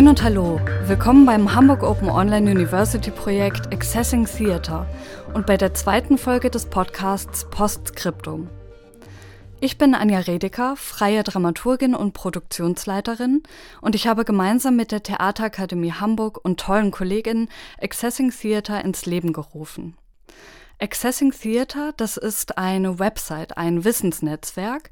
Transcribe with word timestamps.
Moin 0.00 0.08
und 0.08 0.22
hallo, 0.22 0.58
willkommen 0.86 1.26
beim 1.26 1.54
Hamburg 1.54 1.82
Open 1.82 2.08
Online 2.08 2.52
University 2.52 3.10
Projekt 3.10 3.70
Accessing 3.70 4.24
Theater 4.24 4.86
und 5.34 5.44
bei 5.44 5.58
der 5.58 5.74
zweiten 5.74 6.16
Folge 6.16 6.48
des 6.48 6.64
Podcasts 6.64 7.46
Postskriptum. 7.50 8.48
Ich 9.60 9.76
bin 9.76 9.94
Anja 9.94 10.20
Redeker, 10.20 10.74
freie 10.76 11.22
Dramaturgin 11.22 11.94
und 11.94 12.14
Produktionsleiterin 12.14 13.42
und 13.82 13.94
ich 13.94 14.06
habe 14.06 14.24
gemeinsam 14.24 14.74
mit 14.74 14.90
der 14.90 15.02
Theaterakademie 15.02 15.92
Hamburg 15.92 16.42
und 16.42 16.58
tollen 16.58 16.92
Kolleginnen 16.92 17.50
Accessing 17.78 18.30
Theater 18.30 18.82
ins 18.82 19.04
Leben 19.04 19.34
gerufen. 19.34 19.98
Accessing 20.78 21.30
Theater, 21.30 21.92
das 21.98 22.16
ist 22.16 22.56
eine 22.56 22.98
Website, 22.98 23.58
ein 23.58 23.84
Wissensnetzwerk, 23.84 24.88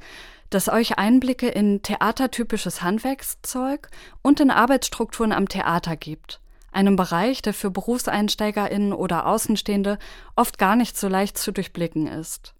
das 0.50 0.68
euch 0.68 0.98
Einblicke 0.98 1.48
in 1.48 1.82
theatertypisches 1.82 2.82
Handwerkszeug 2.82 3.88
und 4.22 4.40
in 4.40 4.50
Arbeitsstrukturen 4.50 5.32
am 5.32 5.48
Theater 5.48 5.96
gibt. 5.96 6.40
Einem 6.72 6.96
Bereich, 6.96 7.42
der 7.42 7.54
für 7.54 7.70
BerufseinsteigerInnen 7.70 8.92
oder 8.92 9.26
Außenstehende 9.26 9.98
oft 10.36 10.58
gar 10.58 10.76
nicht 10.76 10.96
so 10.96 11.08
leicht 11.08 11.38
zu 11.38 11.52
durchblicken 11.52 12.06
ist. 12.06 12.54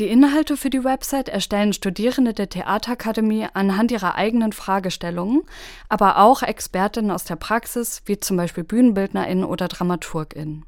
Die 0.00 0.08
Inhalte 0.08 0.56
für 0.56 0.70
die 0.70 0.82
Website 0.82 1.28
erstellen 1.28 1.72
Studierende 1.72 2.32
der 2.32 2.48
Theaterakademie 2.48 3.46
anhand 3.54 3.92
ihrer 3.92 4.16
eigenen 4.16 4.52
Fragestellungen, 4.52 5.42
aber 5.88 6.18
auch 6.18 6.42
Expertinnen 6.42 7.12
aus 7.12 7.22
der 7.24 7.36
Praxis, 7.36 8.02
wie 8.04 8.18
zum 8.18 8.36
Beispiel 8.36 8.64
BühnenbildnerInnen 8.64 9.44
oder 9.44 9.68
DramaturgInnen. 9.68 10.64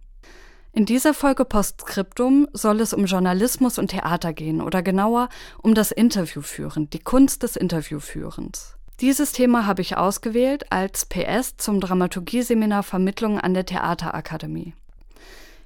In 0.77 0.85
dieser 0.85 1.15
Folge 1.15 1.47
Postskriptum 1.47 2.49
soll 2.53 2.83
es 2.83 2.93
um 2.93 3.07
Journalismus 3.07 3.79
und 3.79 3.89
Theater 3.89 4.35
gehen 4.35 4.61
oder 4.61 4.83
genauer 4.83 5.31
um 5.63 5.75
das 5.75 5.91
Interviewführen, 5.91 6.91
die 6.91 6.99
Kunst 6.99 7.43
des 7.43 7.57
Interviewführens. 7.57 8.77
Dieses 9.01 9.33
Thema 9.33 9.65
habe 9.65 9.81
ich 9.81 9.97
ausgewählt 9.97 10.71
als 10.71 11.07
PS 11.07 11.57
zum 11.57 11.81
Dramaturgieseminar 11.81 12.83
Vermittlung 12.83 13.41
an 13.41 13.55
der 13.55 13.65
Theaterakademie. 13.65 14.75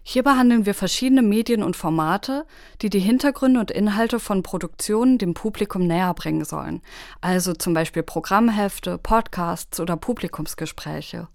Hier 0.04 0.22
behandeln 0.22 0.64
wir 0.64 0.74
verschiedene 0.74 1.22
Medien 1.22 1.64
und 1.64 1.74
Formate, 1.74 2.46
die 2.80 2.88
die 2.88 3.00
Hintergründe 3.00 3.58
und 3.58 3.72
Inhalte 3.72 4.20
von 4.20 4.44
Produktionen 4.44 5.18
dem 5.18 5.34
Publikum 5.34 5.88
näher 5.88 6.14
bringen 6.14 6.44
sollen, 6.44 6.82
also 7.20 7.52
zum 7.52 7.74
Beispiel 7.74 8.04
Programmhefte, 8.04 8.96
Podcasts 8.96 9.80
oder 9.80 9.96
Publikumsgespräche. 9.96 11.26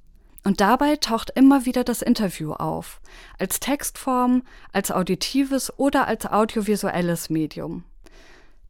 Und 0.46 0.62
dabei 0.62 0.96
taucht 0.96 1.32
immer 1.36 1.66
wieder 1.66 1.84
das 1.84 2.04
Interview 2.04 2.54
auf, 2.54 3.02
als 3.40 3.60
Textform, 3.60 4.44
als 4.72 4.92
auditives 4.92 5.74
oder 5.80 6.08
als 6.08 6.28
audiovisuelles 6.28 7.32
Medium. 7.32 7.84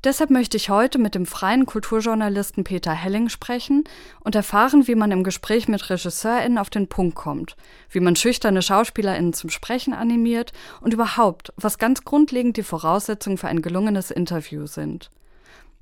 Deshalb 0.06 0.30
möchte 0.30 0.56
ich 0.56 0.70
heute 0.70 1.00
mit 1.00 1.16
dem 1.16 1.26
freien 1.26 1.66
Kulturjournalisten 1.66 2.64
Peter 2.64 2.94
Helling 2.94 3.28
sprechen 3.28 3.84
und 4.24 4.36
erfahren, 4.36 4.88
wie 4.88 4.96
man 4.96 5.12
im 5.12 5.24
Gespräch 5.24 5.68
mit 5.68 5.90
RegisseurInnen 5.90 6.60
auf 6.60 6.70
den 6.70 6.88
Punkt 6.88 7.16
kommt, 7.16 7.58
wie 7.90 8.00
man 8.00 8.16
schüchterne 8.16 8.62
SchauspielerInnen 8.62 9.34
zum 9.34 9.50
Sprechen 9.50 9.94
animiert 9.94 10.54
und 10.80 10.94
überhaupt, 10.94 11.52
was 11.58 11.78
ganz 11.78 12.06
grundlegend 12.06 12.56
die 12.56 12.64
Voraussetzungen 12.64 13.38
für 13.38 13.48
ein 13.48 13.62
gelungenes 13.62 14.12
Interview 14.12 14.66
sind. 14.66 15.10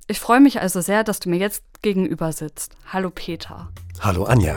Ich 0.08 0.18
freue 0.18 0.40
mich 0.40 0.60
also 0.60 0.80
sehr, 0.80 1.04
dass 1.04 1.20
du 1.20 1.28
mir 1.28 1.38
jetzt 1.38 1.62
gegenüber 1.82 2.32
sitzt. 2.32 2.74
Hallo 2.92 3.10
Peter. 3.10 3.68
Hallo 4.00 4.24
Anja. 4.24 4.56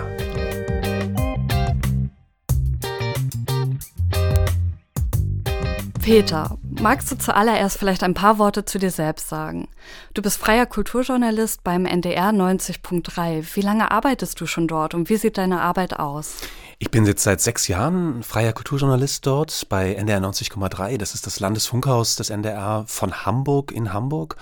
Peter, 6.07 6.57
magst 6.79 7.11
du 7.11 7.17
zuallererst 7.17 7.77
vielleicht 7.77 8.01
ein 8.01 8.13
paar 8.13 8.39
Worte 8.39 8.63
zu 8.63 8.79
dir 8.79 8.91
selbst 8.91 9.27
sagen? 9.27 9.67
Du 10.13 10.21
bist 10.21 10.37
freier 10.37 10.65
Kulturjournalist 10.65 11.65
beim 11.65 11.85
NDR 11.85 12.29
90.3. 12.29 13.45
Wie 13.55 13.59
lange 13.59 13.91
arbeitest 13.91 14.39
du 14.39 14.45
schon 14.45 14.69
dort 14.69 14.93
und 14.93 15.09
wie 15.09 15.17
sieht 15.17 15.37
deine 15.37 15.59
Arbeit 15.59 15.99
aus? 15.99 16.37
Ich 16.79 16.91
bin 16.91 17.05
jetzt 17.05 17.23
seit 17.23 17.41
sechs 17.41 17.67
Jahren 17.67 18.23
freier 18.23 18.53
Kulturjournalist 18.53 19.25
dort 19.25 19.67
bei 19.67 19.95
NDR 19.95 20.21
90,3. 20.21 20.97
Das 20.97 21.13
ist 21.13 21.27
das 21.27 21.41
Landesfunkhaus 21.41 22.15
des 22.15 22.29
NDR 22.29 22.85
von 22.87 23.25
Hamburg 23.25 23.73
in 23.73 23.91
Hamburg 23.91 24.37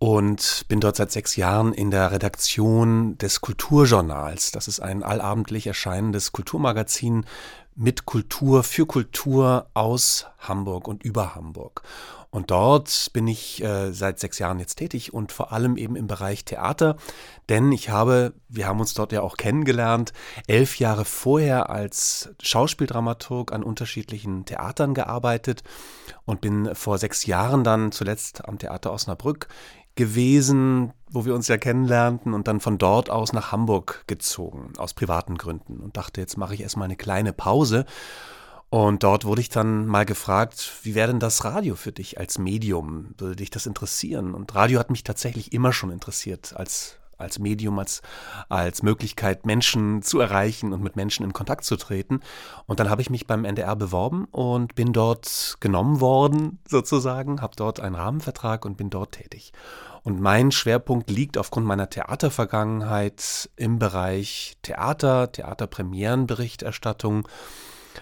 und 0.00 0.64
bin 0.68 0.80
dort 0.80 0.96
seit 0.96 1.12
sechs 1.12 1.36
Jahren 1.36 1.74
in 1.74 1.90
der 1.90 2.10
Redaktion 2.10 3.16
des 3.18 3.40
Kulturjournals. 3.40 4.50
Das 4.50 4.66
ist 4.66 4.80
ein 4.80 5.02
allabendlich 5.02 5.66
erscheinendes 5.66 6.32
Kulturmagazin 6.32 7.26
mit 7.80 8.04
Kultur, 8.04 8.62
für 8.62 8.84
Kultur 8.84 9.66
aus 9.72 10.26
Hamburg 10.38 10.86
und 10.86 11.02
über 11.02 11.34
Hamburg. 11.34 11.82
Und 12.28 12.50
dort 12.50 13.10
bin 13.14 13.26
ich 13.26 13.64
äh, 13.64 13.90
seit 13.92 14.20
sechs 14.20 14.38
Jahren 14.38 14.60
jetzt 14.60 14.76
tätig 14.76 15.14
und 15.14 15.32
vor 15.32 15.50
allem 15.50 15.78
eben 15.78 15.96
im 15.96 16.06
Bereich 16.06 16.44
Theater, 16.44 16.96
denn 17.48 17.72
ich 17.72 17.88
habe, 17.88 18.34
wir 18.48 18.68
haben 18.68 18.80
uns 18.80 18.92
dort 18.94 19.12
ja 19.12 19.22
auch 19.22 19.36
kennengelernt, 19.36 20.12
elf 20.46 20.78
Jahre 20.78 21.06
vorher 21.06 21.70
als 21.70 22.28
Schauspieldramaturg 22.40 23.50
an 23.50 23.64
unterschiedlichen 23.64 24.44
Theatern 24.44 24.92
gearbeitet 24.92 25.62
und 26.26 26.42
bin 26.42 26.74
vor 26.74 26.98
sechs 26.98 27.24
Jahren 27.26 27.64
dann 27.64 27.92
zuletzt 27.92 28.46
am 28.46 28.58
Theater 28.58 28.92
Osnabrück 28.92 29.48
gewesen, 29.94 30.92
wo 31.10 31.24
wir 31.24 31.34
uns 31.34 31.48
ja 31.48 31.58
kennenlernten 31.58 32.34
und 32.34 32.48
dann 32.48 32.60
von 32.60 32.78
dort 32.78 33.10
aus 33.10 33.32
nach 33.32 33.52
Hamburg 33.52 34.04
gezogen, 34.06 34.72
aus 34.78 34.94
privaten 34.94 35.36
Gründen 35.36 35.78
und 35.80 35.96
dachte, 35.96 36.20
jetzt 36.20 36.36
mache 36.36 36.54
ich 36.54 36.60
erstmal 36.60 36.86
eine 36.86 36.96
kleine 36.96 37.32
Pause. 37.32 37.84
Und 38.70 39.02
dort 39.02 39.24
wurde 39.24 39.40
ich 39.40 39.48
dann 39.48 39.86
mal 39.86 40.06
gefragt, 40.06 40.72
wie 40.84 40.94
wäre 40.94 41.08
denn 41.08 41.18
das 41.18 41.44
Radio 41.44 41.74
für 41.74 41.90
dich 41.90 42.18
als 42.18 42.38
Medium? 42.38 43.14
Würde 43.18 43.34
dich 43.34 43.50
das 43.50 43.66
interessieren? 43.66 44.32
Und 44.32 44.54
Radio 44.54 44.78
hat 44.78 44.90
mich 44.90 45.02
tatsächlich 45.02 45.52
immer 45.52 45.72
schon 45.72 45.90
interessiert 45.90 46.54
als 46.54 46.99
als 47.20 47.38
Medium, 47.38 47.78
als, 47.78 48.02
als 48.48 48.82
Möglichkeit, 48.82 49.46
Menschen 49.46 50.02
zu 50.02 50.20
erreichen 50.20 50.72
und 50.72 50.82
mit 50.82 50.96
Menschen 50.96 51.24
in 51.24 51.32
Kontakt 51.32 51.64
zu 51.64 51.76
treten. 51.76 52.20
Und 52.66 52.80
dann 52.80 52.90
habe 52.90 53.02
ich 53.02 53.10
mich 53.10 53.26
beim 53.26 53.44
NDR 53.44 53.76
beworben 53.76 54.26
und 54.30 54.74
bin 54.74 54.92
dort 54.92 55.56
genommen 55.60 56.00
worden, 56.00 56.58
sozusagen, 56.68 57.40
habe 57.40 57.56
dort 57.56 57.80
einen 57.80 57.94
Rahmenvertrag 57.94 58.64
und 58.64 58.76
bin 58.76 58.90
dort 58.90 59.12
tätig. 59.12 59.52
Und 60.02 60.20
mein 60.20 60.50
Schwerpunkt 60.50 61.10
liegt 61.10 61.36
aufgrund 61.36 61.66
meiner 61.66 61.90
Theatervergangenheit 61.90 63.50
im 63.56 63.78
Bereich 63.78 64.56
Theater, 64.62 65.30
Theaterpremierenberichterstattung 65.30 67.28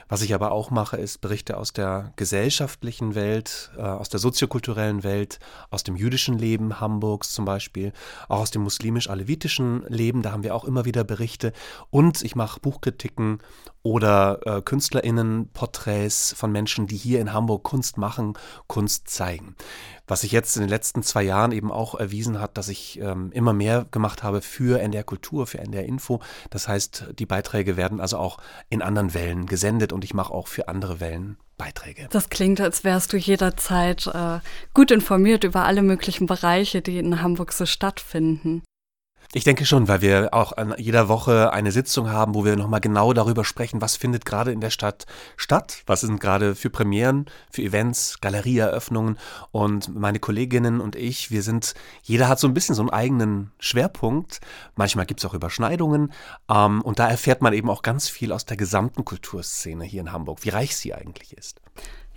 was 0.09 0.23
ich 0.23 0.35
aber 0.35 0.53
auch 0.53 0.71
mache, 0.71 0.97
ist 0.97 1.21
Berichte 1.21 1.57
aus 1.57 1.73
der 1.73 2.13
gesellschaftlichen 2.17 3.15
Welt, 3.15 3.71
äh, 3.77 3.83
aus 3.83 4.09
der 4.09 4.21
soziokulturellen 4.21 5.03
Welt, 5.05 5.39
aus 5.71 5.85
dem 5.85 5.97
jüdischen 5.97 6.39
Leben 6.39 6.81
Hamburgs 6.81 7.33
zum 7.33 7.45
Beispiel, 7.45 7.93
auch 8.29 8.41
aus 8.41 8.51
dem 8.51 8.63
muslimisch-alevitischen 8.63 9.85
Leben, 9.89 10.23
da 10.23 10.33
haben 10.33 10.43
wir 10.43 10.55
auch 10.55 10.65
immer 10.65 10.85
wieder 10.85 11.05
Berichte. 11.05 11.53
Und 11.91 12.23
ich 12.23 12.35
mache 12.35 12.61
Buchkritiken 12.61 13.39
oder 13.83 14.41
äh, 14.45 14.63
KünstlerInnen-Porträts 14.63 16.35
von 16.37 16.53
Menschen, 16.53 16.87
die 16.87 16.97
hier 16.97 17.21
in 17.21 17.33
Hamburg 17.33 17.63
Kunst 17.63 17.99
machen, 17.99 18.35
Kunst 18.67 19.09
zeigen. 19.09 19.57
Was 20.09 20.23
sich 20.23 20.33
jetzt 20.33 20.57
in 20.57 20.63
den 20.63 20.69
letzten 20.69 21.03
zwei 21.03 21.23
Jahren 21.23 21.53
eben 21.53 21.71
auch 21.71 21.95
erwiesen 21.95 22.41
hat, 22.41 22.59
dass 22.59 22.69
ich 22.69 22.99
ähm, 23.01 23.31
immer 23.33 23.53
mehr 23.53 23.87
gemacht 23.91 24.23
habe 24.23 24.41
für 24.41 24.81
NDR 24.81 25.05
Kultur, 25.05 25.47
für 25.47 25.59
NDR 25.59 25.85
Info. 25.85 26.21
Das 26.51 26.67
heißt, 26.67 27.11
die 27.19 27.27
Beiträge 27.27 27.77
werden 27.77 28.01
also 28.01 28.19
auch 28.19 28.39
in 28.71 28.83
anderen 28.83 29.15
Wellen 29.15 29.47
gesendet 29.47 29.93
und 29.93 30.05
ich 30.05 30.15
mache 30.15 30.33
auch 30.33 30.49
für 30.49 30.69
andere 30.69 31.01
Wellen 31.01 31.37
Beiträge. 31.59 32.07
Das 32.11 32.31
klingt, 32.31 32.61
als 32.61 32.85
wärst 32.85 33.13
du 33.13 33.17
jederzeit 33.17 34.07
äh, 34.07 34.39
gut 34.73 34.91
informiert 34.91 35.45
über 35.45 35.65
alle 35.65 35.83
möglichen 35.83 36.27
Bereiche, 36.27 36.81
die 36.81 36.99
in 36.99 37.21
Hamburg 37.21 37.53
so 37.53 37.67
stattfinden. 37.67 38.63
Ich 39.35 39.45
denke 39.45 39.67
schon, 39.67 39.89
weil 39.89 40.01
wir 40.01 40.33
auch 40.33 40.53
an 40.57 40.75
jeder 40.79 41.09
Woche 41.09 41.53
eine 41.53 41.71
Sitzung 41.71 42.11
haben, 42.11 42.35
wo 42.35 42.47
wir 42.47 42.57
nochmal 42.57 42.81
genau 42.81 43.13
darüber 43.13 43.45
sprechen, 43.45 43.83
was 43.83 43.95
findet 43.95 44.25
gerade 44.25 44.53
in 44.53 44.63
der 44.63 44.71
Stadt 44.71 45.05
statt, 45.37 45.83
was 45.85 46.01
sind 46.01 46.19
gerade 46.19 46.55
für 46.55 46.71
Premieren, 46.71 47.27
für 47.51 47.61
Events, 47.61 48.23
Galerieeröffnungen. 48.23 49.19
Und 49.51 49.95
meine 49.95 50.19
Kolleginnen 50.19 50.81
und 50.81 50.97
ich, 50.97 51.31
wir 51.31 51.43
sind, 51.43 51.75
jeder 52.03 52.27
hat 52.27 52.39
so 52.41 52.47
ein 52.47 52.55
bisschen 52.55 52.75
so 52.75 52.81
einen 52.81 52.89
eigenen 52.89 53.53
Schwerpunkt, 53.59 54.41
manchmal 54.77 55.05
gibt 55.05 55.21
es 55.21 55.27
auch 55.27 55.35
Überschneidungen. 55.35 56.11
Ähm, 56.49 56.81
und 56.81 56.99
da 56.99 57.07
erfährt 57.07 57.43
man 57.43 57.53
eben 57.53 57.69
auch 57.69 57.83
ganz 57.83 58.09
viel 58.09 58.33
aus 58.33 58.47
der 58.47 58.57
gesamten 58.57 59.05
Kulturszene 59.05 59.85
hier 59.85 60.01
in 60.01 60.11
Hamburg, 60.11 60.39
wie 60.45 60.49
reich 60.49 60.75
sie 60.75 60.95
eigentlich 60.95 61.37
ist. 61.37 61.61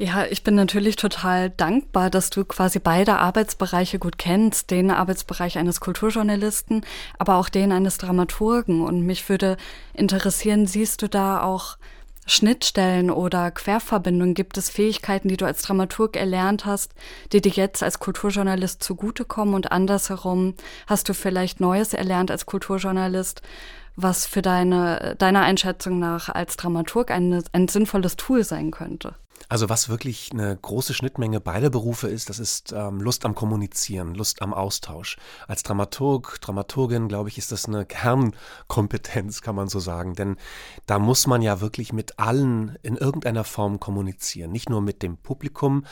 Ja, 0.03 0.25
ich 0.25 0.43
bin 0.43 0.55
natürlich 0.55 0.95
total 0.95 1.51
dankbar, 1.51 2.09
dass 2.09 2.31
du 2.31 2.43
quasi 2.43 2.79
beide 2.79 3.17
Arbeitsbereiche 3.19 3.99
gut 3.99 4.17
kennst, 4.17 4.71
den 4.71 4.89
Arbeitsbereich 4.89 5.59
eines 5.59 5.79
Kulturjournalisten, 5.79 6.83
aber 7.19 7.35
auch 7.35 7.49
den 7.49 7.71
eines 7.71 7.99
Dramaturgen. 7.99 8.81
Und 8.81 9.05
mich 9.05 9.29
würde 9.29 9.57
interessieren, 9.93 10.65
siehst 10.65 11.03
du 11.03 11.07
da 11.07 11.43
auch 11.43 11.77
Schnittstellen 12.25 13.11
oder 13.11 13.51
Querverbindungen? 13.51 14.33
Gibt 14.33 14.57
es 14.57 14.71
Fähigkeiten, 14.71 15.27
die 15.27 15.37
du 15.37 15.45
als 15.45 15.61
Dramaturg 15.61 16.15
erlernt 16.15 16.65
hast, 16.65 16.95
die 17.31 17.39
dir 17.41 17.51
jetzt 17.51 17.83
als 17.83 17.99
Kulturjournalist 17.99 18.81
zugutekommen 18.81 19.53
und 19.53 19.71
andersherum 19.71 20.55
hast 20.87 21.09
du 21.09 21.13
vielleicht 21.13 21.59
Neues 21.59 21.93
erlernt 21.93 22.31
als 22.31 22.47
Kulturjournalist, 22.47 23.43
was 23.95 24.25
für 24.25 24.41
deine, 24.41 25.15
deiner 25.19 25.41
Einschätzung 25.41 25.99
nach 25.99 26.27
als 26.29 26.57
Dramaturg 26.57 27.11
ein, 27.11 27.43
ein 27.51 27.67
sinnvolles 27.67 28.15
Tool 28.15 28.43
sein 28.43 28.71
könnte? 28.71 29.13
Also 29.51 29.67
was 29.67 29.89
wirklich 29.89 30.29
eine 30.31 30.55
große 30.55 30.93
Schnittmenge 30.93 31.41
beider 31.41 31.69
Berufe 31.69 32.07
ist, 32.07 32.29
das 32.29 32.39
ist 32.39 32.71
ähm, 32.71 33.01
Lust 33.01 33.25
am 33.25 33.35
Kommunizieren, 33.35 34.15
Lust 34.15 34.41
am 34.41 34.53
Austausch. 34.53 35.17
Als 35.45 35.61
Dramaturg, 35.61 36.39
Dramaturgin, 36.39 37.09
glaube 37.09 37.27
ich, 37.27 37.37
ist 37.37 37.51
das 37.51 37.65
eine 37.65 37.85
Kernkompetenz, 37.85 39.41
kann 39.41 39.55
man 39.55 39.67
so 39.67 39.81
sagen. 39.81 40.15
Denn 40.15 40.37
da 40.85 40.99
muss 40.99 41.27
man 41.27 41.41
ja 41.41 41.59
wirklich 41.59 41.91
mit 41.91 42.17
allen 42.17 42.77
in 42.81 42.95
irgendeiner 42.95 43.43
Form 43.43 43.81
kommunizieren. 43.81 44.53
Nicht 44.53 44.69
nur 44.69 44.79
mit 44.79 45.03
dem 45.03 45.17
Publikum, 45.17 45.85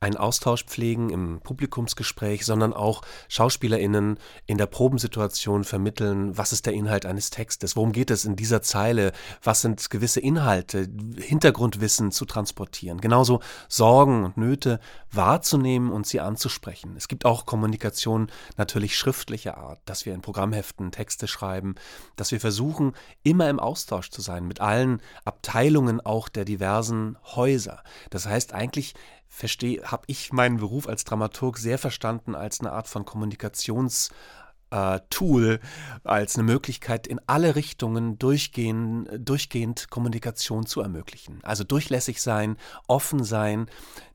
einen 0.00 0.16
Austausch 0.16 0.64
pflegen 0.64 1.10
im 1.10 1.38
Publikumsgespräch, 1.40 2.44
sondern 2.44 2.72
auch 2.72 3.02
SchauspielerInnen 3.28 4.18
in 4.46 4.58
der 4.58 4.66
Probensituation 4.66 5.62
vermitteln, 5.62 6.36
was 6.36 6.52
ist 6.52 6.66
der 6.66 6.72
Inhalt 6.72 7.06
eines 7.06 7.30
Textes, 7.30 7.76
worum 7.76 7.92
geht 7.92 8.10
es 8.10 8.24
in 8.24 8.34
dieser 8.34 8.60
Zeile, 8.60 9.12
was 9.40 9.60
sind 9.60 9.88
gewisse 9.88 10.18
Inhalte, 10.18 10.88
Hintergrundwissen 11.16 12.10
zu 12.10 12.24
transportieren 12.24 13.02
genauso 13.04 13.40
Sorgen 13.68 14.24
und 14.24 14.38
Nöte 14.38 14.80
wahrzunehmen 15.12 15.92
und 15.92 16.06
sie 16.06 16.20
anzusprechen. 16.20 16.94
Es 16.96 17.06
gibt 17.06 17.26
auch 17.26 17.44
Kommunikation 17.44 18.30
natürlich 18.56 18.96
schriftlicher 18.96 19.58
Art, 19.58 19.78
dass 19.84 20.06
wir 20.06 20.14
in 20.14 20.22
Programmheften 20.22 20.90
Texte 20.90 21.28
schreiben, 21.28 21.74
dass 22.16 22.32
wir 22.32 22.40
versuchen, 22.40 22.94
immer 23.22 23.50
im 23.50 23.60
Austausch 23.60 24.08
zu 24.08 24.22
sein 24.22 24.46
mit 24.46 24.62
allen 24.62 25.02
Abteilungen 25.26 26.00
auch 26.00 26.30
der 26.30 26.46
diversen 26.46 27.18
Häuser. 27.36 27.84
Das 28.08 28.24
heißt, 28.26 28.54
eigentlich 28.54 28.94
verstehe, 29.28 29.82
habe 29.84 30.04
ich 30.06 30.32
meinen 30.32 30.56
Beruf 30.56 30.88
als 30.88 31.04
Dramaturg 31.04 31.58
sehr 31.58 31.78
verstanden 31.78 32.34
als 32.34 32.60
eine 32.60 32.72
Art 32.72 32.88
von 32.88 33.04
Kommunikations- 33.04 34.10
äh, 34.74 35.00
Tool, 35.08 35.60
als 36.02 36.34
eine 36.34 36.44
Möglichkeit, 36.44 37.06
in 37.06 37.20
alle 37.26 37.54
Richtungen 37.54 38.18
durchgehend, 38.18 39.08
durchgehend 39.18 39.88
Kommunikation 39.88 40.66
zu 40.66 40.80
ermöglichen. 40.80 41.38
Also 41.44 41.62
durchlässig 41.62 42.20
sein, 42.20 42.56
offen 42.88 43.22
sein, 43.22 43.66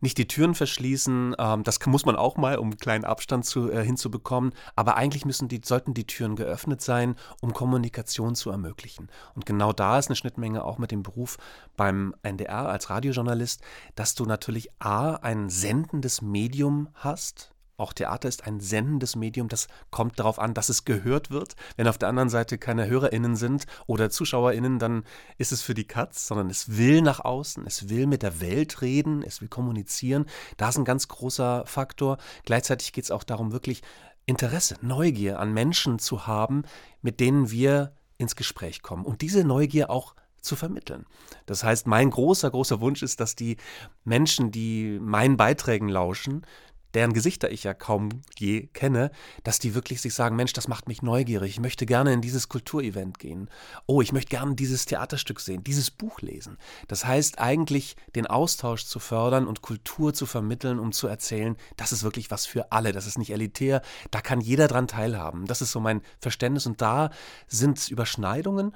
nicht 0.02 0.18
die 0.18 0.28
Türen 0.28 0.56
verschließen. 0.56 1.36
Ähm, 1.40 1.64
das 1.64 1.80
muss 1.86 2.06
man 2.06 2.18
auch 2.18 2.36
mal, 2.36 2.58
um 2.58 2.68
einen 2.68 2.78
kleinen 2.78 3.06
Abstand 3.06 3.46
zu, 3.46 3.72
äh, 3.72 3.84
hinzubekommen. 3.86 4.54
Aber 4.76 4.98
eigentlich 4.98 5.26
müssen 5.26 5.48
die, 5.48 5.62
sollten 5.64 5.94
die 5.94 6.06
Türen 6.06 6.36
geöffnet 6.36 6.82
sein, 6.82 7.16
um 7.42 7.54
Kommunikation 7.54 8.36
zu 8.36 8.50
ermöglichen. 8.50 9.08
Und 9.36 9.46
genau 9.46 9.72
da 9.72 9.98
ist 9.98 10.10
eine 10.10 10.18
Schnittmenge 10.18 10.66
auch 10.66 10.78
mit 10.78 10.92
dem 10.92 11.04
Beruf 11.04 11.38
beim 11.78 12.14
NDR 12.22 12.68
als 12.68 12.90
Radiojournalist, 12.90 13.62
dass 13.96 14.14
du 14.14 14.26
natürlich 14.26 14.70
A, 14.80 15.16
ein 15.16 15.50
sendendes 15.50 16.22
Medium 16.22 16.90
hast, 16.96 17.54
auch 17.80 17.94
Theater 17.94 18.28
ist 18.28 18.46
ein 18.46 18.60
sendendes 18.60 19.16
Medium, 19.16 19.48
das 19.48 19.68
kommt 19.92 20.20
darauf 20.20 20.40
an, 20.40 20.54
dass 20.54 20.70
es 20.70 20.86
gehört 20.86 21.32
wird. 21.32 21.56
Wenn 21.76 21.88
auf 21.88 21.98
der 21.98 22.10
anderen 22.10 22.30
Seite 22.30 22.58
keine 22.58 22.88
HörerInnen 22.88 23.36
sind 23.36 23.66
oder 23.88 24.10
ZuschauerInnen, 24.10 24.80
dann 24.80 25.04
ist 25.38 25.52
es 25.52 25.62
für 25.62 25.74
die 25.74 25.88
Katz, 25.88 26.28
sondern 26.28 26.50
es 26.50 26.78
will 26.78 27.02
nach 27.02 27.20
außen, 27.20 27.66
es 27.66 27.90
will 27.90 28.08
mit 28.08 28.24
der 28.24 28.42
Welt 28.42 28.82
reden, 28.82 29.24
es 29.24 29.42
will 29.42 29.48
kommunizieren. 29.48 30.26
Da 30.58 30.70
ist 30.70 30.78
ein 30.78 30.86
ganz 30.86 31.08
großer 31.08 31.64
Faktor. 31.66 32.18
Gleichzeitig 32.46 32.94
geht 32.94 33.06
es 33.06 33.12
auch 33.12 33.24
darum, 33.24 33.52
wirklich 33.52 33.82
Interesse, 34.26 34.76
Neugier 34.82 35.40
an 35.40 35.54
Menschen 35.54 36.00
zu 36.00 36.28
haben, 36.28 36.64
mit 37.02 37.20
denen 37.20 37.50
wir 37.50 37.94
ins 38.18 38.36
Gespräch 38.36 38.82
kommen. 38.82 39.06
Und 39.06 39.22
diese 39.22 39.44
Neugier 39.44 39.90
auch 39.90 40.14
zu 40.42 40.56
vermitteln. 40.56 41.06
Das 41.46 41.64
heißt, 41.64 41.88
mein 41.88 42.10
großer, 42.10 42.50
großer 42.50 42.80
Wunsch 42.82 43.04
ist, 43.04 43.20
dass 43.20 43.36
die 43.36 43.58
Menschen, 44.04 44.52
die 44.52 45.00
meinen 45.02 45.38
Beiträgen 45.38 45.90
lauschen, 45.90 46.46
deren 46.94 47.14
Gesichter 47.14 47.52
ich 47.52 47.64
ja 47.64 47.74
kaum 47.74 48.10
je 48.38 48.68
kenne, 48.68 49.12
dass 49.44 49.60
die 49.60 49.76
wirklich 49.76 50.02
sich 50.02 50.14
sagen, 50.14 50.36
Mensch, 50.36 50.54
das 50.54 50.68
macht 50.68 50.88
mich 50.88 51.02
neugierig, 51.02 51.52
ich 51.52 51.60
möchte 51.60 51.86
gerne 51.86 52.14
in 52.14 52.22
dieses 52.22 52.50
Kulturevent 52.50 53.20
gehen. 53.20 53.50
Oh, 53.86 54.02
ich 54.02 54.12
möchte 54.12 54.30
gerne 54.30 54.56
dieses 54.56 54.86
Theaterstück 54.86 55.40
sehen, 55.40 55.64
dieses 55.64 55.92
Buch 55.92 56.22
lesen. 56.22 56.58
Das 56.88 57.06
heißt 57.06 57.40
eigentlich 57.40 57.96
den 58.16 58.28
Austausch 58.28 58.86
zu 58.86 59.00
fördern 59.00 59.48
und 59.48 59.62
Kultur 59.62 60.14
zu 60.14 60.26
vermitteln, 60.26 60.80
um 60.80 60.92
zu 60.92 61.08
erzählen, 61.08 61.56
das 61.78 61.92
ist 61.92 62.04
wirklich 62.04 62.32
was 62.32 62.46
für 62.46 62.72
alle, 62.72 62.92
das 62.92 63.08
ist 63.08 63.18
nicht 63.18 63.32
elitär, 63.32 63.82
da 64.12 64.22
kann 64.22 64.42
jeder 64.42 64.68
dran 64.68 64.88
teilhaben. 64.88 65.46
Das 65.46 65.62
ist 65.62 65.72
so 65.72 65.80
mein 65.80 66.02
Verständnis 66.20 66.66
und 66.66 66.82
da 66.82 67.10
sind 67.48 67.90
Überschneidungen. 67.90 68.74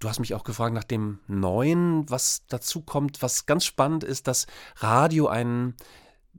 Du 0.00 0.08
hast 0.08 0.18
mich 0.18 0.34
auch 0.34 0.44
gefragt 0.44 0.74
nach 0.74 0.84
dem 0.84 1.20
Neuen, 1.28 2.08
was 2.10 2.44
dazu 2.48 2.82
kommt. 2.82 3.22
Was 3.22 3.46
ganz 3.46 3.64
spannend 3.64 4.04
ist, 4.04 4.26
dass 4.26 4.46
Radio 4.76 5.28
einen 5.28 5.76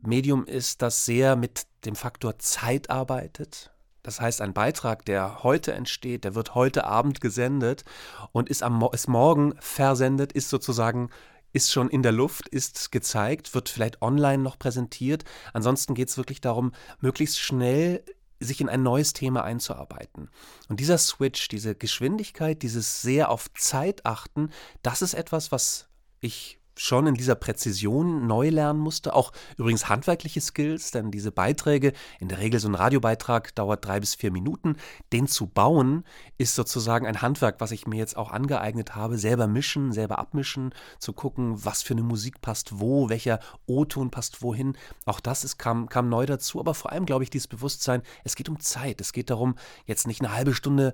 Medium 0.06 0.46
ist, 0.46 0.82
das 0.82 1.06
sehr 1.06 1.36
mit 1.36 1.68
dem 1.86 1.96
Faktor 1.96 2.40
Zeit 2.40 2.90
arbeitet. 2.90 3.72
Das 4.04 4.22
heißt, 4.22 4.42
ein 4.42 4.54
Beitrag, 4.54 5.04
der 5.06 5.44
heute 5.44 5.74
entsteht, 5.74 6.26
der 6.26 6.36
wird 6.36 6.54
heute 6.54 6.86
Abend 6.86 7.22
gesendet 7.22 7.84
und 8.32 8.50
ist, 8.50 8.62
am, 8.62 8.88
ist 8.92 9.08
morgen 9.08 9.56
versendet, 9.60 10.32
ist 10.32 10.50
sozusagen 10.50 11.10
ist 11.54 11.72
schon 11.72 11.90
in 11.90 12.04
der 12.04 12.12
Luft, 12.12 12.50
ist 12.50 12.92
gezeigt, 12.92 13.56
wird 13.56 13.70
vielleicht 13.70 14.02
online 14.02 14.44
noch 14.44 14.60
präsentiert. 14.60 15.24
Ansonsten 15.54 15.96
geht 15.96 16.10
es 16.10 16.18
wirklich 16.18 16.42
darum, 16.42 16.74
möglichst 17.00 17.40
schnell 17.40 18.04
sich 18.42 18.60
in 18.60 18.68
ein 18.68 18.84
neues 18.84 19.14
Thema 19.14 19.44
einzuarbeiten. 19.44 20.30
Und 20.68 20.82
dieser 20.82 20.98
Switch, 20.98 21.48
diese 21.48 21.74
Geschwindigkeit, 21.74 22.62
dieses 22.62 23.02
sehr 23.02 23.30
auf 23.30 23.52
Zeit 23.54 24.06
achten, 24.06 24.50
das 24.84 25.02
ist 25.02 25.14
etwas, 25.14 25.54
was 25.54 25.88
ich 26.20 26.60
schon 26.78 27.08
in 27.08 27.16
dieser 27.16 27.36
Präzision 27.36 28.28
neu 28.28 28.50
lernen 28.50 28.80
musste. 28.80 29.14
Auch 29.14 29.32
übrigens 29.58 29.90
handwerkliche 29.90 30.42
Skills, 30.42 30.92
denn 30.92 31.12
diese 31.12 31.32
Beiträge, 31.32 31.94
in 32.20 32.28
der 32.28 32.40
Regel 32.40 32.60
so 32.60 32.68
ein 32.68 32.76
Radiobeitrag 32.76 33.56
dauert 33.56 33.86
drei 33.86 34.00
bis 34.00 34.16
vier 34.16 34.32
Minuten. 34.32 34.76
Den 35.14 35.28
zu 35.28 35.48
bauen, 35.48 36.04
ist 36.38 36.56
sozusagen 36.56 37.08
ein 37.08 37.22
Handwerk, 37.22 37.60
was 37.60 37.72
ich 37.72 37.88
mir 37.88 37.98
jetzt 37.98 38.18
auch 38.18 38.32
angeeignet 38.32 38.96
habe. 38.96 39.18
Selber 39.18 39.48
mischen, 39.48 39.92
selber 39.92 40.20
abmischen, 40.20 40.74
zu 41.00 41.14
gucken, 41.14 41.64
was 41.64 41.82
für 41.82 41.94
eine 41.94 42.04
Musik 42.04 42.42
passt 42.42 42.80
wo, 42.80 43.10
welcher 43.10 43.40
O-Ton 43.68 44.12
passt 44.12 44.42
wohin. 44.42 44.78
Auch 45.06 45.20
das 45.20 45.44
ist, 45.44 45.58
kam, 45.58 45.88
kam 45.88 46.10
neu 46.10 46.26
dazu. 46.26 46.60
Aber 46.60 46.74
vor 46.74 46.92
allem, 46.92 47.06
glaube 47.06 47.24
ich, 47.24 47.30
dieses 47.30 47.48
Bewusstsein, 47.48 48.02
es 48.24 48.36
geht 48.36 48.50
um 48.50 48.60
Zeit. 48.60 49.02
Es 49.02 49.14
geht 49.14 49.30
darum, 49.30 49.56
jetzt 49.86 50.08
nicht 50.08 50.22
eine 50.22 50.34
halbe 50.34 50.54
Stunde 50.54 50.94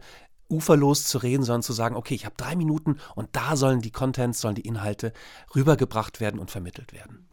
uferlos 0.51 1.05
zu 1.05 1.17
reden, 1.17 1.43
sondern 1.43 1.63
zu 1.63 1.73
sagen, 1.73 1.95
okay, 1.95 2.13
ich 2.13 2.25
habe 2.25 2.35
drei 2.37 2.55
Minuten 2.55 2.97
und 3.15 3.29
da 3.31 3.55
sollen 3.55 3.81
die 3.81 3.91
Contents, 3.91 4.41
sollen 4.41 4.55
die 4.55 4.67
Inhalte 4.67 5.13
rübergebracht 5.55 6.19
werden 6.19 6.39
und 6.39 6.51
vermittelt 6.51 6.93
werden. 6.93 7.27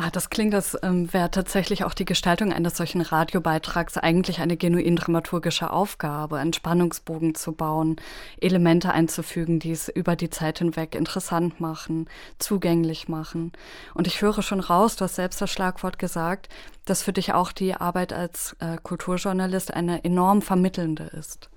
Ah, 0.00 0.10
das 0.10 0.30
klingt, 0.30 0.54
als 0.54 0.78
ähm, 0.84 1.12
wäre 1.12 1.28
tatsächlich 1.28 1.82
auch 1.82 1.92
die 1.92 2.04
Gestaltung 2.04 2.52
eines 2.52 2.76
solchen 2.76 3.00
Radiobeitrags 3.00 3.96
eigentlich 3.96 4.38
eine 4.38 4.56
genuin 4.56 4.94
dramaturgische 4.94 5.72
Aufgabe, 5.72 6.38
einen 6.38 6.52
Spannungsbogen 6.52 7.34
zu 7.34 7.50
bauen, 7.50 7.96
Elemente 8.40 8.92
einzufügen, 8.92 9.58
die 9.58 9.72
es 9.72 9.88
über 9.88 10.14
die 10.14 10.30
Zeit 10.30 10.60
hinweg 10.60 10.94
interessant 10.94 11.60
machen, 11.60 12.08
zugänglich 12.38 13.08
machen. 13.08 13.50
Und 13.94 14.06
ich 14.06 14.22
höre 14.22 14.42
schon 14.42 14.60
raus, 14.60 14.94
du 14.94 15.04
hast 15.04 15.16
selbst 15.16 15.40
das 15.40 15.50
Schlagwort 15.50 15.98
gesagt, 15.98 16.48
dass 16.84 17.02
für 17.02 17.12
dich 17.12 17.32
auch 17.32 17.50
die 17.50 17.74
Arbeit 17.74 18.12
als 18.12 18.54
äh, 18.60 18.76
Kulturjournalist 18.80 19.74
eine 19.74 20.04
enorm 20.04 20.42
vermittelnde 20.42 21.04
ist. 21.04 21.50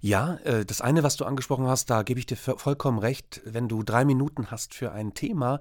Ja, 0.00 0.36
äh, 0.44 0.64
das 0.64 0.80
eine, 0.80 1.02
was 1.02 1.16
du 1.16 1.24
angesprochen 1.24 1.66
hast, 1.66 1.90
da 1.90 2.02
gebe 2.02 2.18
ich 2.18 2.26
dir 2.26 2.36
vollkommen 2.36 2.98
recht. 2.98 3.42
Wenn 3.44 3.68
du 3.68 3.82
drei 3.82 4.04
Minuten 4.04 4.50
hast 4.50 4.74
für 4.74 4.92
ein 4.92 5.14
Thema, 5.14 5.60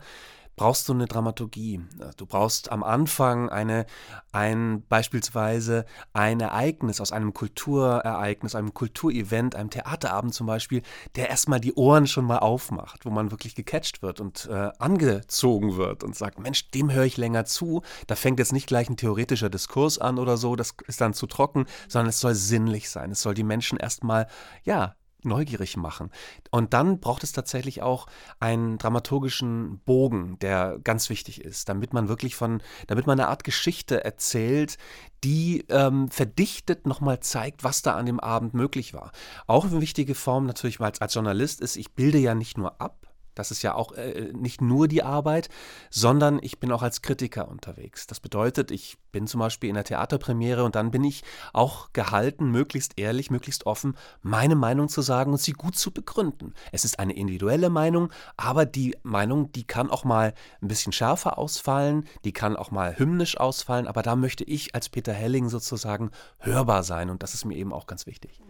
brauchst 0.59 0.89
du 0.89 0.93
eine 0.93 1.05
Dramaturgie. 1.05 1.79
Du 2.17 2.25
brauchst 2.25 2.69
am 2.69 2.83
Anfang 2.83 3.47
eine, 3.47 3.85
ein, 4.33 4.83
beispielsweise 4.89 5.85
ein 6.11 6.41
Ereignis 6.41 6.99
aus 6.99 7.13
einem 7.13 7.33
Kulturereignis, 7.33 8.55
einem 8.55 8.73
Kulturevent, 8.73 9.55
einem 9.55 9.69
Theaterabend 9.69 10.33
zum 10.33 10.47
Beispiel, 10.47 10.81
der 11.15 11.29
erstmal 11.29 11.61
die 11.61 11.75
Ohren 11.75 12.07
schon 12.07 12.25
mal 12.25 12.39
aufmacht, 12.39 13.05
wo 13.05 13.09
man 13.09 13.31
wirklich 13.31 13.55
gecatcht 13.55 14.01
wird 14.01 14.19
und 14.19 14.49
äh, 14.51 14.71
angezogen 14.79 15.77
wird 15.77 16.03
und 16.03 16.17
sagt, 16.17 16.39
Mensch, 16.39 16.69
dem 16.71 16.91
höre 16.91 17.05
ich 17.05 17.15
länger 17.15 17.45
zu. 17.45 17.81
Da 18.07 18.15
fängt 18.15 18.39
jetzt 18.39 18.51
nicht 18.51 18.67
gleich 18.67 18.89
ein 18.89 18.97
theoretischer 18.97 19.49
Diskurs 19.49 19.97
an 19.97 20.19
oder 20.19 20.35
so, 20.35 20.57
das 20.57 20.73
ist 20.87 20.99
dann 20.99 21.13
zu 21.13 21.27
trocken, 21.27 21.67
sondern 21.87 22.09
es 22.09 22.19
soll 22.19 22.35
sinnlich 22.35 22.89
sein. 22.89 23.11
Es 23.11 23.21
soll 23.21 23.33
die 23.33 23.43
Menschen 23.45 23.77
erstmal, 23.77 24.27
ja, 24.65 24.95
neugierig 25.23 25.77
machen. 25.77 26.11
Und 26.51 26.73
dann 26.73 26.99
braucht 26.99 27.23
es 27.23 27.31
tatsächlich 27.31 27.81
auch 27.81 28.07
einen 28.39 28.77
dramaturgischen 28.77 29.79
Bogen, 29.79 30.37
der 30.39 30.79
ganz 30.83 31.09
wichtig 31.09 31.41
ist, 31.41 31.69
damit 31.69 31.93
man 31.93 32.07
wirklich 32.07 32.35
von, 32.35 32.61
damit 32.87 33.07
man 33.07 33.19
eine 33.19 33.29
Art 33.29 33.43
Geschichte 33.43 34.03
erzählt, 34.03 34.77
die 35.23 35.65
ähm, 35.69 36.09
verdichtet 36.09 36.87
nochmal 36.87 37.19
zeigt, 37.19 37.63
was 37.63 37.81
da 37.81 37.95
an 37.95 38.05
dem 38.05 38.19
Abend 38.19 38.53
möglich 38.53 38.93
war. 38.93 39.11
Auch 39.47 39.65
eine 39.65 39.81
wichtige 39.81 40.15
Form 40.15 40.45
natürlich 40.45 40.79
als, 40.79 41.01
als 41.01 41.13
Journalist 41.13 41.61
ist, 41.61 41.75
ich 41.75 41.93
bilde 41.93 42.17
ja 42.17 42.35
nicht 42.35 42.57
nur 42.57 42.79
ab, 42.81 43.08
das 43.39 43.51
ist 43.51 43.61
ja 43.61 43.73
auch 43.73 43.93
äh, 43.93 44.33
nicht 44.33 44.61
nur 44.61 44.89
die 44.89 45.01
Arbeit, 45.01 45.47
sondern 45.89 46.39
ich 46.41 46.59
bin 46.59 46.73
auch 46.73 46.83
als 46.83 47.01
Kritiker 47.01 47.47
unterwegs. 47.47 48.05
Das 48.05 48.19
bedeutet, 48.19 48.69
ich 48.69 48.97
bin 49.13 49.27
zum 49.27 49.39
Beispiel 49.39 49.69
in 49.69 49.75
der 49.75 49.85
Theaterpremiere 49.85 50.65
und 50.65 50.75
dann 50.75 50.91
bin 50.91 51.05
ich 51.05 51.23
auch 51.53 51.93
gehalten, 51.93 52.51
möglichst 52.51 52.99
ehrlich, 52.99 53.31
möglichst 53.31 53.65
offen, 53.65 53.95
meine 54.21 54.55
Meinung 54.55 54.89
zu 54.89 55.01
sagen 55.01 55.31
und 55.31 55.39
sie 55.39 55.53
gut 55.53 55.77
zu 55.77 55.91
begründen. 55.91 56.53
Es 56.73 56.83
ist 56.83 56.99
eine 56.99 57.15
individuelle 57.15 57.69
Meinung, 57.69 58.11
aber 58.35 58.65
die 58.65 58.97
Meinung, 59.03 59.53
die 59.53 59.65
kann 59.65 59.89
auch 59.89 60.03
mal 60.03 60.33
ein 60.61 60.67
bisschen 60.67 60.91
schärfer 60.91 61.37
ausfallen, 61.37 62.05
die 62.25 62.33
kann 62.33 62.57
auch 62.57 62.71
mal 62.71 62.99
hymnisch 62.99 63.37
ausfallen, 63.37 63.87
aber 63.87 64.01
da 64.01 64.17
möchte 64.17 64.43
ich 64.43 64.75
als 64.75 64.89
Peter 64.89 65.13
Helling 65.13 65.47
sozusagen 65.47 66.11
hörbar 66.39 66.83
sein 66.83 67.09
und 67.09 67.23
das 67.23 67.33
ist 67.33 67.45
mir 67.45 67.55
eben 67.55 67.71
auch 67.71 67.87
ganz 67.87 68.05
wichtig. 68.05 68.41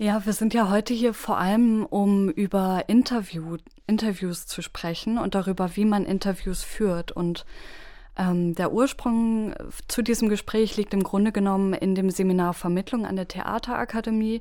Ja, 0.00 0.24
wir 0.24 0.32
sind 0.32 0.54
ja 0.54 0.70
heute 0.70 0.94
hier 0.94 1.12
vor 1.12 1.38
allem, 1.38 1.84
um 1.84 2.28
über 2.28 2.84
Interview, 2.86 3.56
Interviews 3.88 4.46
zu 4.46 4.62
sprechen 4.62 5.18
und 5.18 5.34
darüber, 5.34 5.74
wie 5.74 5.84
man 5.84 6.04
Interviews 6.04 6.62
führt. 6.62 7.10
Und 7.10 7.44
ähm, 8.16 8.54
der 8.54 8.72
Ursprung 8.72 9.56
zu 9.88 10.02
diesem 10.02 10.28
Gespräch 10.28 10.76
liegt 10.76 10.94
im 10.94 11.02
Grunde 11.02 11.32
genommen 11.32 11.72
in 11.72 11.96
dem 11.96 12.10
Seminar 12.10 12.54
Vermittlung 12.54 13.06
an 13.06 13.16
der 13.16 13.26
Theaterakademie, 13.26 14.40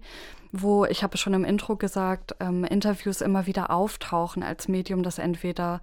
wo, 0.51 0.85
ich 0.85 1.01
habe 1.01 1.17
schon 1.17 1.33
im 1.33 1.43
Intro 1.43 1.75
gesagt, 1.75 2.35
ähm, 2.39 2.63
Interviews 2.63 3.21
immer 3.21 3.47
wieder 3.47 3.71
auftauchen 3.71 4.43
als 4.43 4.67
Medium, 4.67 5.01
das 5.01 5.17
entweder 5.17 5.81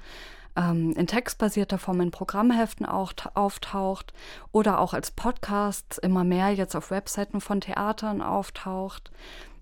ähm, 0.54 0.92
in 0.92 1.08
textbasierter 1.08 1.78
Form 1.78 2.00
in 2.00 2.12
Programmheften 2.12 2.86
auch 2.86 3.12
auftaucht 3.34 4.14
oder 4.52 4.78
auch 4.78 4.94
als 4.94 5.10
Podcast 5.10 5.98
immer 6.00 6.22
mehr 6.22 6.50
jetzt 6.50 6.76
auf 6.76 6.92
Webseiten 6.92 7.40
von 7.40 7.60
Theatern 7.60 8.22
auftaucht. 8.22 9.10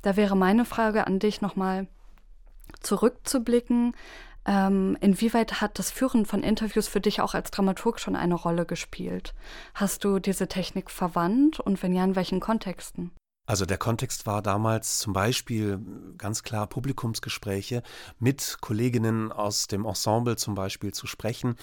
Da 0.03 0.17
wäre 0.17 0.37
meine 0.37 0.65
Frage 0.65 1.07
an 1.07 1.19
dich 1.19 1.41
nochmal 1.41 1.87
zurückzublicken. 2.81 3.95
Ähm, 4.45 4.97
inwieweit 5.01 5.61
hat 5.61 5.79
das 5.79 5.93
Führen 5.93 6.27
von 6.27 6.43
Interviews 6.43 6.89
für 6.89 7.01
dich 7.01 7.21
auch 7.21 7.35
als 7.35 7.53
Dramaturg 7.53 8.01
schon 8.01 8.17
eine 8.17 8.35
Rolle 8.35 8.67
gespielt? 8.67 9.35
Hast 9.75 10.05
du 10.05 10.19
diese 10.19 10.49
Technik 10.49 10.91
verwandt 10.91 11.61
und 11.61 11.81
wenn 11.83 11.95
ja, 11.95 12.05
in 12.05 12.17
welchen 12.17 12.41
Kontexten? 12.41 13.13
Also 13.47 13.67
der 13.67 13.79
Kontext 13.79 14.27
war 14.27 14.41
damals 14.41 14.99
zum 14.99 15.13
Beispiel 15.13 15.81
ganz 16.17 16.43
klar 16.43 16.67
Publikumsgespräche 16.67 17.83
mit 18.19 18.59
Kolleginnen 18.61 19.33
aus 19.33 19.67
dem 19.67 19.85
Ensemble 19.85 20.37
zum 20.37 20.55
Beispiel 20.55 20.93
zu 20.93 21.07
sprechen 21.07 21.57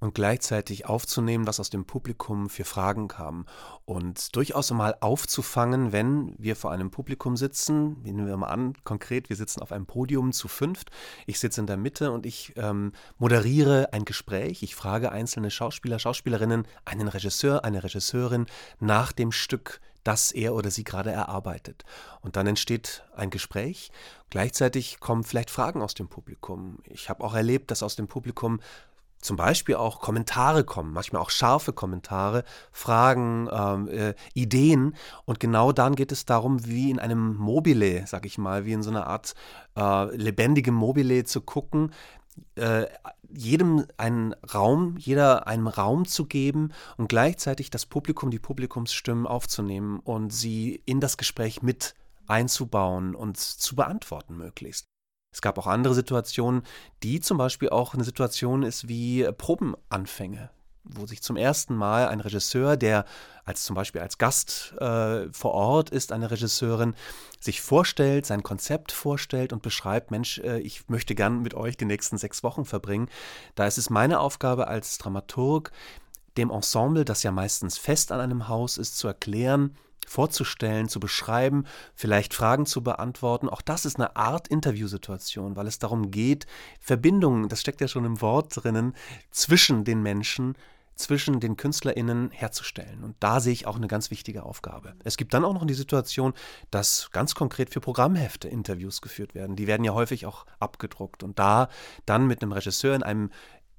und 0.00 0.14
gleichzeitig 0.14 0.86
aufzunehmen, 0.86 1.46
was 1.46 1.60
aus 1.60 1.70
dem 1.70 1.84
Publikum 1.84 2.48
für 2.48 2.64
Fragen 2.64 3.08
kam. 3.08 3.46
Und 3.84 4.36
durchaus 4.36 4.70
mal 4.70 4.96
aufzufangen, 5.00 5.92
wenn 5.92 6.34
wir 6.38 6.56
vor 6.56 6.70
einem 6.70 6.90
Publikum 6.90 7.36
sitzen. 7.36 8.00
Nehmen 8.02 8.26
wir 8.26 8.36
mal 8.36 8.48
an, 8.48 8.74
konkret, 8.84 9.28
wir 9.28 9.36
sitzen 9.36 9.60
auf 9.60 9.72
einem 9.72 9.86
Podium 9.86 10.32
zu 10.32 10.46
fünft. 10.48 10.90
Ich 11.26 11.40
sitze 11.40 11.60
in 11.60 11.66
der 11.66 11.76
Mitte 11.76 12.12
und 12.12 12.26
ich 12.26 12.52
ähm, 12.56 12.92
moderiere 13.18 13.92
ein 13.92 14.04
Gespräch. 14.04 14.62
Ich 14.62 14.74
frage 14.74 15.10
einzelne 15.10 15.50
Schauspieler, 15.50 15.98
Schauspielerinnen, 15.98 16.66
einen 16.84 17.08
Regisseur, 17.08 17.64
eine 17.64 17.82
Regisseurin 17.82 18.46
nach 18.78 19.12
dem 19.12 19.32
Stück, 19.32 19.80
das 20.04 20.32
er 20.32 20.54
oder 20.54 20.70
sie 20.70 20.84
gerade 20.84 21.10
erarbeitet. 21.10 21.84
Und 22.20 22.36
dann 22.36 22.46
entsteht 22.46 23.04
ein 23.14 23.30
Gespräch. 23.30 23.90
Gleichzeitig 24.30 25.00
kommen 25.00 25.24
vielleicht 25.24 25.50
Fragen 25.50 25.82
aus 25.82 25.94
dem 25.94 26.08
Publikum. 26.08 26.78
Ich 26.84 27.10
habe 27.10 27.24
auch 27.24 27.34
erlebt, 27.34 27.70
dass 27.70 27.82
aus 27.82 27.96
dem 27.96 28.08
Publikum 28.08 28.60
zum 29.20 29.36
Beispiel 29.36 29.76
auch 29.76 30.00
Kommentare 30.00 30.64
kommen, 30.64 30.92
manchmal 30.92 31.22
auch 31.22 31.30
scharfe 31.30 31.72
Kommentare, 31.72 32.44
Fragen, 32.72 33.48
ähm, 33.52 33.88
äh, 33.88 34.14
Ideen. 34.34 34.94
Und 35.24 35.40
genau 35.40 35.72
dann 35.72 35.94
geht 35.94 36.12
es 36.12 36.24
darum, 36.24 36.66
wie 36.66 36.90
in 36.90 36.98
einem 36.98 37.36
Mobile, 37.36 38.04
sag 38.06 38.26
ich 38.26 38.38
mal, 38.38 38.64
wie 38.64 38.72
in 38.72 38.82
so 38.82 38.90
einer 38.90 39.06
Art 39.06 39.34
äh, 39.76 40.16
lebendigem 40.16 40.74
Mobile 40.74 41.24
zu 41.24 41.40
gucken, 41.40 41.92
äh, 42.54 42.86
jedem 43.30 43.84
einen 43.96 44.32
Raum, 44.54 44.96
jeder 44.98 45.46
einen 45.46 45.66
Raum 45.66 46.06
zu 46.06 46.26
geben 46.26 46.72
und 46.96 47.08
gleichzeitig 47.08 47.70
das 47.70 47.84
Publikum, 47.84 48.30
die 48.30 48.38
Publikumsstimmen 48.38 49.26
aufzunehmen 49.26 50.00
und 50.00 50.32
sie 50.32 50.82
in 50.86 51.00
das 51.00 51.16
Gespräch 51.16 51.62
mit 51.62 51.94
einzubauen 52.26 53.14
und 53.14 53.36
zu 53.36 53.76
beantworten 53.76 54.36
möglichst. 54.36 54.86
Es 55.38 55.40
gab 55.40 55.56
auch 55.56 55.68
andere 55.68 55.94
Situationen, 55.94 56.62
die 57.04 57.20
zum 57.20 57.38
Beispiel 57.38 57.68
auch 57.68 57.94
eine 57.94 58.02
Situation 58.02 58.64
ist 58.64 58.88
wie 58.88 59.22
Probenanfänge, 59.38 60.50
wo 60.82 61.06
sich 61.06 61.22
zum 61.22 61.36
ersten 61.36 61.76
Mal 61.76 62.08
ein 62.08 62.18
Regisseur, 62.18 62.76
der 62.76 63.04
als 63.44 63.62
zum 63.62 63.76
Beispiel 63.76 64.00
als 64.00 64.18
Gast 64.18 64.74
äh, 64.80 65.32
vor 65.32 65.52
Ort 65.52 65.90
ist, 65.90 66.10
eine 66.10 66.32
Regisseurin, 66.32 66.96
sich 67.38 67.60
vorstellt, 67.60 68.26
sein 68.26 68.42
Konzept 68.42 68.90
vorstellt 68.90 69.52
und 69.52 69.62
beschreibt, 69.62 70.10
Mensch, 70.10 70.40
äh, 70.40 70.58
ich 70.58 70.88
möchte 70.88 71.14
gern 71.14 71.40
mit 71.40 71.54
euch 71.54 71.76
die 71.76 71.84
nächsten 71.84 72.18
sechs 72.18 72.42
Wochen 72.42 72.64
verbringen. 72.64 73.08
Da 73.54 73.68
ist 73.68 73.78
es 73.78 73.90
meine 73.90 74.18
Aufgabe 74.18 74.66
als 74.66 74.98
Dramaturg, 74.98 75.70
dem 76.36 76.50
Ensemble, 76.50 77.04
das 77.04 77.22
ja 77.22 77.30
meistens 77.30 77.78
fest 77.78 78.10
an 78.10 78.18
einem 78.18 78.48
Haus 78.48 78.76
ist, 78.76 78.98
zu 78.98 79.06
erklären, 79.06 79.76
vorzustellen, 80.08 80.88
zu 80.88 81.00
beschreiben, 81.00 81.64
vielleicht 81.94 82.34
Fragen 82.34 82.66
zu 82.66 82.82
beantworten. 82.82 83.48
Auch 83.48 83.62
das 83.62 83.84
ist 83.84 83.96
eine 83.96 84.16
Art 84.16 84.48
Interviewsituation, 84.48 85.56
weil 85.56 85.66
es 85.66 85.78
darum 85.78 86.10
geht, 86.10 86.46
Verbindungen, 86.80 87.48
das 87.48 87.60
steckt 87.60 87.80
ja 87.80 87.88
schon 87.88 88.04
im 88.04 88.20
Wort 88.20 88.56
drinnen, 88.56 88.94
zwischen 89.30 89.84
den 89.84 90.02
Menschen 90.02 90.54
zwischen 90.98 91.40
den 91.40 91.56
KünstlerInnen 91.56 92.30
herzustellen. 92.32 93.04
Und 93.04 93.16
da 93.20 93.40
sehe 93.40 93.52
ich 93.52 93.66
auch 93.66 93.76
eine 93.76 93.86
ganz 93.86 94.10
wichtige 94.10 94.42
Aufgabe. 94.42 94.94
Es 95.04 95.16
gibt 95.16 95.32
dann 95.32 95.44
auch 95.44 95.54
noch 95.54 95.64
die 95.64 95.74
Situation, 95.74 96.34
dass 96.70 97.10
ganz 97.12 97.34
konkret 97.34 97.70
für 97.70 97.80
Programmhefte 97.80 98.48
Interviews 98.48 99.00
geführt 99.00 99.34
werden. 99.34 99.56
Die 99.56 99.66
werden 99.66 99.84
ja 99.84 99.94
häufig 99.94 100.26
auch 100.26 100.44
abgedruckt. 100.58 101.22
Und 101.22 101.38
da 101.38 101.68
dann 102.04 102.26
mit 102.26 102.42
einem 102.42 102.52
Regisseur 102.52 102.96
in 102.96 103.04
einem 103.04 103.30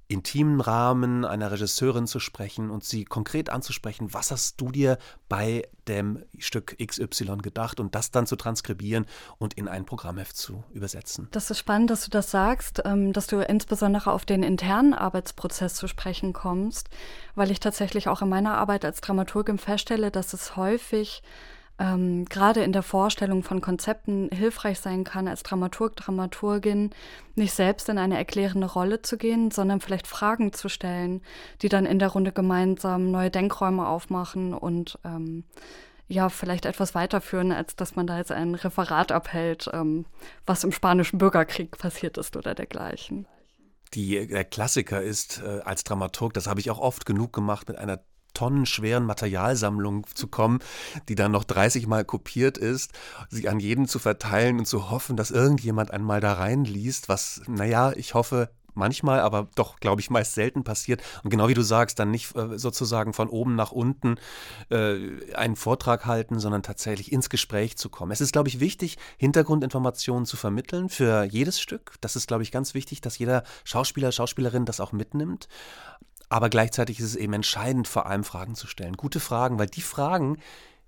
intimen 0.10 0.60
Rahmen 0.60 1.24
einer 1.24 1.52
Regisseurin 1.52 2.08
zu 2.08 2.20
sprechen 2.20 2.72
und 2.72 2.84
sie 2.84 3.06
konkret 3.06 3.52
anzusprechen, 3.52 4.12
was 4.12 4.32
hast 4.32 4.60
du 4.60 4.72
dir 4.72 4.98
bei 5.30 5.68
dem 5.88 6.24
Stück 6.40 6.76
XY 6.84 7.38
gedacht 7.38 7.80
und 7.80 7.94
das 7.94 8.10
dann 8.10 8.26
zu 8.26 8.36
transkribieren 8.36 9.06
und 9.38 9.54
in 9.54 9.68
ein 9.68 9.86
Programmheft 9.86 10.36
zu 10.36 10.64
übersetzen. 10.74 11.28
Das 11.32 11.52
ist 11.52 11.60
spannend, 11.60 11.92
dass 11.92 12.06
du 12.06 12.10
das 12.10 12.32
sagst, 12.32 12.82
ähm, 12.86 13.14
dass 13.14 13.28
du 13.28 13.38
insbesondere 13.38 14.12
auf 14.12 14.26
den 14.26 14.42
internen 14.42 14.96
Arbeitsprozess 14.96 15.76
zu 15.76 15.88
sprechen 15.88 16.34
kommst, 16.34 16.90
weil 17.36 17.52
ich 17.52 17.60
tatsächlich 17.60 18.08
auch 18.08 18.24
in 18.24 18.30
meiner 18.30 18.58
Arbeit 18.58 18.86
als 18.86 19.02
Dramaturgin 19.02 19.60
feststelle, 19.60 20.10
dass 20.10 20.34
es 20.34 20.56
häufig 20.56 21.22
ähm, 21.80 22.26
gerade 22.26 22.62
in 22.64 22.74
der 22.74 22.84
Vorstellung 22.84 23.42
von 23.42 23.62
Konzepten 23.62 24.30
hilfreich 24.32 24.80
sein 24.80 25.06
kann, 25.06 25.28
als 25.28 25.44
Dramaturg, 25.44 25.96
Dramaturgin 25.96 26.92
nicht 27.36 27.54
selbst 27.54 27.88
in 27.88 27.98
eine 27.98 28.18
erklärende 28.18 28.68
Rolle 28.68 29.02
zu 29.02 29.18
gehen, 29.18 29.50
sondern 29.50 29.80
vielleicht 29.80 30.06
Fragen 30.06 30.52
zu 30.52 30.68
stellen, 30.68 31.22
die 31.62 31.70
dann 31.70 31.86
in 31.86 32.00
der 32.00 32.10
Runde 32.10 32.34
gemeinsam 32.34 33.12
neue 33.12 33.32
Denkräume 33.32 33.88
aufmachen 33.88 34.54
und 34.54 35.00
ähm, 35.06 35.46
ja, 36.10 36.30
vielleicht 36.30 36.66
etwas 36.66 36.96
weiterführen, 36.96 37.52
als 37.52 37.76
dass 37.76 37.96
man 37.96 38.08
da 38.08 38.18
jetzt 38.18 38.32
ein 38.32 38.56
Referat 38.56 39.12
abhält, 39.12 39.70
ähm, 39.72 40.06
was 40.46 40.64
im 40.64 40.72
spanischen 40.72 41.20
Bürgerkrieg 41.20 41.78
passiert 41.78 42.18
ist 42.18 42.36
oder 42.36 42.56
dergleichen. 42.56 43.28
Die, 43.94 44.28
der 44.28 44.44
Klassiker 44.44 45.02
ist 45.02 45.42
äh, 45.44 45.62
als 45.64 45.84
Dramaturg, 45.84 46.34
das 46.34 46.48
habe 46.48 46.60
ich 46.60 46.70
auch 46.72 46.80
oft 46.80 47.06
genug 47.06 47.32
gemacht, 47.32 47.68
mit 47.68 47.78
einer 47.78 48.04
tonnenschweren 48.40 49.06
Materialsammlung 49.06 50.06
zu 50.14 50.28
kommen, 50.28 50.60
die 51.10 51.16
dann 51.16 51.34
noch 51.34 51.44
30 51.44 51.88
Mal 51.88 52.06
kopiert 52.06 52.58
ist, 52.58 52.94
sie 53.28 53.50
an 53.50 53.60
jeden 53.60 53.86
zu 53.86 54.00
verteilen 54.00 54.60
und 54.60 54.66
zu 54.66 54.90
hoffen, 54.90 55.18
dass 55.18 55.30
irgendjemand 55.30 55.92
einmal 55.92 56.22
da 56.22 56.34
reinliest, 56.34 57.10
was, 57.10 57.42
naja, 57.48 57.92
ich 57.98 58.14
hoffe, 58.14 58.50
manchmal, 58.76 59.20
aber 59.20 59.50
doch, 59.56 59.82
glaube 59.82 60.00
ich, 60.00 60.10
meist 60.10 60.36
selten 60.36 60.64
passiert. 60.64 61.02
Und 61.24 61.32
genau 61.32 61.50
wie 61.50 61.54
du 61.54 61.64
sagst, 61.64 62.00
dann 62.00 62.12
nicht 62.12 62.34
äh, 62.38 62.58
sozusagen 62.58 63.12
von 63.12 63.28
oben 63.28 63.56
nach 63.56 63.74
unten 63.74 64.16
äh, 64.70 65.34
einen 65.36 65.58
Vortrag 65.58 66.06
halten, 66.06 66.40
sondern 66.40 66.64
tatsächlich 66.64 67.12
ins 67.12 67.30
Gespräch 67.30 67.76
zu 67.78 67.90
kommen. 67.90 68.14
Es 68.14 68.22
ist, 68.22 68.32
glaube 68.32 68.48
ich, 68.48 68.62
wichtig, 68.62 68.98
Hintergrundinformationen 69.18 70.26
zu 70.26 70.38
vermitteln 70.38 70.88
für 70.88 71.24
jedes 71.24 71.60
Stück. 71.60 71.96
Das 72.00 72.16
ist, 72.16 72.28
glaube 72.28 72.44
ich, 72.44 72.52
ganz 72.52 72.74
wichtig, 72.74 73.02
dass 73.02 73.18
jeder 73.18 73.44
Schauspieler, 73.66 74.14
Schauspielerin 74.14 74.64
das 74.64 74.80
auch 74.80 74.94
mitnimmt. 74.94 75.50
Aber 76.30 76.50
gleichzeitig 76.50 77.00
ist 77.00 77.08
es 77.08 77.16
eben 77.16 77.34
entscheidend, 77.34 77.88
vor 77.88 78.06
allem 78.06 78.24
Fragen 78.24 78.56
zu 78.56 78.68
stellen. 78.68 78.94
Gute 78.94 79.20
Fragen, 79.20 79.60
weil 79.60 79.68
die 79.68 79.82
Fragen 79.82 80.38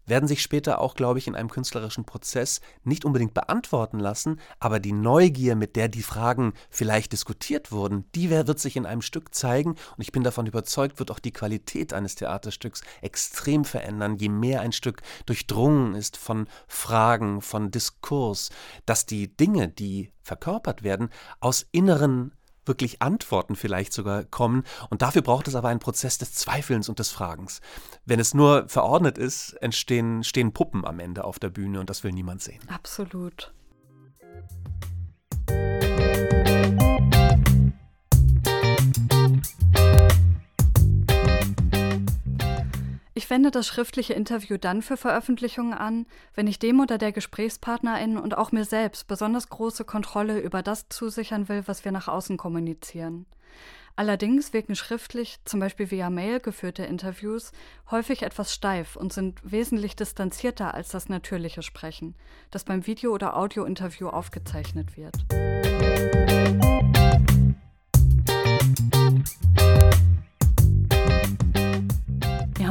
werden 0.06 0.28
sich 0.28 0.42
später 0.42 0.80
auch, 0.80 0.96
glaube 0.96 1.20
ich, 1.20 1.28
in 1.28 1.36
einem 1.36 1.50
künstlerischen 1.50 2.06
Prozess 2.06 2.62
nicht 2.84 3.06
unbedingt 3.06 3.34
beantworten 3.34 4.00
lassen, 4.00 4.40
aber 4.60 4.80
die 4.80 4.94
Neugier, 4.94 5.56
mit 5.56 5.76
der 5.76 5.88
die 5.88 6.04
Fragen 6.04 6.54
vielleicht 6.70 7.14
diskutiert 7.14 7.72
wurden, 7.72 8.06
die 8.16 8.30
wird 8.30 8.60
sich 8.60 8.76
in 8.76 8.86
einem 8.86 9.02
Stück 9.02 9.34
zeigen 9.34 9.72
und 9.72 10.02
ich 10.02 10.12
bin 10.12 10.24
davon 10.24 10.48
überzeugt, 10.48 11.00
wird 11.00 11.12
auch 11.12 11.20
die 11.20 11.32
Qualität 11.32 11.94
eines 11.94 12.16
Theaterstücks 12.16 12.82
extrem 13.02 13.64
verändern, 13.64 14.18
je 14.18 14.30
mehr 14.30 14.62
ein 14.62 14.72
Stück 14.72 15.02
durchdrungen 15.26 15.96
ist 15.96 16.18
von 16.18 16.48
Fragen, 16.68 17.42
von 17.42 17.72
Diskurs, 17.72 18.50
dass 18.86 19.06
die 19.06 19.36
Dinge, 19.36 19.70
die 19.70 20.12
verkörpert 20.24 20.84
werden, 20.84 21.10
aus 21.40 21.66
inneren 21.72 22.34
wirklich 22.72 23.02
Antworten 23.02 23.58
vielleicht 23.58 23.92
sogar 23.92 24.24
kommen. 24.24 24.64
Und 24.90 25.02
dafür 25.02 25.22
braucht 25.22 25.50
es 25.50 25.56
aber 25.56 25.68
einen 25.68 25.82
Prozess 25.82 26.18
des 26.18 26.34
Zweifelns 26.34 26.88
und 26.88 27.00
des 27.00 27.12
Fragens. 27.12 27.60
Wenn 28.06 28.22
es 28.22 28.34
nur 28.34 28.70
verordnet 28.70 29.18
ist, 29.18 29.54
entstehen 29.62 30.24
stehen 30.24 30.54
Puppen 30.54 30.86
am 30.86 31.00
Ende 31.00 31.26
auf 31.26 31.38
der 31.38 31.50
Bühne 31.50 31.82
und 31.82 31.90
das 31.90 32.06
will 32.06 32.14
niemand 32.14 32.42
sehen. 32.42 32.62
Absolut. 32.70 33.52
Ich 43.22 43.30
wende 43.30 43.52
das 43.52 43.68
schriftliche 43.68 44.14
Interview 44.14 44.58
dann 44.58 44.82
für 44.82 44.98
Veröffentlichungen 44.98 45.76
an, 45.76 46.08
wenn 46.34 46.48
ich 46.48 46.58
dem 46.58 46.80
oder 46.80 46.98
der 46.98 47.12
Gesprächspartnerin 47.12 48.18
und 48.18 48.36
auch 48.36 48.52
mir 48.52 48.66
selbst 48.66 49.08
besonders 49.08 49.48
große 49.48 49.86
Kontrolle 49.86 50.40
über 50.40 50.64
das 50.64 50.90
zusichern 50.90 51.48
will, 51.48 51.62
was 51.68 51.86
wir 51.86 51.92
nach 51.92 52.08
außen 52.08 52.38
kommunizieren. 52.38 53.28
Allerdings 53.96 54.54
wirken 54.54 54.76
schriftlich, 54.76 55.38
zum 55.46 55.60
Beispiel 55.60 55.92
via 55.92 56.10
Mail 56.10 56.40
geführte 56.40 56.84
Interviews, 56.84 57.52
häufig 57.92 58.24
etwas 58.24 58.56
steif 58.56 58.96
und 58.96 59.14
sind 59.14 59.40
wesentlich 59.44 59.96
distanzierter 59.96 60.74
als 60.74 60.90
das 60.90 61.08
natürliche 61.08 61.62
Sprechen, 61.62 62.16
das 62.50 62.64
beim 62.64 62.88
Video- 62.88 63.14
oder 63.14 63.38
Audiointerview 63.38 64.08
aufgezeichnet 64.08 64.98
wird. 64.98 65.16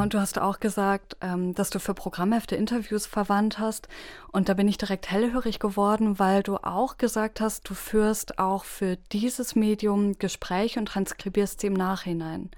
Und 0.00 0.14
du 0.14 0.20
hast 0.20 0.38
auch 0.38 0.60
gesagt, 0.60 1.16
ähm, 1.20 1.54
dass 1.54 1.70
du 1.70 1.78
für 1.78 1.94
Programmhefte 1.94 2.56
Interviews 2.56 3.06
verwandt 3.06 3.58
hast. 3.58 3.88
Und 4.32 4.48
da 4.48 4.54
bin 4.54 4.68
ich 4.68 4.78
direkt 4.78 5.10
hellhörig 5.10 5.58
geworden, 5.58 6.18
weil 6.18 6.42
du 6.42 6.56
auch 6.56 6.96
gesagt 6.96 7.40
hast, 7.40 7.68
du 7.68 7.74
führst 7.74 8.38
auch 8.38 8.64
für 8.64 8.96
dieses 9.12 9.54
Medium 9.54 10.18
Gespräche 10.18 10.80
und 10.80 10.86
transkribierst 10.86 11.60
sie 11.60 11.66
im 11.66 11.74
Nachhinein. 11.74 12.50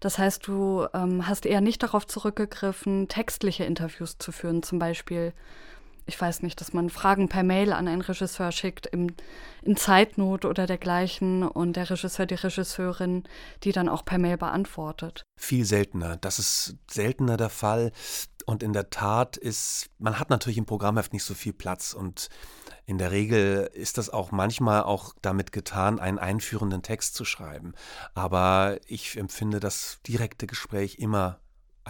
Das 0.00 0.18
heißt, 0.18 0.46
du 0.46 0.86
ähm, 0.92 1.26
hast 1.26 1.46
eher 1.46 1.60
nicht 1.60 1.82
darauf 1.82 2.06
zurückgegriffen, 2.06 3.08
textliche 3.08 3.64
Interviews 3.64 4.18
zu 4.18 4.32
führen, 4.32 4.62
zum 4.62 4.78
Beispiel 4.78 5.32
ich 6.10 6.20
weiß 6.20 6.42
nicht, 6.42 6.60
dass 6.60 6.72
man 6.72 6.90
Fragen 6.90 7.28
per 7.28 7.44
Mail 7.44 7.72
an 7.72 7.86
einen 7.86 8.02
Regisseur 8.02 8.50
schickt 8.50 8.86
im, 8.86 9.14
in 9.62 9.76
Zeitnot 9.76 10.44
oder 10.44 10.66
dergleichen 10.66 11.44
und 11.44 11.76
der 11.76 11.88
Regisseur, 11.88 12.26
die 12.26 12.34
Regisseurin, 12.34 13.22
die 13.62 13.70
dann 13.70 13.88
auch 13.88 14.04
per 14.04 14.18
Mail 14.18 14.36
beantwortet. 14.36 15.22
Viel 15.36 15.64
seltener. 15.64 16.16
Das 16.16 16.40
ist 16.40 16.76
seltener 16.90 17.36
der 17.36 17.48
Fall. 17.48 17.92
Und 18.44 18.64
in 18.64 18.72
der 18.72 18.90
Tat 18.90 19.36
ist, 19.36 19.90
man 19.98 20.18
hat 20.18 20.30
natürlich 20.30 20.58
im 20.58 20.66
Programmheft 20.66 21.12
nicht 21.12 21.22
so 21.22 21.34
viel 21.34 21.52
Platz 21.52 21.92
und 21.92 22.28
in 22.86 22.98
der 22.98 23.12
Regel 23.12 23.70
ist 23.72 23.96
das 23.96 24.10
auch 24.10 24.32
manchmal 24.32 24.82
auch 24.82 25.14
damit 25.22 25.52
getan, 25.52 26.00
einen 26.00 26.18
einführenden 26.18 26.82
Text 26.82 27.14
zu 27.14 27.24
schreiben. 27.24 27.74
Aber 28.14 28.78
ich 28.86 29.16
empfinde 29.16 29.60
das 29.60 30.00
direkte 30.08 30.48
Gespräch 30.48 30.98
immer 30.98 31.38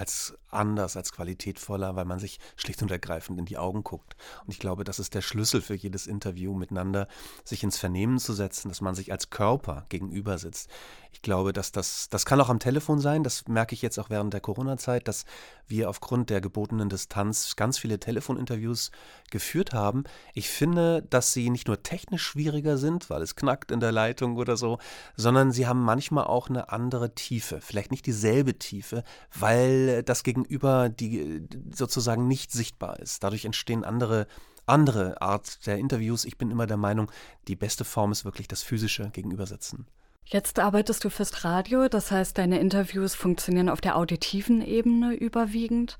als 0.00 0.32
anders, 0.48 0.96
als 0.96 1.12
qualitätvoller, 1.12 1.94
weil 1.94 2.06
man 2.06 2.18
sich 2.18 2.40
schlicht 2.56 2.80
und 2.80 2.90
ergreifend 2.90 3.38
in 3.38 3.44
die 3.44 3.58
Augen 3.58 3.84
guckt. 3.84 4.16
Und 4.46 4.50
ich 4.50 4.58
glaube, 4.58 4.82
das 4.82 4.98
ist 4.98 5.14
der 5.14 5.20
Schlüssel 5.20 5.60
für 5.60 5.74
jedes 5.74 6.06
Interview 6.06 6.54
miteinander, 6.54 7.06
sich 7.44 7.62
ins 7.62 7.76
Vernehmen 7.76 8.18
zu 8.18 8.32
setzen, 8.32 8.70
dass 8.70 8.80
man 8.80 8.94
sich 8.94 9.12
als 9.12 9.28
Körper 9.28 9.84
gegenüber 9.90 10.38
sitzt. 10.38 10.70
Ich 11.12 11.22
glaube, 11.22 11.52
dass 11.52 11.70
das, 11.70 12.08
das 12.08 12.24
kann 12.26 12.40
auch 12.40 12.48
am 12.48 12.58
Telefon 12.58 12.98
sein, 12.98 13.22
das 13.22 13.46
merke 13.46 13.74
ich 13.74 13.82
jetzt 13.82 13.98
auch 13.98 14.10
während 14.10 14.32
der 14.34 14.40
Corona-Zeit, 14.40 15.06
dass 15.06 15.24
wir 15.66 15.88
aufgrund 15.88 16.30
der 16.30 16.40
gebotenen 16.40 16.88
Distanz 16.88 17.54
ganz 17.56 17.78
viele 17.78 18.00
Telefoninterviews 18.00 18.90
geführt 19.30 19.72
haben. 19.72 20.04
Ich 20.34 20.48
finde, 20.48 21.02
dass 21.02 21.32
sie 21.32 21.50
nicht 21.50 21.68
nur 21.68 21.82
technisch 21.82 22.22
schwieriger 22.22 22.76
sind, 22.76 23.10
weil 23.10 23.22
es 23.22 23.36
knackt 23.36 23.70
in 23.70 23.80
der 23.80 23.92
Leitung 23.92 24.36
oder 24.36 24.56
so, 24.56 24.78
sondern 25.16 25.52
sie 25.52 25.66
haben 25.66 25.82
manchmal 25.82 26.24
auch 26.24 26.48
eine 26.48 26.70
andere 26.70 27.14
Tiefe, 27.14 27.60
vielleicht 27.60 27.90
nicht 27.90 28.06
dieselbe 28.06 28.58
Tiefe, 28.58 29.04
weil 29.38 30.02
das 30.02 30.22
gegen 30.22 30.40
Gegenüber, 30.40 30.88
die 30.88 31.42
sozusagen 31.74 32.26
nicht 32.26 32.52
sichtbar 32.52 32.98
ist. 32.98 33.22
Dadurch 33.22 33.44
entstehen 33.44 33.84
andere 33.84 34.26
andere 34.66 35.20
Art 35.20 35.66
der 35.66 35.78
Interviews. 35.78 36.24
Ich 36.24 36.38
bin 36.38 36.50
immer 36.50 36.66
der 36.66 36.76
Meinung, 36.76 37.10
die 37.48 37.56
beste 37.56 37.84
Form 37.84 38.12
ist 38.12 38.24
wirklich 38.24 38.46
das 38.46 38.62
physische 38.62 39.10
Gegenübersetzen. 39.10 39.86
Jetzt 40.24 40.58
arbeitest 40.58 41.04
du 41.04 41.10
fürs 41.10 41.44
Radio, 41.44 41.88
das 41.88 42.10
heißt, 42.10 42.38
deine 42.38 42.60
Interviews 42.60 43.14
funktionieren 43.14 43.68
auf 43.68 43.80
der 43.80 43.96
auditiven 43.96 44.62
Ebene 44.62 45.14
überwiegend. 45.14 45.98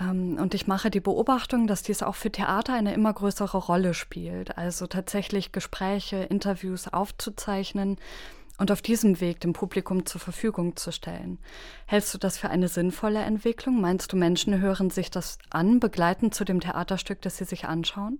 Ähm, 0.00 0.38
und 0.40 0.54
ich 0.54 0.66
mache 0.66 0.90
die 0.90 1.00
Beobachtung, 1.00 1.66
dass 1.66 1.82
dies 1.82 2.02
auch 2.02 2.16
für 2.16 2.32
Theater 2.32 2.74
eine 2.74 2.94
immer 2.94 3.12
größere 3.12 3.58
Rolle 3.58 3.94
spielt. 3.94 4.58
Also 4.58 4.86
tatsächlich 4.86 5.52
Gespräche, 5.52 6.16
Interviews 6.24 6.88
aufzuzeichnen, 6.88 7.98
und 8.58 8.70
auf 8.70 8.82
diesem 8.82 9.20
Weg 9.20 9.40
dem 9.40 9.52
Publikum 9.52 10.06
zur 10.06 10.20
Verfügung 10.20 10.76
zu 10.76 10.92
stellen. 10.92 11.38
Hältst 11.86 12.14
du 12.14 12.18
das 12.18 12.38
für 12.38 12.48
eine 12.48 12.68
sinnvolle 12.68 13.20
Entwicklung? 13.20 13.80
Meinst 13.80 14.12
du, 14.12 14.16
Menschen 14.16 14.60
hören 14.60 14.90
sich 14.90 15.10
das 15.10 15.38
an, 15.50 15.80
begleitend 15.80 16.34
zu 16.34 16.44
dem 16.44 16.60
Theaterstück, 16.60 17.20
das 17.22 17.38
sie 17.38 17.44
sich 17.44 17.64
anschauen? 17.64 18.18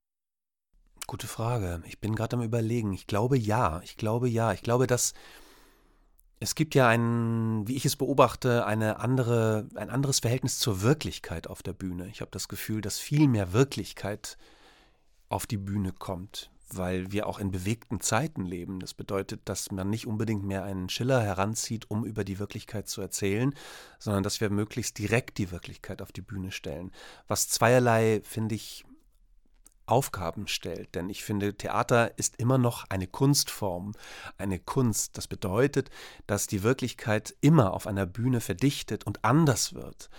Gute 1.06 1.26
Frage. 1.26 1.82
Ich 1.86 1.98
bin 1.98 2.14
gerade 2.14 2.36
am 2.36 2.42
Überlegen. 2.42 2.92
Ich 2.92 3.06
glaube 3.06 3.38
ja. 3.38 3.80
Ich 3.82 3.96
glaube 3.96 4.28
ja. 4.28 4.52
Ich 4.52 4.62
glaube, 4.62 4.86
dass 4.86 5.14
es 6.40 6.54
gibt 6.54 6.74
ja 6.74 6.88
ein, 6.88 7.68
wie 7.68 7.76
ich 7.76 7.84
es 7.84 7.96
beobachte, 7.96 8.66
eine 8.66 8.98
andere, 8.98 9.68
ein 9.74 9.90
anderes 9.90 10.20
Verhältnis 10.20 10.58
zur 10.58 10.82
Wirklichkeit 10.82 11.46
auf 11.46 11.62
der 11.62 11.72
Bühne. 11.72 12.08
Ich 12.08 12.20
habe 12.20 12.30
das 12.32 12.48
Gefühl, 12.48 12.80
dass 12.80 12.98
viel 12.98 13.28
mehr 13.28 13.52
Wirklichkeit 13.52 14.38
auf 15.28 15.46
die 15.46 15.58
Bühne 15.58 15.92
kommt 15.92 16.50
weil 16.74 17.12
wir 17.12 17.26
auch 17.26 17.38
in 17.38 17.50
bewegten 17.50 18.00
Zeiten 18.00 18.44
leben. 18.44 18.80
Das 18.80 18.94
bedeutet, 18.94 19.42
dass 19.44 19.70
man 19.70 19.90
nicht 19.90 20.06
unbedingt 20.06 20.44
mehr 20.44 20.64
einen 20.64 20.88
Schiller 20.88 21.22
heranzieht, 21.22 21.90
um 21.90 22.04
über 22.04 22.24
die 22.24 22.38
Wirklichkeit 22.38 22.88
zu 22.88 23.00
erzählen, 23.00 23.54
sondern 23.98 24.22
dass 24.22 24.40
wir 24.40 24.50
möglichst 24.50 24.98
direkt 24.98 25.38
die 25.38 25.50
Wirklichkeit 25.50 26.02
auf 26.02 26.12
die 26.12 26.22
Bühne 26.22 26.52
stellen. 26.52 26.92
Was 27.28 27.48
zweierlei, 27.48 28.20
finde 28.24 28.54
ich, 28.54 28.84
Aufgaben 29.86 30.48
stellt. 30.48 30.94
Denn 30.94 31.10
ich 31.10 31.24
finde, 31.24 31.54
Theater 31.54 32.18
ist 32.18 32.36
immer 32.36 32.58
noch 32.58 32.84
eine 32.88 33.06
Kunstform, 33.06 33.92
eine 34.38 34.58
Kunst. 34.58 35.16
Das 35.18 35.26
bedeutet, 35.26 35.90
dass 36.26 36.46
die 36.46 36.62
Wirklichkeit 36.62 37.34
immer 37.40 37.74
auf 37.74 37.86
einer 37.86 38.06
Bühne 38.06 38.40
verdichtet 38.40 39.04
und 39.04 39.24
anders 39.24 39.74
wird 39.74 40.10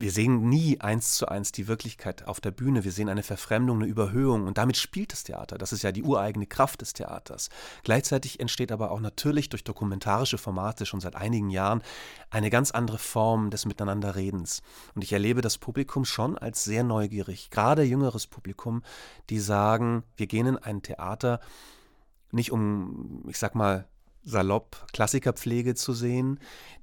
wir 0.00 0.12
sehen 0.12 0.48
nie 0.48 0.80
eins 0.80 1.16
zu 1.16 1.26
eins 1.26 1.50
die 1.50 1.66
Wirklichkeit 1.66 2.26
auf 2.26 2.40
der 2.40 2.52
Bühne. 2.52 2.84
Wir 2.84 2.92
sehen 2.92 3.08
eine 3.08 3.24
Verfremdung, 3.24 3.78
eine 3.78 3.86
Überhöhung 3.86 4.46
und 4.46 4.56
damit 4.56 4.76
spielt 4.76 5.12
das 5.12 5.24
Theater. 5.24 5.58
Das 5.58 5.72
ist 5.72 5.82
ja 5.82 5.90
die 5.90 6.04
ureigene 6.04 6.46
Kraft 6.46 6.82
des 6.82 6.92
Theaters. 6.92 7.50
Gleichzeitig 7.82 8.38
entsteht 8.38 8.70
aber 8.70 8.92
auch 8.92 9.00
natürlich 9.00 9.48
durch 9.48 9.64
dokumentarische 9.64 10.38
Formate 10.38 10.86
schon 10.86 11.00
seit 11.00 11.16
einigen 11.16 11.50
Jahren 11.50 11.82
eine 12.30 12.48
ganz 12.48 12.70
andere 12.70 12.98
Form 12.98 13.50
des 13.50 13.66
Miteinanderredens. 13.66 14.62
Und 14.94 15.02
ich 15.02 15.12
erlebe 15.12 15.40
das 15.40 15.58
Publikum 15.58 16.04
schon 16.04 16.38
als 16.38 16.62
sehr 16.62 16.84
neugierig, 16.84 17.50
gerade 17.50 17.82
jüngeres 17.82 18.28
Publikum, 18.28 18.82
die 19.30 19.40
sagen, 19.40 20.04
wir 20.16 20.28
gehen 20.28 20.46
in 20.46 20.58
ein 20.58 20.82
Theater 20.82 21.40
nicht 22.30 22.52
um, 22.52 23.24
ich 23.26 23.38
sag 23.38 23.54
mal, 23.54 23.88
salopp 24.28 24.86
Klassikerpflege 24.92 25.74
zu 25.74 25.92
sehen. 25.92 26.38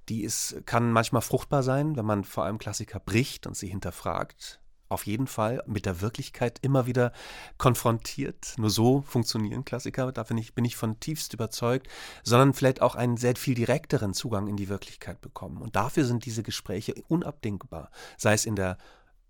Die 0.09 0.23
ist, 0.23 0.65
kann 0.65 0.91
manchmal 0.91 1.21
fruchtbar 1.21 1.63
sein, 1.63 1.95
wenn 1.95 2.05
man 2.05 2.23
vor 2.23 2.43
allem 2.45 2.57
Klassiker 2.57 2.99
bricht 2.99 3.47
und 3.47 3.55
sie 3.55 3.67
hinterfragt. 3.67 4.59
Auf 4.87 5.07
jeden 5.07 5.25
Fall 5.25 5.63
mit 5.65 5.87
der 5.87 6.01
Wirklichkeit 6.01 6.59
immer 6.61 6.85
wieder 6.85 7.11
konfrontiert. 7.57 8.53
Nur 8.57 8.69
so 8.69 9.01
funktionieren 9.01 9.65
Klassiker, 9.65 10.11
da 10.11 10.21
bin 10.23 10.37
ich, 10.37 10.53
bin 10.53 10.63
ich 10.63 10.75
von 10.75 10.99
tiefst 10.99 11.33
überzeugt, 11.33 11.87
sondern 12.23 12.53
vielleicht 12.53 12.81
auch 12.81 12.93
einen 12.93 13.17
sehr 13.17 13.35
viel 13.35 13.55
direkteren 13.55 14.13
Zugang 14.13 14.47
in 14.47 14.57
die 14.57 14.69
Wirklichkeit 14.69 15.21
bekommen. 15.21 15.61
Und 15.61 15.75
dafür 15.75 16.05
sind 16.05 16.25
diese 16.25 16.43
Gespräche 16.43 16.93
unabdingbar. 17.07 17.89
Sei 18.17 18.33
es 18.33 18.45
in 18.45 18.55
der 18.55 18.77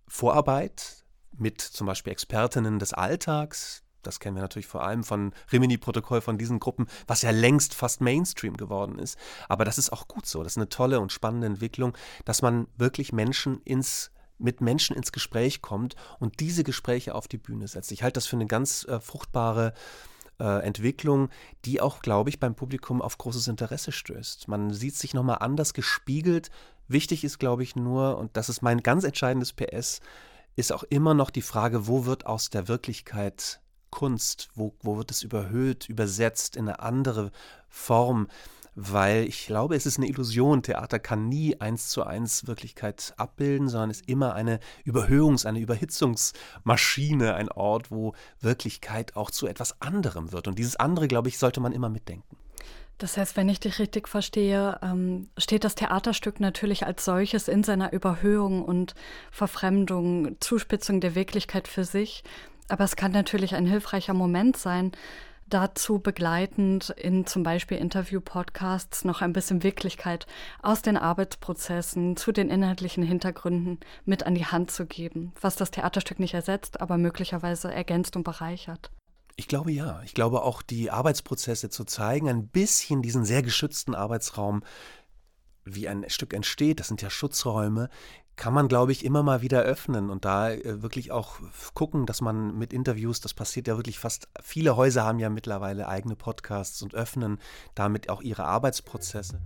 Vorarbeit 0.07 1.05
mit 1.31 1.61
zum 1.61 1.87
Beispiel 1.87 2.11
Expertinnen 2.11 2.79
des 2.79 2.93
Alltags, 2.93 3.84
das 4.05 4.19
kennen 4.19 4.35
wir 4.35 4.41
natürlich 4.41 4.67
vor 4.67 4.83
allem 4.83 5.03
von 5.03 5.33
Rimini-Protokoll, 5.51 6.21
von 6.21 6.37
diesen 6.37 6.59
Gruppen, 6.59 6.87
was 7.07 7.21
ja 7.21 7.31
längst 7.31 7.73
fast 7.73 8.01
Mainstream 8.01 8.57
geworden 8.57 8.99
ist. 8.99 9.17
Aber 9.49 9.65
das 9.65 9.77
ist 9.77 9.91
auch 9.91 10.07
gut 10.07 10.25
so. 10.25 10.43
Das 10.43 10.53
ist 10.53 10.57
eine 10.57 10.69
tolle 10.69 10.99
und 10.99 11.11
spannende 11.11 11.47
Entwicklung, 11.47 11.97
dass 12.25 12.41
man 12.41 12.67
wirklich 12.77 13.13
Menschen 13.13 13.61
ins 13.63 14.11
mit 14.37 14.59
Menschen 14.59 14.97
ins 14.97 15.13
Gespräch 15.13 15.61
kommt 15.61 15.95
und 16.19 16.41
diese 16.41 16.65
Gespräche 16.65 17.15
auf 17.15 17.29
die 17.29 17.37
Bühne 17.37 17.69
setzt. 17.69 17.93
Ich 17.93 18.03
halte 18.03 18.15
das 18.15 18.27
für 18.27 18.35
eine 18.35 18.47
ganz 18.47 18.83
äh, 18.83 18.99
fruchtbare 18.99 19.73
äh, 20.39 20.65
Entwicklung, 20.65 21.29
die 21.63 21.81
auch, 21.81 22.01
glaube 22.01 22.29
ich, 22.29 22.39
beim 22.39 22.55
Publikum 22.55 23.01
auf 23.01 23.17
großes 23.17 23.47
Interesse 23.47 23.91
stößt. 23.91 24.47
Man 24.47 24.73
sieht 24.73 24.95
sich 24.95 25.13
nochmal 25.13 25.37
anders 25.39 25.73
gespiegelt. 25.73 26.51
Wichtig 26.87 27.23
ist, 27.23 27.39
glaube 27.39 27.63
ich, 27.63 27.75
nur, 27.75 28.17
und 28.17 28.35
das 28.35 28.49
ist 28.49 28.61
mein 28.61 28.83
ganz 28.83 29.03
entscheidendes 29.03 29.53
PS, 29.53 30.01
ist 30.55 30.71
auch 30.71 30.83
immer 30.83 31.13
noch 31.13 31.29
die 31.29 31.41
Frage, 31.41 31.87
wo 31.87 32.05
wird 32.05 32.25
aus 32.25 32.49
der 32.49 32.67
Wirklichkeit 32.67 33.61
Kunst? 33.95 34.49
Wo, 34.55 34.75
wo 34.81 34.97
wird 34.97 35.09
es 35.09 35.23
überhöht, 35.23 35.87
übersetzt 35.87 36.57
in 36.57 36.67
eine 36.67 36.81
andere 36.81 37.31
Form? 37.69 38.27
Weil 38.75 39.23
ich 39.23 39.47
glaube, 39.47 39.77
es 39.77 39.85
ist 39.85 39.97
eine 39.97 40.09
Illusion. 40.09 40.63
Theater 40.63 40.99
kann 40.99 41.29
nie 41.29 41.61
eins 41.61 41.87
zu 41.87 42.03
eins 42.03 42.45
Wirklichkeit 42.45 43.13
abbilden, 43.15 43.69
sondern 43.69 43.89
ist 43.89 44.09
immer 44.09 44.35
eine 44.35 44.59
Überhöhungs-, 44.83 45.45
eine 45.45 45.59
Überhitzungsmaschine, 45.59 47.35
ein 47.35 47.49
Ort, 47.49 47.89
wo 47.89 48.13
Wirklichkeit 48.41 49.15
auch 49.15 49.31
zu 49.31 49.47
etwas 49.47 49.81
anderem 49.81 50.33
wird. 50.33 50.49
Und 50.49 50.59
dieses 50.59 50.75
andere, 50.75 51.07
glaube 51.07 51.29
ich, 51.29 51.37
sollte 51.37 51.61
man 51.61 51.71
immer 51.71 51.87
mitdenken. 51.87 52.35
Das 52.97 53.17
heißt, 53.17 53.35
wenn 53.35 53.49
ich 53.49 53.59
dich 53.59 53.79
richtig 53.79 54.07
verstehe, 54.07 54.79
ähm, 54.81 55.29
steht 55.37 55.63
das 55.63 55.75
Theaterstück 55.75 56.39
natürlich 56.39 56.85
als 56.85 57.03
solches 57.03 57.47
in 57.47 57.63
seiner 57.63 57.91
Überhöhung 57.91 58.63
und 58.63 58.93
Verfremdung, 59.31 60.37
Zuspitzung 60.39 61.01
der 61.01 61.15
Wirklichkeit 61.15 61.67
für 61.67 61.83
sich. 61.83 62.23
Aber 62.67 62.83
es 62.83 62.95
kann 62.95 63.11
natürlich 63.11 63.55
ein 63.55 63.67
hilfreicher 63.67 64.13
Moment 64.13 64.57
sein, 64.57 64.91
dazu 65.47 65.99
begleitend 65.99 66.89
in 66.89 67.25
zum 67.25 67.43
Beispiel 67.43 67.77
Interview-Podcasts 67.77 69.05
noch 69.05 69.21
ein 69.21 69.33
bisschen 69.33 69.63
Wirklichkeit 69.63 70.25
aus 70.63 70.81
den 70.81 70.97
Arbeitsprozessen 70.97 72.17
zu 72.17 72.31
den 72.31 72.49
inhaltlichen 72.49 73.03
Hintergründen 73.03 73.79
mit 74.05 74.23
an 74.23 74.35
die 74.35 74.45
Hand 74.45 74.71
zu 74.71 74.85
geben, 74.85 75.33
was 75.39 75.55
das 75.55 75.71
Theaterstück 75.71 76.19
nicht 76.19 76.33
ersetzt, 76.33 76.81
aber 76.81 76.97
möglicherweise 76.97 77.71
ergänzt 77.71 78.15
und 78.15 78.23
bereichert. 78.23 78.91
Ich 79.35 79.47
glaube 79.47 79.71
ja. 79.71 80.01
Ich 80.03 80.13
glaube 80.13 80.41
auch 80.43 80.61
die 80.61 80.89
Arbeitsprozesse 80.89 81.69
zu 81.69 81.83
zeigen, 81.83 82.29
ein 82.29 82.47
bisschen 82.47 83.01
diesen 83.01 83.25
sehr 83.25 83.43
geschützten 83.43 83.93
Arbeitsraum, 83.93 84.63
wie 85.65 85.87
ein 85.87 86.05
Stück 86.09 86.33
entsteht, 86.33 86.79
das 86.79 86.87
sind 86.87 87.01
ja 87.01 87.09
Schutzräume, 87.09 87.89
kann 88.35 88.53
man, 88.53 88.67
glaube 88.67 88.91
ich, 88.91 89.05
immer 89.05 89.23
mal 89.23 89.41
wieder 89.41 89.61
öffnen 89.61 90.09
und 90.09 90.25
da 90.25 90.51
äh, 90.51 90.81
wirklich 90.81 91.11
auch 91.11 91.39
gucken, 91.73 92.05
dass 92.05 92.21
man 92.21 92.57
mit 92.57 92.73
Interviews, 92.73 93.21
das 93.21 93.33
passiert 93.33 93.67
ja 93.67 93.77
wirklich 93.77 93.99
fast, 93.99 94.27
viele 94.41 94.75
Häuser 94.75 95.03
haben 95.03 95.19
ja 95.19 95.29
mittlerweile 95.29 95.87
eigene 95.87 96.15
Podcasts 96.15 96.81
und 96.81 96.93
öffnen 96.93 97.39
damit 97.75 98.09
auch 98.09 98.21
ihre 98.21 98.45
Arbeitsprozesse. 98.45 99.41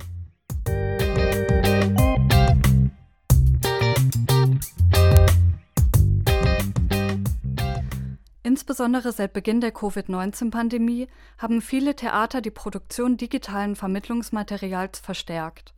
Insbesondere 8.41 9.12
seit 9.12 9.34
Beginn 9.34 9.62
der 9.62 9.71
Covid-19-Pandemie 9.71 11.08
haben 11.38 11.62
viele 11.62 11.95
Theater 11.95 12.41
die 12.41 12.49
Produktion 12.49 13.15
digitalen 13.15 13.75
Vermittlungsmaterials 13.75 14.99
verstärkt. 14.99 15.75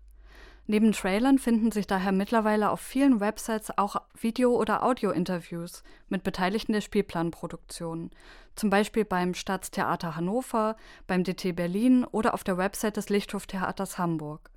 Neben 0.71 0.93
Trailern 0.93 1.38
finden 1.38 1.69
sich 1.69 1.86
daher 1.86 2.13
mittlerweile 2.13 2.69
auf 2.69 2.79
vielen 2.79 3.19
Websites 3.19 3.77
auch 3.77 3.97
Video- 4.17 4.55
oder 4.55 4.84
Audio-Interviews 4.84 5.84
mit 6.07 6.23
Beteiligten 6.23 6.71
der 6.71 6.79
Spielplanproduktion, 6.79 8.10
zum 8.55 8.69
Beispiel 8.69 9.03
beim 9.03 9.34
Staatstheater 9.34 10.15
Hannover, 10.15 10.77
beim 11.07 11.25
DT 11.25 11.57
Berlin 11.57 12.05
oder 12.05 12.34
auf 12.34 12.45
der 12.45 12.57
Website 12.57 12.95
des 12.95 13.10
Lichthoftheaters 13.10 13.97
Hamburg. 13.97 14.49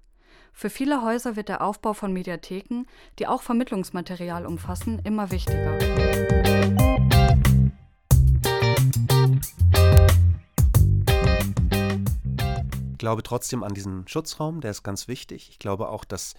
Für 0.53 0.71
viele 0.71 1.03
Häuser 1.03 1.35
wird 1.35 1.49
der 1.49 1.63
Aufbau 1.63 1.95
von 1.95 2.13
Mediatheken, 2.13 2.85
die 3.19 3.27
auch 3.27 3.43
Vermittlungsmaterial 3.43 4.47
umfassen, 4.47 5.01
immer 5.03 5.33
wichtiger. 5.33 5.77
Glaube 13.05 13.23
trotzdem 13.23 13.63
an 13.63 13.75
diesen 13.75 14.09
Schutzraum, 14.09 14.63
der 14.63 14.71
ist 14.71 14.83
ganz 14.83 15.09
wichtig. 15.09 15.51
Ich 15.51 15.59
glaube 15.59 15.91
auch, 15.91 16.07
dass, 16.07 16.33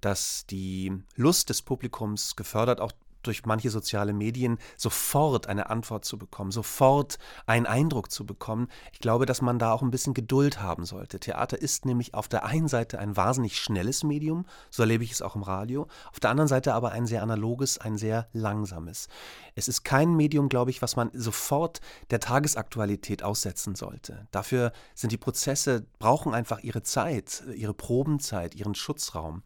dass 0.00 0.46
die 0.46 0.92
Lust 1.16 1.50
des 1.50 1.62
Publikums 1.62 2.36
gefördert 2.36 2.80
auch 2.80 2.92
durch 3.26 3.44
manche 3.44 3.70
soziale 3.70 4.12
Medien 4.12 4.58
sofort 4.76 5.46
eine 5.46 5.70
Antwort 5.70 6.04
zu 6.04 6.18
bekommen, 6.18 6.50
sofort 6.50 7.18
einen 7.46 7.66
Eindruck 7.66 8.10
zu 8.10 8.24
bekommen. 8.24 8.68
Ich 8.92 9.00
glaube, 9.00 9.26
dass 9.26 9.42
man 9.42 9.58
da 9.58 9.72
auch 9.72 9.82
ein 9.82 9.90
bisschen 9.90 10.14
Geduld 10.14 10.60
haben 10.60 10.84
sollte. 10.84 11.20
Theater 11.20 11.60
ist 11.60 11.86
nämlich 11.86 12.14
auf 12.14 12.28
der 12.28 12.44
einen 12.44 12.68
Seite 12.68 12.98
ein 12.98 13.16
wahnsinnig 13.16 13.58
schnelles 13.58 14.04
Medium, 14.04 14.46
so 14.70 14.82
erlebe 14.82 15.04
ich 15.04 15.12
es 15.12 15.22
auch 15.22 15.36
im 15.36 15.42
Radio, 15.42 15.86
auf 16.12 16.20
der 16.20 16.30
anderen 16.30 16.48
Seite 16.48 16.74
aber 16.74 16.92
ein 16.92 17.06
sehr 17.06 17.22
analoges, 17.22 17.78
ein 17.78 17.96
sehr 17.96 18.28
langsames. 18.32 19.08
Es 19.54 19.68
ist 19.68 19.84
kein 19.84 20.14
Medium, 20.14 20.48
glaube 20.48 20.70
ich, 20.70 20.82
was 20.82 20.96
man 20.96 21.10
sofort 21.14 21.80
der 22.10 22.20
Tagesaktualität 22.20 23.22
aussetzen 23.22 23.74
sollte. 23.74 24.26
Dafür 24.30 24.72
sind 24.94 25.12
die 25.12 25.16
Prozesse, 25.16 25.86
brauchen 25.98 26.34
einfach 26.34 26.60
ihre 26.60 26.82
Zeit, 26.82 27.42
ihre 27.54 27.74
Probenzeit, 27.74 28.54
ihren 28.54 28.74
Schutzraum. 28.74 29.42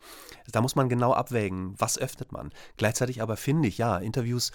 Da 0.51 0.61
muss 0.61 0.75
man 0.75 0.89
genau 0.89 1.13
abwägen, 1.13 1.75
was 1.79 1.97
öffnet 1.97 2.33
man. 2.33 2.51
Gleichzeitig 2.77 3.23
aber 3.23 3.37
finde 3.37 3.69
ich, 3.71 3.79
ja, 3.79 3.99
Interviews 3.99 4.53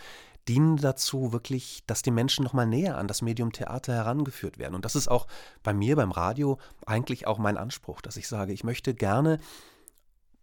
dienen 0.48 0.78
dazu 0.78 1.34
wirklich, 1.34 1.84
dass 1.88 2.04
die 2.04 2.12
Menschen 2.12 2.44
nochmal 2.44 2.68
näher 2.68 2.98
an 2.98 3.08
das 3.08 3.22
Medium 3.22 3.52
Theater 3.52 3.94
herangeführt 3.94 4.60
werden. 4.60 4.76
Und 4.76 4.86
das 4.86 4.96
ist 4.96 5.08
auch 5.08 5.28
bei 5.64 5.74
mir 5.74 5.96
beim 5.96 6.12
Radio 6.12 6.60
eigentlich 6.86 7.26
auch 7.26 7.40
mein 7.40 7.58
Anspruch, 7.58 8.02
dass 8.02 8.18
ich 8.18 8.28
sage, 8.28 8.54
ich 8.54 8.64
möchte 8.64 8.94
gerne 8.94 9.40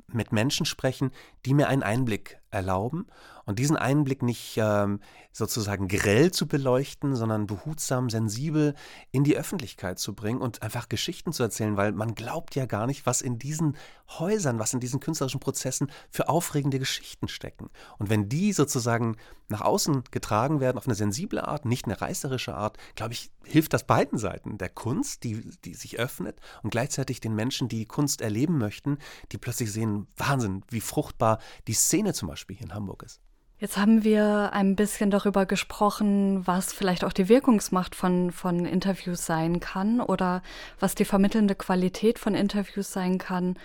mit 0.09 0.33
Menschen 0.33 0.67
sprechen, 0.67 1.13
die 1.47 1.55
mir 1.55 1.69
einen 1.69 1.83
Einblick 1.83 2.42
erlauben 2.53 3.07
und 3.45 3.59
diesen 3.59 3.77
Einblick 3.77 4.23
nicht 4.23 4.57
ähm, 4.59 5.01
sozusagen 5.33 5.89
grell 5.89 6.31
zu 6.31 6.47
beleuchten, 6.47 7.17
sondern 7.17 7.47
behutsam, 7.47 8.11
sensibel 8.11 8.75
in 9.11 9.25
die 9.25 9.37
Öffentlichkeit 9.37 9.99
zu 9.99 10.15
bringen 10.15 10.41
und 10.41 10.63
einfach 10.63 10.89
Geschichten 10.89 11.33
zu 11.33 11.43
erzählen, 11.43 11.77
weil 11.77 11.93
man 11.93 12.15
glaubt 12.15 12.55
ja 12.55 12.67
gar 12.67 12.87
nicht, 12.87 13.07
was 13.07 13.23
in 13.23 13.39
diesen 13.39 13.77
Häusern, 14.19 14.59
was 14.59 14.75
in 14.75 14.81
diesen 14.81 15.01
künstlerischen 15.01 15.41
Prozessen 15.41 15.91
für 16.11 16.29
aufregende 16.29 16.79
Geschichten 16.79 17.29
stecken. 17.29 17.71
Und 17.99 18.11
wenn 18.11 18.29
die 18.29 18.53
sozusagen 18.53 19.17
nach 19.49 19.63
außen 19.63 20.05
getragen 20.11 20.61
werden 20.61 20.79
auf 20.79 20.87
eine 20.87 20.95
sensible 20.95 21.47
Art, 21.47 21.65
nicht 21.65 21.87
eine 21.87 22.01
reißerische 22.01 22.55
Art, 22.55 22.77
glaube 22.95 23.15
ich, 23.15 23.31
hilft 23.45 23.73
das 23.73 23.85
beiden 23.85 24.19
Seiten. 24.19 24.59
Der 24.59 24.69
Kunst, 24.69 25.25
die, 25.25 25.51
die 25.65 25.75
sich 25.75 25.99
öffnet 25.99 26.39
und 26.63 26.71
gleichzeitig 26.71 27.21
den 27.21 27.35
Menschen, 27.35 27.69
die 27.69 27.87
Kunst 27.87 28.21
erleben 28.21 28.59
möchten, 28.59 28.99
die 29.33 29.39
plötzlich 29.39 29.73
sehen, 29.73 30.07
Wahnsinn, 30.17 30.63
wie 30.69 30.81
fruchtbar 30.81 31.39
die 31.67 31.75
Szene 31.75 32.13
zum 32.13 32.29
Beispiel 32.29 32.42
hier 32.49 32.67
in 32.67 32.75
Hamburg 32.75 33.03
ist. 33.03 33.21
Jetzt 33.63 33.77
haben 33.77 34.03
wir 34.03 34.53
ein 34.53 34.75
bisschen 34.75 35.13
darüber 35.13 35.47
gesprochen, 35.47 36.45
was 36.49 36.73
vielleicht 36.73 37.05
auch 37.05 37.13
die 37.13 37.29
Wirkungsmacht 37.29 37.95
von, 37.95 38.33
von 38.33 38.67
Interviews 38.67 39.25
sein 39.25 39.61
kann 39.61 40.01
oder 40.01 40.43
was 40.81 40.97
die 40.97 41.05
vermittelnde 41.05 41.55
Qualität 41.55 42.19
von 42.19 42.35
Interviews 42.35 42.93
sein 42.93 43.19
kann 43.19 43.57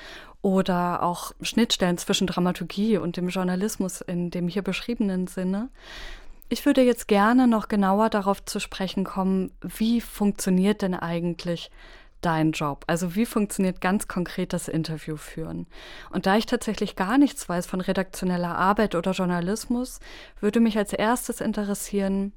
oder 0.44 1.02
auch 1.02 1.32
Schnittstellen 1.42 1.98
zwischen 1.98 2.28
Dramaturgie 2.28 2.98
und 2.98 3.18
dem 3.18 3.30
Journalismus 3.30 4.02
in 4.02 4.30
dem 4.30 4.48
hier 4.48 4.62
beschriebenen 4.62 5.26
Sinne. 5.26 5.70
Ich 6.48 6.66
würde 6.68 6.82
jetzt 6.84 7.08
gerne 7.08 7.48
noch 7.48 7.68
genauer 7.68 8.12
darauf 8.12 8.46
zu 8.46 8.60
sprechen 8.60 9.04
kommen, 9.04 9.52
wie 9.62 10.00
funktioniert 10.00 10.84
denn 10.84 10.94
eigentlich 10.94 11.72
dein 12.22 12.52
Job? 12.52 12.84
Also 12.88 13.16
wie 13.16 13.26
funktioniert 13.26 13.82
ganz 13.82 14.08
konkret 14.08 14.54
das 14.54 14.68
Interview 14.68 15.18
führen? 15.18 15.68
Und 16.12 16.26
da 16.26 16.38
ich 16.38 16.46
tatsächlich 16.46 16.96
gar 16.96 17.18
nichts 17.18 17.48
weiß 17.48 17.68
von 17.68 17.82
redaktioneller 17.82 18.56
Arbeit 18.58 18.96
oder 18.96 19.12
Journalismus, 19.12 20.00
würde 20.40 20.60
mich 20.60 20.78
als 20.78 20.94
erstes 20.94 21.42
interessieren, 21.42 22.34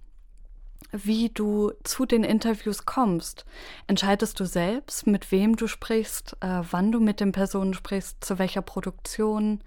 wie 0.92 1.28
du 1.28 1.72
zu 1.84 2.06
den 2.06 2.24
Interviews 2.24 2.84
kommst. 2.84 3.44
Entscheidest 3.86 4.40
du 4.40 4.44
selbst, 4.44 5.06
mit 5.06 5.30
wem 5.30 5.56
du 5.56 5.66
sprichst, 5.66 6.36
äh, 6.40 6.62
wann 6.70 6.90
du 6.90 7.00
mit 7.00 7.20
den 7.20 7.32
Personen 7.32 7.74
sprichst, 7.74 8.24
zu 8.24 8.38
welcher 8.38 8.62
Produktion 8.62 9.62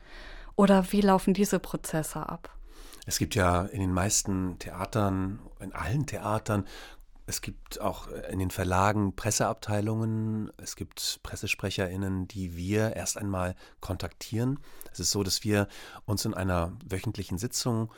oder 0.55 0.91
wie 0.91 1.01
laufen 1.01 1.33
diese 1.33 1.59
Prozesse 1.59 2.27
ab? 2.27 2.49
Es 3.05 3.17
gibt 3.17 3.35
ja 3.35 3.63
in 3.63 3.81
den 3.81 3.93
meisten 3.93 4.57
Theatern, 4.59 5.39
in 5.59 5.73
allen 5.73 6.05
Theatern 6.05 6.65
es 7.25 7.41
gibt 7.41 7.79
auch 7.79 8.07
äh, 8.07 8.31
in 8.31 8.39
den 8.39 8.51
Verlagen 8.51 9.15
Presseabteilungen, 9.15 10.51
es 10.57 10.75
gibt 10.75 11.19
PressesprecherInnen, 11.23 12.27
die 12.27 12.55
wir 12.55 12.95
erst 12.95 13.17
einmal 13.17 13.55
kontaktieren. 13.79 14.59
Es 14.91 14.99
ist 14.99 15.11
so, 15.11 15.23
dass 15.23 15.43
wir 15.43 15.67
uns 16.05 16.25
in 16.25 16.33
einer 16.33 16.73
wöchentlichen 16.85 17.37
Sitzung 17.37 17.91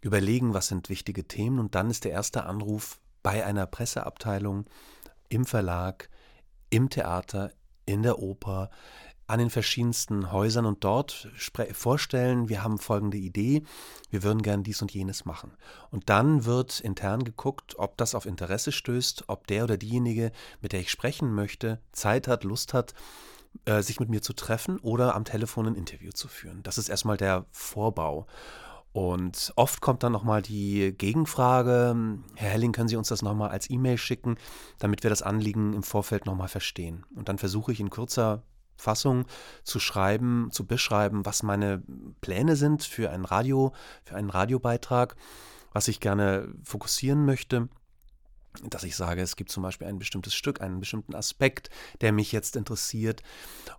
überlegen, 0.00 0.54
was 0.54 0.68
sind 0.68 0.88
wichtige 0.88 1.26
Themen 1.28 1.58
und 1.58 1.74
dann 1.74 1.90
ist 1.90 2.04
der 2.04 2.12
erste 2.12 2.44
Anruf 2.44 2.98
bei 3.22 3.44
einer 3.46 3.66
Presseabteilung 3.66 4.66
im 5.28 5.46
Verlag, 5.46 6.08
im 6.70 6.90
Theater, 6.90 7.52
in 7.86 8.02
der 8.02 8.18
Oper, 8.18 8.70
an 9.26 9.38
den 9.38 9.50
verschiedensten 9.50 10.32
Häusern 10.32 10.66
und 10.66 10.84
dort 10.84 11.28
vorstellen, 11.72 12.48
wir 12.48 12.62
haben 12.62 12.78
folgende 12.78 13.18
Idee, 13.18 13.62
wir 14.10 14.22
würden 14.22 14.42
gern 14.42 14.62
dies 14.62 14.82
und 14.82 14.92
jenes 14.92 15.24
machen. 15.24 15.52
Und 15.90 16.10
dann 16.10 16.44
wird 16.44 16.80
intern 16.80 17.24
geguckt, 17.24 17.74
ob 17.78 17.96
das 17.96 18.14
auf 18.14 18.26
Interesse 18.26 18.72
stößt, 18.72 19.24
ob 19.28 19.46
der 19.46 19.64
oder 19.64 19.76
diejenige, 19.76 20.32
mit 20.60 20.72
der 20.72 20.80
ich 20.80 20.90
sprechen 20.90 21.34
möchte, 21.34 21.80
Zeit 21.92 22.28
hat, 22.28 22.44
Lust 22.44 22.74
hat, 22.74 22.94
äh, 23.64 23.82
sich 23.82 24.00
mit 24.00 24.08
mir 24.08 24.22
zu 24.22 24.32
treffen 24.32 24.78
oder 24.80 25.14
am 25.14 25.24
Telefon 25.24 25.66
ein 25.66 25.74
Interview 25.74 26.10
zu 26.12 26.28
führen. 26.28 26.62
Das 26.62 26.78
ist 26.78 26.88
erstmal 26.88 27.16
der 27.16 27.46
Vorbau. 27.50 28.26
Und 28.92 29.54
oft 29.56 29.80
kommt 29.80 30.02
dann 30.02 30.12
nochmal 30.12 30.42
die 30.42 30.92
Gegenfrage, 30.92 31.96
Herr 32.34 32.50
Helling, 32.50 32.72
können 32.72 32.88
Sie 32.88 32.96
uns 32.96 33.08
das 33.08 33.22
nochmal 33.22 33.48
als 33.48 33.70
E-Mail 33.70 33.96
schicken, 33.96 34.36
damit 34.78 35.02
wir 35.02 35.08
das 35.08 35.22
Anliegen 35.22 35.72
im 35.72 35.82
Vorfeld 35.82 36.26
nochmal 36.26 36.48
verstehen. 36.48 37.06
Und 37.16 37.30
dann 37.30 37.38
versuche 37.38 37.72
ich 37.72 37.80
in 37.80 37.88
kurzer 37.88 38.42
Fassung 38.76 39.26
zu 39.64 39.80
schreiben, 39.80 40.48
zu 40.52 40.66
beschreiben, 40.66 41.24
was 41.24 41.42
meine 41.42 41.82
Pläne 42.20 42.56
sind 42.56 42.82
für 42.82 43.10
ein 43.10 43.24
Radio, 43.24 43.72
für 44.04 44.16
einen 44.16 44.30
Radiobeitrag, 44.30 45.16
was 45.72 45.88
ich 45.88 46.00
gerne 46.00 46.48
fokussieren 46.64 47.24
möchte 47.24 47.68
dass 48.62 48.84
ich 48.84 48.96
sage, 48.96 49.22
es 49.22 49.36
gibt 49.36 49.50
zum 49.50 49.62
Beispiel 49.62 49.86
ein 49.86 49.98
bestimmtes 49.98 50.34
Stück, 50.34 50.60
einen 50.60 50.80
bestimmten 50.80 51.14
Aspekt, 51.14 51.70
der 52.00 52.12
mich 52.12 52.32
jetzt 52.32 52.56
interessiert. 52.56 53.22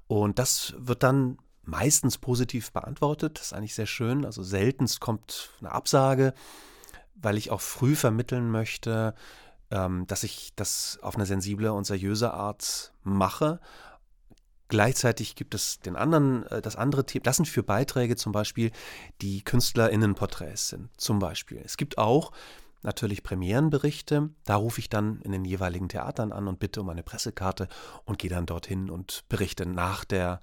Und 0.07 0.39
das 0.39 0.73
wird 0.77 1.03
dann 1.03 1.37
meistens 1.63 2.17
positiv 2.17 2.71
beantwortet. 2.71 3.37
Das 3.37 3.47
ist 3.47 3.53
eigentlich 3.53 3.75
sehr 3.75 3.85
schön. 3.85 4.25
Also 4.25 4.43
seltenst 4.43 4.99
kommt 4.99 5.51
eine 5.59 5.71
Absage, 5.71 6.33
weil 7.15 7.37
ich 7.37 7.51
auch 7.51 7.61
früh 7.61 7.95
vermitteln 7.95 8.49
möchte, 8.49 9.13
ähm, 9.71 10.05
dass 10.07 10.23
ich 10.23 10.53
das 10.55 10.99
auf 11.01 11.15
eine 11.15 11.25
sensible 11.25 11.71
und 11.71 11.85
seriöse 11.85 12.33
Art 12.33 12.93
mache 13.03 13.59
Gleichzeitig 14.69 15.35
gibt 15.35 15.53
es 15.53 15.79
den 15.79 15.95
anderen, 15.95 16.45
äh, 16.47 16.61
das 16.61 16.75
andere 16.75 17.05
Thema, 17.05 17.23
das 17.23 17.37
sind 17.37 17.47
für 17.47 17.63
Beiträge 17.63 18.15
zum 18.15 18.31
Beispiel, 18.31 18.71
die 19.21 19.43
KünstlerInnenporträts 19.43 20.69
sind, 20.69 20.89
zum 20.97 21.19
Beispiel. 21.19 21.61
Es 21.63 21.77
gibt 21.77 21.97
auch 21.97 22.31
natürlich 22.83 23.23
Premierenberichte. 23.23 24.29
Da 24.45 24.55
rufe 24.55 24.79
ich 24.79 24.89
dann 24.89 25.21
in 25.21 25.31
den 25.31 25.45
jeweiligen 25.45 25.89
Theatern 25.89 26.31
an 26.31 26.47
und 26.47 26.59
bitte 26.59 26.81
um 26.81 26.89
eine 26.89 27.03
Pressekarte 27.03 27.67
und 28.05 28.19
gehe 28.19 28.29
dann 28.29 28.45
dorthin 28.45 28.89
und 28.89 29.23
berichte 29.29 29.65
nach 29.65 30.05
der 30.05 30.41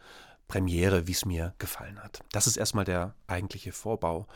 Premiere, 0.49 1.07
wie 1.07 1.13
es 1.13 1.25
mir 1.25 1.55
gefallen 1.59 2.03
hat. 2.03 2.25
Das 2.33 2.47
ist 2.47 2.57
erstmal 2.57 2.85
der 2.85 3.15
eigentliche 3.27 3.73
Vorbau. 3.73 4.27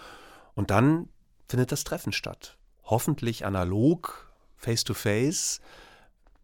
Und 0.55 0.70
dann 0.70 1.09
findet 1.49 1.73
das 1.73 1.83
Treffen 1.83 2.12
statt. 2.12 2.57
Hoffentlich 2.85 3.44
analog, 3.44 4.33
face 4.57 4.85
to 4.85 4.94
face. 4.94 5.61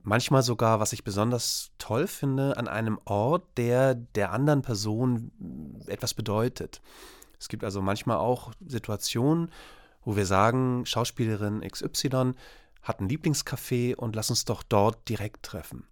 Manchmal 0.02 0.42
sogar, 0.42 0.80
was 0.80 0.92
ich 0.92 1.04
besonders 1.04 1.72
toll 1.78 2.06
finde, 2.06 2.56
an 2.56 2.68
einem 2.68 2.98
Ort, 3.04 3.44
der 3.56 3.94
der 3.94 4.32
anderen 4.32 4.62
Person 4.62 5.30
etwas 5.86 6.14
bedeutet. 6.14 6.80
Es 7.38 7.48
gibt 7.48 7.64
also 7.64 7.82
manchmal 7.82 8.16
auch 8.16 8.52
Situationen, 8.66 9.50
wo 10.04 10.16
wir 10.16 10.26
sagen, 10.26 10.86
Schauspielerin 10.86 11.60
XY 11.60 12.34
hat 12.82 13.00
ein 13.00 13.08
Lieblingscafé 13.08 13.94
und 13.94 14.16
lass 14.16 14.30
uns 14.30 14.44
doch 14.46 14.62
dort 14.62 15.08
direkt 15.08 15.42
treffen. 15.42 15.84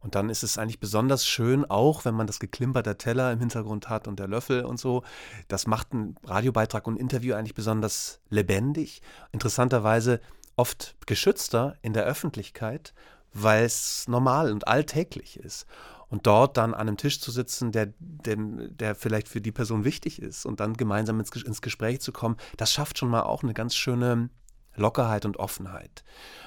Und 0.00 0.16
dann 0.16 0.30
ist 0.30 0.42
es 0.42 0.58
eigentlich 0.58 0.80
besonders 0.80 1.26
schön, 1.26 1.64
auch 1.64 2.04
wenn 2.04 2.14
man 2.14 2.26
das 2.26 2.40
Geklimper 2.40 2.82
der 2.82 2.98
Teller 2.98 3.32
im 3.32 3.38
Hintergrund 3.38 3.88
hat 3.88 4.08
und 4.08 4.18
der 4.18 4.26
Löffel 4.26 4.64
und 4.64 4.80
so. 4.80 5.04
Das 5.46 5.66
macht 5.66 5.92
einen 5.92 6.16
Radiobeitrag 6.24 6.86
und 6.86 6.94
ein 6.94 7.00
Interview 7.00 7.34
eigentlich 7.34 7.54
besonders 7.54 8.20
lebendig. 8.28 9.00
Interessanterweise 9.30 10.20
oft 10.56 10.96
geschützter 11.06 11.76
in 11.82 11.92
der 11.92 12.04
Öffentlichkeit, 12.04 12.94
weil 13.32 13.64
es 13.64 14.06
normal 14.08 14.52
und 14.52 14.68
alltäglich 14.68 15.38
ist. 15.38 15.66
Und 16.08 16.26
dort 16.26 16.58
dann 16.58 16.74
an 16.74 16.88
einem 16.88 16.98
Tisch 16.98 17.20
zu 17.20 17.30
sitzen, 17.30 17.72
der, 17.72 17.94
der, 17.98 18.36
der 18.36 18.94
vielleicht 18.94 19.28
für 19.28 19.40
die 19.40 19.52
Person 19.52 19.84
wichtig 19.84 20.20
ist 20.20 20.44
und 20.44 20.60
dann 20.60 20.74
gemeinsam 20.74 21.18
ins, 21.18 21.30
ins 21.30 21.62
Gespräch 21.62 22.00
zu 22.00 22.12
kommen, 22.12 22.36
das 22.58 22.70
schafft 22.70 22.98
schon 22.98 23.08
mal 23.08 23.22
auch 23.22 23.42
eine 23.42 23.54
ganz 23.54 23.74
schöne 23.74 24.28
Lockerheit 24.74 25.24
und 25.24 25.38
Offenheit. 25.38 26.04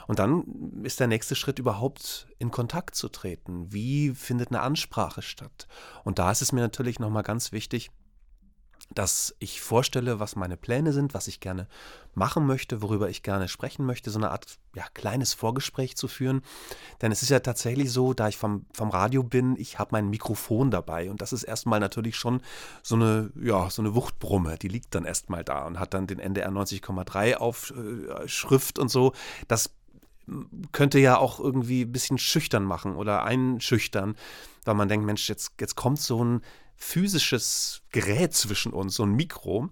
Und 0.08 0.20
dann 0.20 0.82
ist 0.84 1.00
der 1.00 1.08
nächste 1.08 1.36
Schritt 1.36 1.60
überhaupt 1.60 2.28
in 2.38 2.52
Kontakt 2.52 2.96
zu 2.96 3.10
treten. 3.10 3.72
Wie 3.72 4.14
findet 4.14 4.50
eine 4.50 4.62
Ansprache 4.62 5.22
statt? 5.22 5.68
Und 6.04 6.20
da 6.20 6.32
ist 6.32 6.42
es 6.42 6.52
mir 6.52 6.62
natürlich 6.62 7.00
nochmal 7.00 7.24
ganz 7.24 7.52
wichtig, 7.52 7.90
dass 8.94 9.36
ich 9.40 9.62
vorstelle, 9.62 10.20
was 10.20 10.36
meine 10.36 10.58
Pläne 10.58 10.94
sind, 10.94 11.14
was 11.14 11.28
ich 11.28 11.40
gerne 11.40 11.68
machen 12.14 12.46
möchte, 12.46 12.82
worüber 12.82 13.10
ich 13.10 13.24
gerne 13.24 13.48
sprechen 13.48 13.86
möchte, 13.86 14.10
so 14.10 14.20
eine 14.20 14.32
Art 14.32 14.58
ja, 14.74 14.86
kleines 14.94 15.34
Vorgespräch 15.34 15.98
zu 15.98 16.08
führen. 16.08 16.42
Denn 17.02 17.12
es 17.12 17.22
ist 17.22 17.30
ja 17.30 17.40
tatsächlich 17.40 17.92
so, 17.92 18.14
da 18.14 18.28
ich 18.28 18.38
vom, 18.38 18.66
vom 18.74 18.90
Radio 18.90 19.24
bin, 19.24 19.56
ich 19.58 19.80
habe 19.80 19.90
mein 19.92 20.10
Mikrofon 20.10 20.72
dabei 20.72 21.10
und 21.10 21.22
das 21.22 21.34
ist 21.34 21.44
erstmal 21.44 21.80
natürlich 21.80 22.16
schon 22.16 22.42
so 22.84 22.96
eine, 22.96 23.32
ja, 23.42 23.70
so 23.70 23.82
eine 23.82 23.96
Wuchtbrumme, 23.96 24.58
die 24.58 24.70
liegt 24.70 24.96
dann 24.96 25.04
erstmal 25.04 25.44
da 25.44 25.66
und 25.66 25.80
hat 25.80 25.94
dann 25.94 26.08
den 26.08 26.20
NDR 26.20 26.50
90,3 26.50 27.36
auf 27.36 27.72
äh, 27.72 28.28
Schrift 28.28 28.80
und 28.80 28.90
so. 28.90 29.14
Das 29.48 29.72
könnte 30.72 31.00
ja 31.00 31.18
auch 31.18 31.40
irgendwie 31.40 31.84
ein 31.84 31.92
bisschen 31.92 32.18
schüchtern 32.18 32.64
machen 32.64 32.96
oder 32.96 33.24
einschüchtern, 33.24 34.16
weil 34.64 34.74
man 34.74 34.90
denkt, 34.90 35.06
Mensch, 35.06 35.30
jetzt, 35.30 35.54
jetzt 35.60 35.76
kommt 35.76 36.00
so 36.00 36.24
ein 36.24 36.42
physisches 36.76 37.82
Gerät 37.92 38.34
zwischen 38.34 38.74
uns, 38.74 38.96
so 38.96 39.04
ein 39.04 39.14
Mikro. 39.14 39.70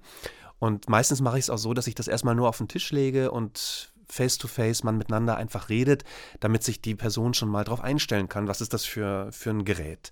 Und 0.60 0.88
meistens 0.89 1.22
mache 1.22 1.38
ich 1.38 1.46
es 1.46 1.50
auch 1.50 1.58
so, 1.58 1.74
dass 1.74 1.88
ich 1.88 1.96
das 1.96 2.08
erstmal 2.08 2.36
nur 2.36 2.48
auf 2.48 2.58
den 2.58 2.68
Tisch 2.68 2.92
lege 2.92 3.32
und 3.32 3.94
face 4.08 4.38
to 4.38 4.48
face 4.48 4.84
man 4.84 4.98
miteinander 4.98 5.36
einfach 5.38 5.70
redet, 5.70 6.04
damit 6.39 6.63
sich 6.63 6.82
die 6.82 6.96
Person 6.96 7.34
schon 7.34 7.50
mal 7.50 7.63
darauf 7.63 7.82
einstellen 7.82 8.30
kann, 8.30 8.48
was 8.48 8.62
ist 8.62 8.74
das 8.74 8.86
für, 8.86 9.32
für 9.32 9.50
ein 9.50 9.66
Gerät. 9.66 10.12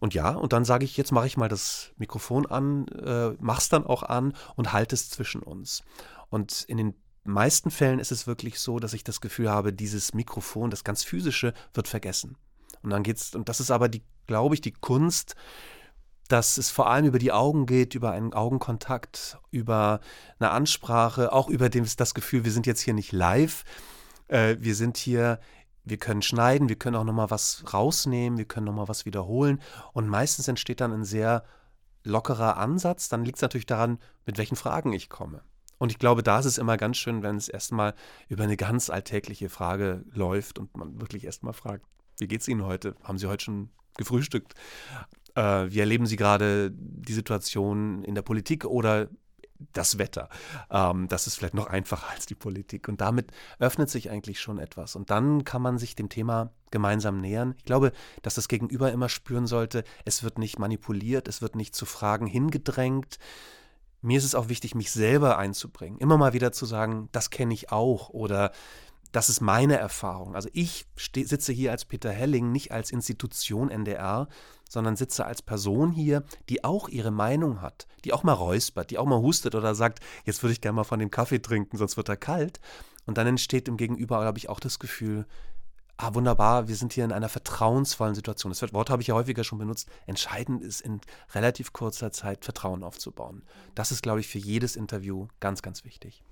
Und 0.00 0.14
ja, 0.14 0.30
und 0.30 0.52
dann 0.52 0.64
sage 0.64 0.84
ich, 0.84 0.96
jetzt 0.96 1.12
mache 1.12 1.26
ich 1.26 1.36
mal 1.36 1.48
das 1.48 1.92
Mikrofon 1.96 2.46
an, 2.46 2.86
äh, 2.88 3.30
mach's 3.40 3.68
dann 3.68 3.84
auch 3.84 4.02
an 4.04 4.34
und 4.54 4.72
halte 4.72 4.94
es 4.94 5.10
zwischen 5.10 5.42
uns. 5.42 5.82
Und 6.30 6.62
in 6.68 6.76
den 6.76 6.94
meisten 7.24 7.70
Fällen 7.70 7.98
ist 7.98 8.12
es 8.12 8.26
wirklich 8.26 8.60
so, 8.60 8.78
dass 8.78 8.92
ich 8.92 9.02
das 9.02 9.20
Gefühl 9.20 9.50
habe, 9.50 9.72
dieses 9.72 10.14
Mikrofon, 10.14 10.70
das 10.70 10.84
ganz 10.84 11.02
physische, 11.02 11.52
wird 11.74 11.88
vergessen. 11.88 12.36
Und 12.82 12.90
dann 12.90 13.02
geht's, 13.02 13.34
und 13.34 13.48
das 13.48 13.60
ist 13.60 13.70
aber 13.70 13.88
die, 13.88 14.02
glaube 14.26 14.54
ich, 14.54 14.60
die 14.60 14.72
Kunst, 14.72 15.34
dass 16.28 16.58
es 16.58 16.70
vor 16.70 16.88
allem 16.88 17.06
über 17.06 17.18
die 17.18 17.32
Augen 17.32 17.66
geht, 17.66 17.94
über 17.94 18.12
einen 18.12 18.34
Augenkontakt, 18.34 19.38
über 19.50 20.00
eine 20.38 20.50
Ansprache, 20.50 21.32
auch 21.32 21.48
über 21.48 21.68
das 21.70 22.14
Gefühl, 22.14 22.44
wir 22.44 22.52
sind 22.52 22.66
jetzt 22.66 22.82
hier 22.82 22.94
nicht 22.94 23.12
live, 23.12 23.64
äh, 24.28 24.56
wir 24.60 24.74
sind 24.74 24.98
hier, 24.98 25.40
wir 25.84 25.96
können 25.96 26.22
schneiden, 26.22 26.68
wir 26.68 26.76
können 26.76 26.96
auch 26.96 27.04
nochmal 27.04 27.30
was 27.30 27.64
rausnehmen, 27.72 28.38
wir 28.38 28.44
können 28.44 28.66
nochmal 28.66 28.88
was 28.88 29.06
wiederholen 29.06 29.60
und 29.94 30.06
meistens 30.06 30.46
entsteht 30.48 30.80
dann 30.80 30.92
ein 30.92 31.04
sehr 31.04 31.44
lockerer 32.04 32.58
Ansatz, 32.58 33.08
dann 33.08 33.24
liegt 33.24 33.38
es 33.38 33.42
natürlich 33.42 33.66
daran, 33.66 33.98
mit 34.26 34.38
welchen 34.38 34.56
Fragen 34.56 34.92
ich 34.92 35.08
komme. 35.08 35.42
Und 35.78 35.92
ich 35.92 35.98
glaube, 35.98 36.22
da 36.22 36.40
ist 36.40 36.44
es 36.44 36.58
immer 36.58 36.76
ganz 36.76 36.96
schön, 36.96 37.22
wenn 37.22 37.36
es 37.36 37.48
erstmal 37.48 37.94
über 38.28 38.44
eine 38.44 38.56
ganz 38.56 38.90
alltägliche 38.90 39.48
Frage 39.48 40.04
läuft 40.12 40.58
und 40.58 40.76
man 40.76 41.00
wirklich 41.00 41.24
erstmal 41.24 41.52
fragt, 41.52 41.84
wie 42.18 42.26
geht 42.26 42.40
es 42.40 42.48
Ihnen 42.48 42.64
heute? 42.64 42.96
Haben 43.02 43.18
Sie 43.18 43.28
heute 43.28 43.44
schon 43.44 43.70
gefrühstückt? 43.96 44.54
Äh, 45.38 45.72
wie 45.72 45.78
erleben 45.78 46.06
Sie 46.06 46.16
gerade 46.16 46.72
die 46.72 47.12
Situation 47.12 48.02
in 48.02 48.16
der 48.16 48.22
Politik 48.22 48.64
oder 48.64 49.08
das 49.72 49.98
Wetter. 49.98 50.28
Ähm, 50.70 51.06
das 51.08 51.26
ist 51.26 51.36
vielleicht 51.36 51.54
noch 51.54 51.66
einfacher 51.66 52.08
als 52.10 52.26
die 52.26 52.34
Politik. 52.34 52.88
Und 52.88 53.00
damit 53.00 53.30
öffnet 53.60 53.88
sich 53.88 54.10
eigentlich 54.10 54.40
schon 54.40 54.58
etwas. 54.58 54.96
Und 54.96 55.10
dann 55.10 55.44
kann 55.44 55.62
man 55.62 55.78
sich 55.78 55.94
dem 55.94 56.08
Thema 56.08 56.50
gemeinsam 56.70 57.20
nähern. 57.20 57.54
Ich 57.58 57.64
glaube, 57.64 57.92
dass 58.22 58.34
das 58.34 58.48
Gegenüber 58.48 58.90
immer 58.92 59.08
spüren 59.08 59.46
sollte, 59.46 59.84
es 60.04 60.22
wird 60.22 60.38
nicht 60.38 60.58
manipuliert, 60.58 61.28
es 61.28 61.40
wird 61.40 61.54
nicht 61.54 61.74
zu 61.74 61.86
Fragen 61.86 62.26
hingedrängt. 62.26 63.18
Mir 64.00 64.18
ist 64.18 64.24
es 64.24 64.34
auch 64.34 64.48
wichtig, 64.48 64.74
mich 64.74 64.90
selber 64.92 65.38
einzubringen. 65.38 65.98
Immer 65.98 66.18
mal 66.18 66.32
wieder 66.32 66.52
zu 66.52 66.66
sagen, 66.66 67.08
das 67.12 67.30
kenne 67.30 67.54
ich 67.54 67.72
auch 67.72 68.10
oder 68.10 68.52
das 69.12 69.28
ist 69.28 69.40
meine 69.40 69.76
Erfahrung. 69.76 70.34
Also 70.34 70.48
ich 70.52 70.86
sitze 70.96 71.52
hier 71.52 71.70
als 71.70 71.84
Peter 71.84 72.10
Helling, 72.10 72.52
nicht 72.52 72.72
als 72.72 72.90
Institution 72.90 73.70
NDR, 73.70 74.28
sondern 74.68 74.96
sitze 74.96 75.24
als 75.24 75.42
Person 75.42 75.92
hier, 75.92 76.24
die 76.48 76.64
auch 76.64 76.88
ihre 76.88 77.10
Meinung 77.10 77.62
hat, 77.62 77.86
die 78.04 78.12
auch 78.12 78.22
mal 78.22 78.34
räuspert, 78.34 78.90
die 78.90 78.98
auch 78.98 79.06
mal 79.06 79.20
hustet 79.20 79.54
oder 79.54 79.74
sagt, 79.74 80.00
jetzt 80.24 80.42
würde 80.42 80.52
ich 80.52 80.60
gerne 80.60 80.76
mal 80.76 80.84
von 80.84 80.98
dem 80.98 81.10
Kaffee 81.10 81.40
trinken, 81.40 81.78
sonst 81.78 81.96
wird 81.96 82.08
er 82.08 82.16
kalt. 82.16 82.60
Und 83.06 83.16
dann 83.16 83.26
entsteht 83.26 83.68
im 83.68 83.78
Gegenüber, 83.78 84.20
glaube 84.20 84.38
ich, 84.38 84.50
auch 84.50 84.60
das 84.60 84.78
Gefühl, 84.78 85.26
ah, 85.96 86.14
wunderbar, 86.14 86.68
wir 86.68 86.76
sind 86.76 86.92
hier 86.92 87.04
in 87.04 87.12
einer 87.12 87.28
vertrauensvollen 87.28 88.14
Situation. 88.14 88.52
Das 88.52 88.72
Wort 88.72 88.90
habe 88.90 89.02
ich 89.02 89.08
ja 89.08 89.14
häufiger 89.14 89.44
schon 89.44 89.58
benutzt. 89.58 89.88
Entscheidend 90.06 90.62
ist 90.62 90.80
in 90.80 91.00
relativ 91.34 91.72
kurzer 91.72 92.12
Zeit 92.12 92.44
Vertrauen 92.44 92.82
aufzubauen. 92.82 93.42
Das 93.74 93.92
ist, 93.92 94.02
glaube 94.02 94.20
ich, 94.20 94.28
für 94.28 94.38
jedes 94.38 94.76
Interview 94.76 95.28
ganz, 95.40 95.62
ganz 95.62 95.84
wichtig. 95.84 96.22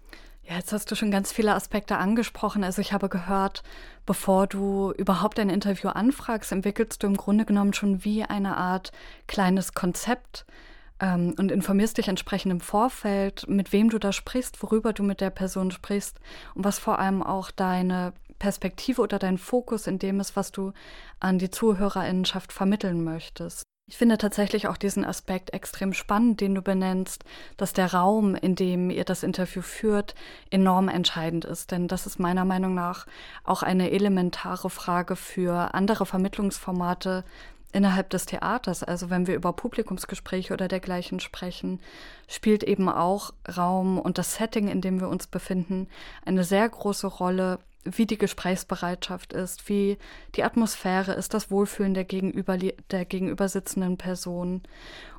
Ja, 0.49 0.55
jetzt 0.55 0.73
hast 0.73 0.89
du 0.91 0.95
schon 0.95 1.11
ganz 1.11 1.33
viele 1.33 1.55
Aspekte 1.55 1.97
angesprochen. 1.97 2.63
Also 2.63 2.81
ich 2.81 2.93
habe 2.93 3.09
gehört, 3.09 3.65
bevor 4.05 4.47
du 4.47 4.93
überhaupt 4.93 5.41
ein 5.41 5.51
Interview 5.51 5.89
anfragst, 5.89 6.53
entwickelst 6.53 7.03
du 7.03 7.09
im 7.09 7.17
Grunde 7.17 7.45
genommen 7.45 7.73
schon 7.73 8.05
wie 8.05 8.23
eine 8.23 8.57
Art 8.57 8.93
kleines 9.27 9.75
Konzept 9.75 10.47
ähm, 11.01 11.35
und 11.37 11.51
informierst 11.51 11.99
dich 11.99 12.07
entsprechend 12.07 12.53
im 12.53 12.61
Vorfeld, 12.61 13.49
mit 13.49 13.73
wem 13.73 13.91
du 13.91 13.99
da 13.99 14.13
sprichst, 14.13 14.63
worüber 14.63 14.93
du 14.93 15.03
mit 15.03 15.21
der 15.21 15.31
Person 15.31 15.73
sprichst 15.73 16.21
und 16.55 16.65
was 16.65 16.79
vor 16.79 17.01
allem 17.01 17.25
auch 17.25 17.51
deine 17.51 18.13
Perspektive 18.39 19.03
oder 19.03 19.19
dein 19.19 19.39
Fokus 19.39 19.89
in 19.89 19.99
dem 19.99 20.21
ist, 20.21 20.37
was 20.37 20.53
du 20.53 20.73
an 21.19 21.39
die 21.39 21.51
Zuhörerinnenschaft 21.51 22.53
vermitteln 22.53 23.03
möchtest. 23.03 23.66
Ich 23.89 23.99
finde 23.99 24.19
tatsächlich 24.19 24.67
auch 24.67 24.77
diesen 24.77 25.05
Aspekt 25.05 25.53
extrem 25.55 25.93
spannend, 25.93 26.41
den 26.41 26.57
du 26.57 26.61
benennst, 26.61 27.25
dass 27.57 27.73
der 27.73 27.95
Raum, 27.95 28.35
in 28.35 28.57
dem 28.57 28.91
ihr 28.91 29.05
das 29.05 29.23
Interview 29.23 29.63
führt, 29.63 30.17
enorm 30.51 30.89
entscheidend 30.89 31.45
ist. 31.45 31.71
Denn 31.71 31.87
das 31.87 32.05
ist 32.05 32.19
meiner 32.19 32.45
Meinung 32.45 32.75
nach 32.75 33.07
auch 33.45 33.63
eine 33.63 33.93
elementare 33.93 34.71
Frage 34.71 35.15
für 35.15 35.73
andere 35.75 36.05
Vermittlungsformate 36.05 37.23
innerhalb 37.73 38.11
des 38.11 38.27
Theaters. 38.27 38.83
Also 38.83 39.09
wenn 39.09 39.29
wir 39.29 39.37
über 39.37 39.53
Publikumsgespräche 39.53 40.53
oder 40.53 40.67
dergleichen 40.67 41.21
sprechen, 41.21 41.79
spielt 42.27 42.65
eben 42.65 42.89
auch 42.89 43.35
Raum 43.57 44.01
und 44.01 44.19
das 44.19 44.35
Setting, 44.35 44.67
in 44.67 44.81
dem 44.81 44.99
wir 44.99 45.09
uns 45.09 45.29
befinden, 45.29 45.87
eine 46.25 46.43
sehr 46.43 46.69
große 46.69 47.07
Rolle 47.07 47.61
wie 47.87 48.07
die 48.07 48.19
Gesprächsbereitschaft 48.19 49.33
ist, 49.33 49.69
wie 49.69 49.99
die 50.35 50.45
Atmosphäre 50.45 51.13
ist, 51.13 51.35
das 51.35 51.51
Wohlfühlen 51.51 51.95
der, 51.95 52.05
gegenüber, 52.05 52.59
der 52.59 53.05
gegenübersitzenden 53.05 53.97
Person. 53.97 54.63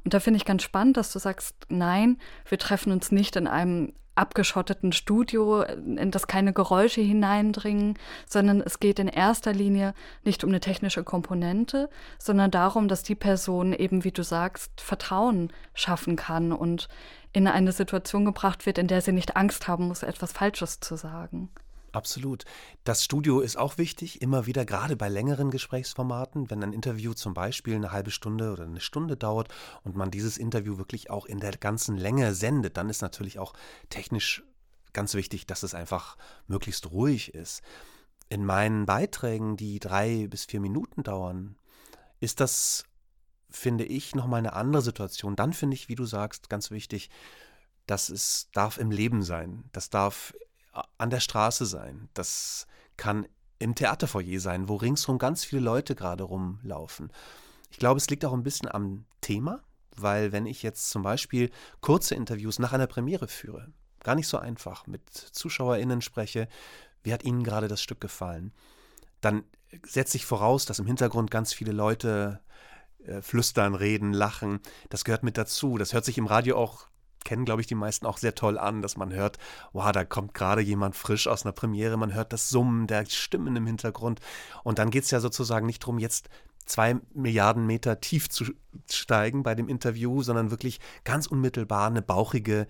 Und 0.03 0.13
da 0.13 0.19
finde 0.19 0.37
ich 0.37 0.45
ganz 0.45 0.63
spannend, 0.63 0.97
dass 0.97 1.11
du 1.11 1.19
sagst, 1.19 1.55
nein, 1.69 2.17
wir 2.47 2.59
treffen 2.59 2.91
uns 2.91 3.11
nicht 3.11 3.35
in 3.35 3.47
einem 3.47 3.93
abgeschotteten 4.17 4.91
Studio, 4.91 5.61
in 5.61 6.11
das 6.11 6.27
keine 6.27 6.51
Geräusche 6.51 7.01
hineindringen, 7.01 7.97
sondern 8.27 8.61
es 8.61 8.79
geht 8.79 8.99
in 8.99 9.07
erster 9.07 9.53
Linie 9.53 9.93
nicht 10.23 10.43
um 10.43 10.49
eine 10.49 10.59
technische 10.59 11.03
Komponente, 11.03 11.89
sondern 12.17 12.51
darum, 12.51 12.87
dass 12.87 13.03
die 13.03 13.15
Person 13.15 13.73
eben, 13.73 14.03
wie 14.03 14.11
du 14.11 14.23
sagst, 14.23 14.81
Vertrauen 14.81 15.53
schaffen 15.73 16.15
kann 16.15 16.51
und 16.51 16.87
in 17.31 17.47
eine 17.47 17.71
Situation 17.71 18.25
gebracht 18.25 18.65
wird, 18.65 18.79
in 18.79 18.87
der 18.87 19.01
sie 19.01 19.11
nicht 19.11 19.37
Angst 19.37 19.67
haben 19.67 19.87
muss, 19.87 20.01
etwas 20.01 20.31
Falsches 20.31 20.79
zu 20.79 20.95
sagen. 20.95 21.49
Absolut. 21.97 22.45
Das 22.83 23.03
Studio 23.03 23.39
ist 23.39 23.57
auch 23.57 23.79
wichtig, 23.79 24.21
immer 24.21 24.45
wieder, 24.45 24.65
gerade 24.65 24.95
bei 24.95 25.09
längeren 25.09 25.49
Gesprächsformaten, 25.49 26.51
wenn 26.51 26.61
ein 26.61 26.71
Interview 26.71 27.15
zum 27.15 27.33
Beispiel 27.33 27.73
eine 27.73 27.91
halbe 27.91 28.11
Stunde 28.11 28.51
oder 28.51 28.65
eine 28.65 28.81
Stunde 28.81 29.17
dauert 29.17 29.47
und 29.81 29.95
man 29.95 30.11
dieses 30.11 30.37
Interview 30.37 30.77
wirklich 30.77 31.09
auch 31.09 31.25
in 31.25 31.39
der 31.39 31.53
ganzen 31.53 31.97
Länge 31.97 32.35
sendet, 32.35 32.77
dann 32.77 32.91
ist 32.91 33.01
natürlich 33.01 33.39
auch 33.39 33.53
technisch 33.89 34.43
ganz 34.93 35.15
wichtig, 35.15 35.47
dass 35.47 35.63
es 35.63 35.73
einfach 35.73 36.17
möglichst 36.45 36.91
ruhig 36.91 37.33
ist. 37.33 37.63
In 38.29 38.45
meinen 38.45 38.85
Beiträgen, 38.85 39.57
die 39.57 39.79
drei 39.79 40.27
bis 40.27 40.45
vier 40.45 40.59
Minuten 40.59 41.01
dauern, 41.01 41.55
ist 42.19 42.41
das, 42.41 42.83
finde 43.49 43.85
ich, 43.85 44.13
nochmal 44.13 44.37
eine 44.37 44.53
andere 44.53 44.83
Situation. 44.83 45.35
Dann 45.35 45.51
finde 45.51 45.73
ich, 45.73 45.89
wie 45.89 45.95
du 45.95 46.05
sagst, 46.05 46.47
ganz 46.47 46.69
wichtig, 46.69 47.09
dass 47.87 48.09
es 48.09 48.49
darf 48.53 48.77
im 48.77 48.91
Leben 48.91 49.23
sein. 49.23 49.63
Das 49.71 49.89
darf 49.89 50.35
an 50.97 51.09
der 51.09 51.19
Straße 51.19 51.65
sein. 51.65 52.09
Das 52.13 52.67
kann 52.97 53.27
im 53.59 53.75
Theaterfoyer 53.75 54.39
sein, 54.39 54.69
wo 54.69 54.75
ringsherum 54.75 55.17
ganz 55.17 55.43
viele 55.43 55.61
Leute 55.61 55.95
gerade 55.95 56.23
rumlaufen. 56.23 57.11
Ich 57.71 57.77
glaube, 57.77 57.97
es 57.97 58.09
liegt 58.09 58.23
auch 58.25 58.33
ein 58.33 58.43
bisschen 58.43 58.69
am 58.69 59.05
Thema, 59.21 59.61
weil 59.95 60.31
wenn 60.31 60.45
ich 60.45 60.63
jetzt 60.63 60.89
zum 60.89 61.03
Beispiel 61.03 61.49
kurze 61.81 62.15
Interviews 62.15 62.59
nach 62.59 62.73
einer 62.73 62.87
Premiere 62.87 63.27
führe, 63.27 63.71
gar 64.03 64.15
nicht 64.15 64.27
so 64.27 64.37
einfach, 64.37 64.87
mit 64.87 65.09
ZuschauerInnen 65.09 66.01
spreche, 66.01 66.47
wie 67.03 67.13
hat 67.13 67.23
Ihnen 67.23 67.43
gerade 67.43 67.67
das 67.67 67.81
Stück 67.81 67.99
gefallen, 67.99 68.53
dann 69.21 69.43
setze 69.85 70.17
ich 70.17 70.25
voraus, 70.25 70.65
dass 70.65 70.79
im 70.79 70.85
Hintergrund 70.85 71.31
ganz 71.31 71.53
viele 71.53 71.71
Leute 71.71 72.39
äh, 73.03 73.21
flüstern, 73.21 73.75
reden, 73.75 74.13
lachen. 74.13 74.59
Das 74.89 75.03
gehört 75.03 75.23
mit 75.23 75.37
dazu. 75.37 75.77
Das 75.77 75.93
hört 75.93 76.05
sich 76.05 76.17
im 76.17 76.27
Radio 76.27 76.57
auch 76.57 76.87
kennen, 77.23 77.45
glaube 77.45 77.61
ich, 77.61 77.67
die 77.67 77.75
meisten 77.75 78.05
auch 78.05 78.17
sehr 78.17 78.35
toll 78.35 78.57
an, 78.57 78.81
dass 78.81 78.97
man 78.97 79.13
hört, 79.13 79.37
wow, 79.73 79.91
da 79.91 80.05
kommt 80.05 80.33
gerade 80.33 80.61
jemand 80.61 80.95
frisch 80.95 81.27
aus 81.27 81.45
einer 81.45 81.51
Premiere, 81.51 81.97
man 81.97 82.13
hört 82.13 82.33
das 82.33 82.49
Summen 82.49 82.87
der 82.87 83.05
Stimmen 83.05 83.55
im 83.55 83.65
Hintergrund. 83.65 84.19
Und 84.63 84.79
dann 84.79 84.89
geht 84.89 85.03
es 85.03 85.11
ja 85.11 85.19
sozusagen 85.19 85.65
nicht 85.65 85.83
darum, 85.83 85.99
jetzt 85.99 86.29
zwei 86.65 86.99
Milliarden 87.13 87.65
Meter 87.65 87.99
tief 87.99 88.29
zu 88.29 88.45
steigen 88.89 89.43
bei 89.43 89.55
dem 89.55 89.69
Interview, 89.69 90.21
sondern 90.21 90.51
wirklich 90.51 90.79
ganz 91.03 91.27
unmittelbar 91.27 91.87
eine 91.87 92.01
bauchige 92.01 92.67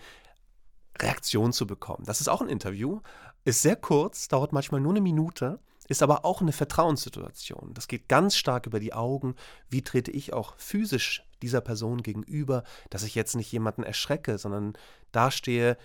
Reaktion 1.02 1.54
zu 1.54 1.68
bekommen. 1.68 2.04
Das 2.06 2.22
ist 2.22 2.28
auch 2.28 2.42
ein 2.42 2.50
Interview, 2.50 3.02
ist 3.44 3.62
sehr 3.62 3.76
kurz, 3.76 4.28
dauert 4.28 4.54
manchmal 4.54 4.82
nur 4.82 4.94
eine 4.94 5.02
Minute, 5.02 5.60
ist 5.88 6.04
aber 6.04 6.26
auch 6.26 6.42
eine 6.42 6.52
Vertrauenssituation. 6.52 7.74
Das 7.74 7.88
geht 7.88 8.10
ganz 8.10 8.36
stark 8.36 8.66
über 8.66 8.80
die 8.80 8.94
Augen. 8.94 9.36
Wie 9.70 9.84
trete 9.84 10.12
ich 10.12 10.34
auch 10.34 10.56
physisch 10.58 11.24
dieser 11.42 11.62
Person 11.62 12.04
gegenüber, 12.04 12.64
dass 12.90 13.04
ich 13.04 13.16
jetzt 13.16 13.36
nicht 13.36 13.52
jemanden 13.52 13.84
erschrecke, 13.84 14.38
sondern 14.38 14.74
dastehe, 15.12 15.78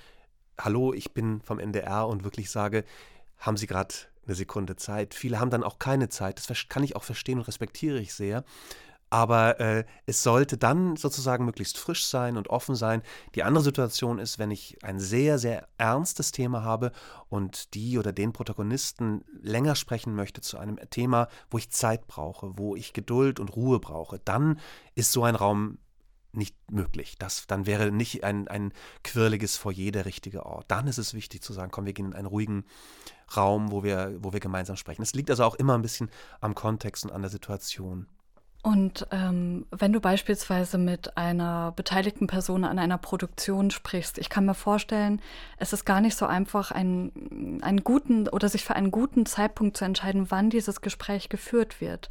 hallo, 0.58 0.92
ich 0.92 1.12
bin 1.12 1.40
vom 1.42 1.58
NDR 1.58 2.06
und 2.06 2.24
wirklich 2.24 2.50
sage, 2.50 2.84
haben 3.38 3.56
Sie 3.56 3.66
gerade 3.66 3.94
eine 4.26 4.34
Sekunde 4.34 4.76
Zeit. 4.76 5.14
Viele 5.14 5.40
haben 5.40 5.50
dann 5.50 5.64
auch 5.64 5.78
keine 5.78 6.08
Zeit. 6.08 6.38
Das 6.48 6.68
kann 6.68 6.84
ich 6.84 6.96
auch 6.96 7.04
verstehen 7.04 7.38
und 7.38 7.48
respektiere 7.48 7.98
ich 7.98 8.14
sehr. 8.14 8.44
Aber 9.12 9.60
äh, 9.60 9.84
es 10.06 10.22
sollte 10.22 10.56
dann 10.56 10.96
sozusagen 10.96 11.44
möglichst 11.44 11.76
frisch 11.76 12.06
sein 12.06 12.38
und 12.38 12.48
offen 12.48 12.74
sein. 12.74 13.02
Die 13.34 13.42
andere 13.42 13.62
Situation 13.62 14.18
ist, 14.18 14.38
wenn 14.38 14.50
ich 14.50 14.82
ein 14.82 14.98
sehr, 14.98 15.38
sehr 15.38 15.68
ernstes 15.76 16.32
Thema 16.32 16.64
habe 16.64 16.92
und 17.28 17.74
die 17.74 17.98
oder 17.98 18.14
den 18.14 18.32
Protagonisten 18.32 19.22
länger 19.42 19.74
sprechen 19.76 20.14
möchte 20.14 20.40
zu 20.40 20.56
einem 20.56 20.78
Thema, 20.88 21.28
wo 21.50 21.58
ich 21.58 21.68
Zeit 21.68 22.06
brauche, 22.06 22.56
wo 22.56 22.74
ich 22.74 22.94
Geduld 22.94 23.38
und 23.38 23.54
Ruhe 23.54 23.80
brauche, 23.80 24.18
dann 24.18 24.58
ist 24.94 25.12
so 25.12 25.24
ein 25.24 25.34
Raum 25.34 25.76
nicht 26.32 26.56
möglich. 26.70 27.16
Das, 27.18 27.46
dann 27.46 27.66
wäre 27.66 27.92
nicht 27.92 28.24
ein, 28.24 28.48
ein 28.48 28.72
quirliges 29.04 29.58
Foyer 29.58 29.92
der 29.92 30.06
richtige 30.06 30.46
Ort. 30.46 30.70
Dann 30.70 30.86
ist 30.86 30.96
es 30.96 31.12
wichtig 31.12 31.42
zu 31.42 31.52
sagen, 31.52 31.70
komm, 31.70 31.84
wir 31.84 31.92
gehen 31.92 32.06
in 32.06 32.14
einen 32.14 32.28
ruhigen 32.28 32.64
Raum, 33.36 33.72
wo 33.72 33.82
wir, 33.82 34.16
wo 34.20 34.32
wir 34.32 34.40
gemeinsam 34.40 34.76
sprechen. 34.76 35.02
Es 35.02 35.12
liegt 35.12 35.28
also 35.28 35.44
auch 35.44 35.56
immer 35.56 35.74
ein 35.74 35.82
bisschen 35.82 36.10
am 36.40 36.54
Kontext 36.54 37.04
und 37.04 37.12
an 37.12 37.20
der 37.20 37.30
Situation. 37.30 38.06
Und 38.62 39.08
ähm, 39.10 39.66
wenn 39.72 39.92
du 39.92 40.00
beispielsweise 40.00 40.78
mit 40.78 41.16
einer 41.16 41.72
beteiligten 41.72 42.28
Person 42.28 42.62
an 42.62 42.78
einer 42.78 42.96
Produktion 42.96 43.72
sprichst, 43.72 44.18
ich 44.18 44.30
kann 44.30 44.46
mir 44.46 44.54
vorstellen, 44.54 45.20
es 45.58 45.72
ist 45.72 45.84
gar 45.84 46.00
nicht 46.00 46.16
so 46.16 46.26
einfach, 46.26 46.70
einen, 46.70 47.60
einen 47.60 47.82
guten 47.82 48.28
oder 48.28 48.48
sich 48.48 48.64
für 48.64 48.76
einen 48.76 48.92
guten 48.92 49.26
Zeitpunkt 49.26 49.76
zu 49.76 49.84
entscheiden, 49.84 50.30
wann 50.30 50.48
dieses 50.48 50.80
Gespräch 50.80 51.28
geführt 51.28 51.80
wird. 51.80 52.08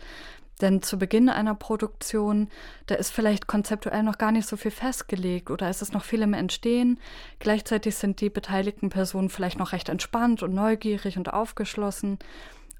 Denn 0.59 0.81
zu 0.81 0.99
Beginn 0.99 1.29
einer 1.29 1.55
Produktion, 1.55 2.49
da 2.85 2.95
ist 2.95 3.11
vielleicht 3.11 3.47
konzeptuell 3.47 4.03
noch 4.03 4.17
gar 4.17 4.33
nicht 4.33 4.47
so 4.47 4.57
viel 4.57 4.71
festgelegt 4.71 5.49
oder 5.49 5.69
ist 5.69 5.81
es 5.81 5.93
noch 5.93 6.03
viel 6.03 6.21
im 6.21 6.33
Entstehen. 6.33 6.99
Gleichzeitig 7.39 7.95
sind 7.95 8.19
die 8.19 8.29
beteiligten 8.29 8.89
Personen 8.89 9.29
vielleicht 9.29 9.57
noch 9.57 9.71
recht 9.71 9.87
entspannt 9.87 10.43
und 10.43 10.53
neugierig 10.53 11.17
und 11.17 11.33
aufgeschlossen 11.33 12.19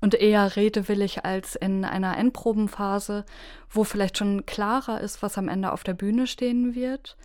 und 0.01 0.15
eher 0.15 0.55
redewillig 0.55 1.23
als 1.23 1.55
in 1.55 1.85
einer 1.85 2.17
Endprobenphase, 2.17 3.25
wo 3.69 3.83
vielleicht 3.83 4.17
schon 4.17 4.45
klarer 4.45 4.99
ist, 4.99 5.21
was 5.21 5.37
am 5.37 5.47
Ende 5.47 5.71
auf 5.71 5.83
der 5.83 5.93
Bühne 5.93 6.27
stehen 6.27 6.75
wird. 6.75 7.17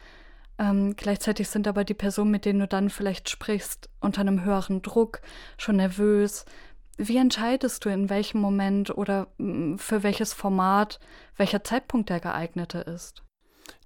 Ähm, 0.59 0.95
gleichzeitig 0.97 1.49
sind 1.49 1.67
aber 1.67 1.85
die 1.85 1.95
Personen, 1.95 2.31
mit 2.31 2.45
denen 2.45 2.61
du 2.61 2.69
dann 2.69 2.91
vielleicht 2.91 3.29
sprichst, 3.29 3.91
unter 4.01 4.21
einem 4.21 4.45
höheren 4.45 4.83
Druck, 4.83 5.21
schon 5.59 5.77
nervös, 5.77 6.45
wie 6.99 7.19
entscheidest 7.19 7.85
du, 7.85 7.91
in 7.91 8.09
welchem 8.09 8.41
Moment 8.41 8.97
oder 8.97 9.29
mm, 9.39 9.77
für 9.77 10.03
welches 10.03 10.33
Format 10.33 10.99
welcher 11.37 11.63
Zeitpunkt 11.63 12.09
der 12.09 12.21
geeignete 12.21 12.79
ist? 12.79 13.23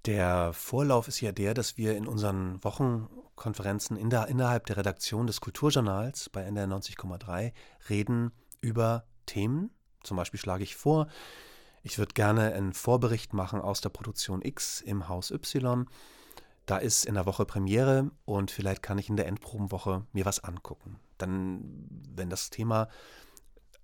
Der 0.07 0.53
Vorlauf 0.53 1.09
ist 1.09 1.20
ja 1.20 1.33
der, 1.33 1.55
dass 1.55 1.76
wir 1.76 1.96
in 1.96 2.07
unseren 2.07 2.62
Wochenkonferenzen 2.62 3.96
in 3.96 4.11
der, 4.11 4.29
innerhalb 4.29 4.66
der 4.66 4.76
Redaktion 4.76 5.26
des 5.26 5.40
Kulturjournals 5.40 6.29
bei 6.31 6.42
NDR 6.42 6.66
90,3 6.66 7.53
reden 7.88 8.33
über 8.61 9.05
Themen. 9.27 9.70
Zum 10.03 10.16
Beispiel 10.16 10.40
schlage 10.40 10.64
ich 10.64 10.77
vor, 10.77 11.09
ich 11.83 11.99
würde 11.99 12.14
gerne 12.14 12.53
einen 12.53 12.73
Vorbericht 12.73 13.33
machen 13.33 13.61
aus 13.61 13.81
der 13.81 13.88
Produktion 13.88 14.42
X 14.42 14.81
im 14.81 15.09
Haus 15.09 15.31
Y. 15.31 15.87
Da 16.66 16.79
ist 16.79 17.07
in 17.07 17.14
der 17.14 17.27
Woche 17.27 17.46
Premiere 17.46 18.11
und 18.25 18.51
vielleicht 18.51 18.83
kann 18.83 18.99
ich 18.99 19.09
in 19.09 19.16
der 19.16 19.27
Endprobenwoche 19.27 20.05
mir 20.12 20.25
was 20.25 20.44
angucken 20.44 21.01
dann, 21.20 21.61
wenn 22.14 22.31
das 22.31 22.51
Thema 22.51 22.88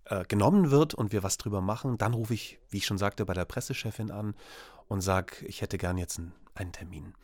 äh, 0.05 0.25
genommen 0.25 0.71
wird 0.71 0.95
und 0.95 1.13
wir 1.13 1.23
was 1.23 1.37
drüber 1.39 1.61
machen, 1.61 1.99
dann 1.99 2.15
rufe 2.15 2.35
ich, 2.35 2.59
wie 2.71 2.79
ich 2.79 2.87
schon 2.87 2.99
sagte, 2.99 3.25
bei 3.25 3.35
der 3.35 3.45
Pressechefin 3.45 4.11
an 4.11 4.35
und 4.89 5.01
sage, 5.01 5.45
ich 5.47 5.63
hätte 5.63 5.79
gern 5.79 5.99
jetzt 5.99 6.19
einen, 6.19 6.33
einen 6.55 6.73
Termin. 6.73 7.15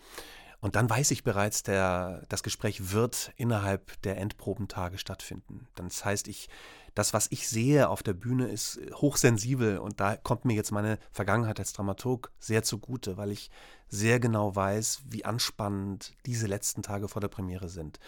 Und 0.63 0.77
dann 0.77 0.89
weiß 0.89 1.11
ich 1.11 1.25
bereits, 1.25 1.65
der, 1.65 2.25
das 2.29 2.45
Gespräch 2.45 2.93
wird 2.93 3.33
innerhalb 3.37 4.01
der 4.03 4.17
Endprobentage 4.19 4.97
stattfinden. 4.97 5.67
Das 5.75 6.05
heißt, 6.05 6.29
ich, 6.29 6.49
das, 6.95 7.13
was 7.13 7.27
ich 7.31 7.49
sehe 7.49 7.89
auf 7.89 8.05
der 8.05 8.13
Bühne, 8.13 8.47
ist 8.47 8.81
hochsensibel 8.95 9.79
und 9.79 9.99
da 9.99 10.15
kommt 10.17 10.45
mir 10.45 10.55
jetzt 10.55 10.71
meine 10.71 11.01
Vergangenheit 11.11 11.59
als 11.59 11.73
Dramaturg 11.73 12.31
sehr 12.39 12.63
zugute, 12.63 13.17
weil 13.17 13.33
ich 13.33 13.51
sehr 13.89 14.21
genau 14.21 14.55
weiß, 14.55 15.03
wie 15.07 15.25
anspannend 15.25 16.15
diese 16.27 16.47
letzten 16.47 16.85
Tage 16.85 17.09
vor 17.09 17.21
der 17.21 17.27
Premiere 17.27 17.69
sind. 17.69 17.99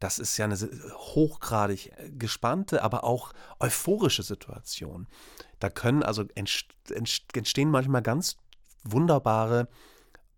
Das 0.00 0.18
ist 0.18 0.38
ja 0.38 0.46
eine 0.46 0.56
hochgradig 0.94 1.92
gespannte, 2.18 2.82
aber 2.82 3.04
auch 3.04 3.34
euphorische 3.60 4.22
Situation. 4.22 5.08
Da 5.58 5.68
können 5.68 6.02
also 6.02 6.24
entstehen 6.34 7.70
manchmal 7.70 8.00
ganz 8.00 8.38
wunderbare 8.82 9.68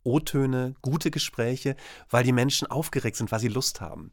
O-Töne, 0.03 0.75
gute 0.83 1.11
Gespräche, 1.11 1.77
weil 2.09 2.25
die 2.25 2.33
Menschen 2.33 2.71
aufgeregt 2.71 3.17
sind, 3.17 3.31
weil 3.33 3.41
sie 3.41 3.49
Lust 3.49 3.81
haben. 3.81 4.11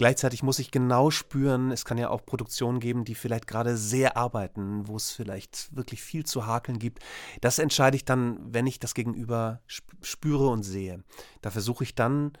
Gleichzeitig 0.00 0.42
muss 0.42 0.58
ich 0.58 0.70
genau 0.70 1.10
spüren, 1.10 1.70
es 1.70 1.84
kann 1.84 1.98
ja 1.98 2.08
auch 2.08 2.24
Produktionen 2.24 2.80
geben, 2.80 3.04
die 3.04 3.14
vielleicht 3.14 3.46
gerade 3.46 3.76
sehr 3.76 4.16
arbeiten, 4.16 4.88
wo 4.88 4.96
es 4.96 5.10
vielleicht 5.10 5.76
wirklich 5.76 6.00
viel 6.00 6.24
zu 6.24 6.46
hakeln 6.46 6.78
gibt. 6.78 7.00
Das 7.42 7.58
entscheide 7.58 7.96
ich 7.96 8.06
dann, 8.06 8.38
wenn 8.42 8.66
ich 8.66 8.78
das 8.78 8.94
Gegenüber 8.94 9.60
spüre 9.66 10.48
und 10.48 10.62
sehe. 10.62 11.04
Da 11.42 11.50
versuche 11.50 11.84
ich 11.84 11.94
dann 11.94 12.32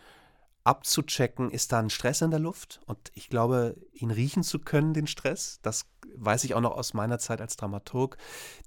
abzuchecken, 0.64 1.50
ist 1.50 1.72
da 1.72 1.80
ein 1.80 1.90
Stress 1.90 2.22
in 2.22 2.30
der 2.30 2.40
Luft? 2.40 2.80
Und 2.86 2.98
ich 3.14 3.28
glaube, 3.28 3.76
ihn 3.92 4.10
riechen 4.10 4.42
zu 4.42 4.58
können, 4.58 4.94
den 4.94 5.06
Stress, 5.06 5.58
das 5.60 5.84
weiß 6.16 6.44
ich 6.44 6.54
auch 6.54 6.60
noch 6.60 6.76
aus 6.76 6.94
meiner 6.94 7.18
Zeit 7.18 7.40
als 7.40 7.56
Dramaturg. 7.56 8.16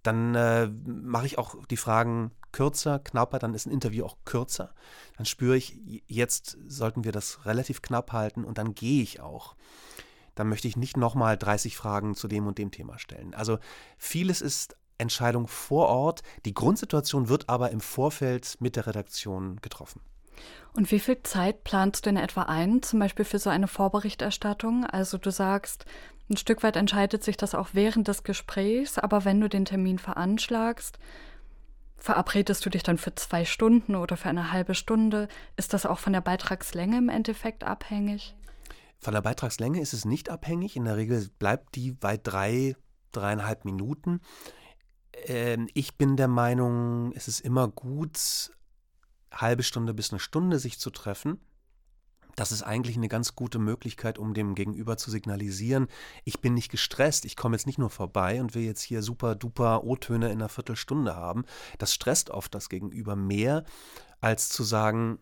Dann 0.03 0.36
äh, 0.36 0.67
mache 0.86 1.25
ich 1.25 1.38
auch 1.38 1.56
die 1.65 1.77
Fragen 1.77 2.32
kürzer, 2.51 2.99
knapper, 2.99 3.39
dann 3.39 3.53
ist 3.53 3.65
ein 3.65 3.71
Interview 3.71 4.06
auch 4.06 4.17
kürzer. 4.25 4.73
Dann 5.17 5.25
spüre 5.25 5.58
ich, 5.58 5.79
jetzt 6.08 6.58
sollten 6.67 7.03
wir 7.03 7.12
das 7.12 7.45
relativ 7.45 7.82
knapp 7.82 8.12
halten 8.12 8.45
und 8.45 8.58
dann 8.58 8.75
gehe 8.75 9.03
ich 9.03 9.19
auch. 9.19 9.56
Dann 10.36 10.49
möchte 10.49 10.67
ich 10.67 10.77
nicht 10.77 10.97
nochmal 10.97 11.38
30 11.38 11.77
Fragen 11.77 12.15
zu 12.15 12.27
dem 12.27 12.47
und 12.47 12.58
dem 12.58 12.71
Thema 12.71 12.97
stellen. 12.97 13.34
Also 13.34 13.60
vieles 13.97 14.41
ist 14.41 14.75
Entscheidung 14.97 15.47
vor 15.47 15.89
Ort. 15.89 16.23
Die 16.45 16.53
Grundsituation 16.53 17.29
wird 17.29 17.49
aber 17.49 17.71
im 17.71 17.82
Vorfeld 17.82 18.58
mit 18.60 18.75
der 18.75 18.88
Redaktion 18.88 19.58
getroffen. 19.62 20.01
Und 20.73 20.91
wie 20.91 20.99
viel 20.99 21.21
Zeit 21.21 21.63
planst 21.63 22.06
du 22.06 22.10
in 22.10 22.17
etwa 22.17 22.43
ein, 22.43 22.82
zum 22.82 22.99
Beispiel 22.99 23.26
für 23.26 23.38
so 23.38 23.51
eine 23.51 23.68
Vorberichterstattung? 23.68 24.86
Also 24.86 25.20
du 25.20 25.32
sagst, 25.32 25.86
ein 26.34 26.38
Stück 26.38 26.63
weit 26.63 26.75
entscheidet 26.75 27.23
sich 27.23 27.38
das 27.38 27.55
auch 27.55 27.69
während 27.73 28.07
des 28.07 28.23
Gesprächs, 28.23 28.97
aber 28.97 29.23
wenn 29.23 29.39
du 29.39 29.47
den 29.47 29.65
Termin 29.65 29.99
veranschlagst, 29.99 30.99
verabredest 31.97 32.65
du 32.65 32.69
dich 32.69 32.84
dann 32.84 32.97
für 32.97 33.15
zwei 33.15 33.45
Stunden 33.45 33.95
oder 33.95 34.17
für 34.17 34.29
eine 34.29 34.51
halbe 34.51 34.75
Stunde? 34.75 35.27
Ist 35.55 35.73
das 35.73 35.86
auch 35.86 35.99
von 35.99 36.13
der 36.13 36.21
Beitragslänge 36.21 36.97
im 36.97 37.09
Endeffekt 37.09 37.63
abhängig? 37.63 38.36
Von 38.99 39.13
der 39.13 39.21
Beitragslänge 39.21 39.79
ist 39.79 39.93
es 39.93 40.05
nicht 40.05 40.29
abhängig. 40.29 40.75
In 40.75 40.86
der 40.86 40.97
Regel 40.97 41.29
bleibt 41.38 41.75
die 41.75 41.91
bei 41.91 42.17
drei, 42.17 42.75
dreieinhalb 43.11 43.63
Minuten. 43.63 44.21
Ähm, 45.27 45.69
ich 45.73 45.97
bin 45.97 46.17
der 46.17 46.27
Meinung, 46.27 47.13
es 47.13 47.27
ist 47.27 47.41
immer 47.41 47.67
gut, 47.67 48.51
halbe 49.31 49.63
Stunde 49.63 49.93
bis 49.93 50.11
eine 50.11 50.19
Stunde 50.19 50.59
sich 50.59 50.79
zu 50.79 50.89
treffen. 50.89 51.39
Das 52.36 52.51
ist 52.51 52.63
eigentlich 52.63 52.97
eine 52.97 53.09
ganz 53.09 53.36
gute 53.36 53.59
Möglichkeit, 53.59 54.17
um 54.17 54.34
dem 54.34 54.55
Gegenüber 54.55 54.97
zu 54.97 55.11
signalisieren, 55.11 55.88
ich 56.23 56.41
bin 56.41 56.53
nicht 56.53 56.71
gestresst, 56.71 57.25
ich 57.25 57.36
komme 57.36 57.55
jetzt 57.55 57.67
nicht 57.67 57.77
nur 57.77 57.89
vorbei 57.89 58.41
und 58.41 58.55
will 58.55 58.63
jetzt 58.63 58.81
hier 58.81 59.03
super 59.03 59.36
duper 59.36 59.84
O-Töne 59.84 60.27
in 60.27 60.34
einer 60.39 60.49
Viertelstunde 60.49 61.15
haben. 61.15 61.45
Das 61.77 61.93
stresst 61.93 62.29
oft 62.31 62.55
das 62.55 62.69
Gegenüber 62.69 63.15
mehr, 63.15 63.63
als 64.21 64.49
zu 64.49 64.63
sagen, 64.63 65.19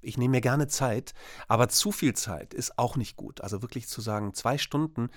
ich 0.00 0.18
nehme 0.18 0.32
mir 0.32 0.40
gerne 0.40 0.68
Zeit, 0.68 1.14
aber 1.48 1.68
zu 1.68 1.90
viel 1.90 2.14
Zeit 2.14 2.54
ist 2.54 2.78
auch 2.78 2.96
nicht 2.96 3.16
gut. 3.16 3.40
Also 3.40 3.62
wirklich 3.62 3.88
zu 3.88 4.00
sagen, 4.00 4.34
zwei 4.34 4.58
Stunden 4.58 5.08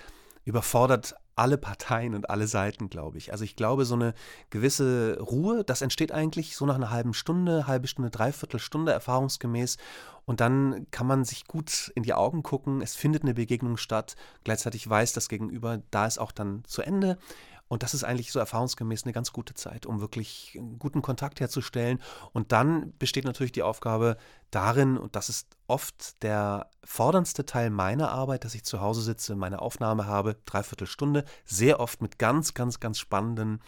überfordert 0.45 1.15
alle 1.37 1.57
Parteien 1.57 2.15
und 2.15 2.29
alle 2.29 2.47
Seiten, 2.47 2.89
glaube 2.89 3.17
ich. 3.17 3.31
Also 3.31 3.43
ich 3.43 3.55
glaube, 3.55 3.85
so 3.85 3.95
eine 3.95 4.13
gewisse 4.49 5.19
Ruhe, 5.19 5.63
das 5.63 5.81
entsteht 5.81 6.11
eigentlich 6.11 6.55
so 6.55 6.65
nach 6.65 6.75
einer 6.75 6.89
halben 6.89 7.13
Stunde, 7.13 7.67
halbe 7.67 7.87
Stunde, 7.87 8.09
dreiviertel 8.09 8.59
Stunde 8.59 8.91
erfahrungsgemäß. 8.91 9.77
Und 10.25 10.41
dann 10.41 10.87
kann 10.91 11.07
man 11.07 11.23
sich 11.23 11.45
gut 11.45 11.91
in 11.95 12.03
die 12.03 12.13
Augen 12.13 12.43
gucken. 12.43 12.81
Es 12.81 12.95
findet 12.95 13.23
eine 13.23 13.33
Begegnung 13.33 13.77
statt. 13.77 14.15
Gleichzeitig 14.43 14.89
weiß 14.89 15.13
das 15.13 15.29
Gegenüber, 15.29 15.81
da 15.91 16.05
ist 16.05 16.17
auch 16.17 16.31
dann 16.31 16.63
zu 16.65 16.81
Ende. 16.81 17.17
Und 17.67 17.83
das 17.83 17.93
ist 17.93 18.03
eigentlich 18.03 18.31
so 18.31 18.39
erfahrungsgemäß 18.39 19.03
eine 19.03 19.13
ganz 19.13 19.33
gute 19.33 19.53
Zeit, 19.53 19.85
um 19.85 19.99
wirklich 20.01 20.55
einen 20.57 20.79
guten 20.79 21.01
Kontakt 21.01 21.39
herzustellen. 21.39 22.01
Und 22.33 22.51
dann 22.51 22.93
besteht 22.97 23.25
natürlich 23.25 23.51
die 23.51 23.63
Aufgabe 23.63 24.17
darin, 24.51 24.97
und 24.97 25.15
das 25.15 25.29
ist 25.29 25.47
oft 25.67 26.21
der 26.23 26.69
forderndste 26.83 27.45
Teil 27.45 27.69
meiner 27.69 28.11
Arbeit, 28.11 28.45
dass 28.45 28.55
ich 28.55 28.63
zu 28.63 28.79
Hause 28.79 29.01
sitze, 29.01 29.35
meine 29.35 29.61
Aufnahme 29.61 30.05
habe, 30.05 30.37
dreiviertel 30.45 30.87
Stunde, 30.87 31.25
sehr 31.45 31.79
oft 31.79 32.01
mit 32.01 32.19
ganz, 32.19 32.53
ganz, 32.53 32.79
ganz 32.79 32.99
spannenden 32.99 33.61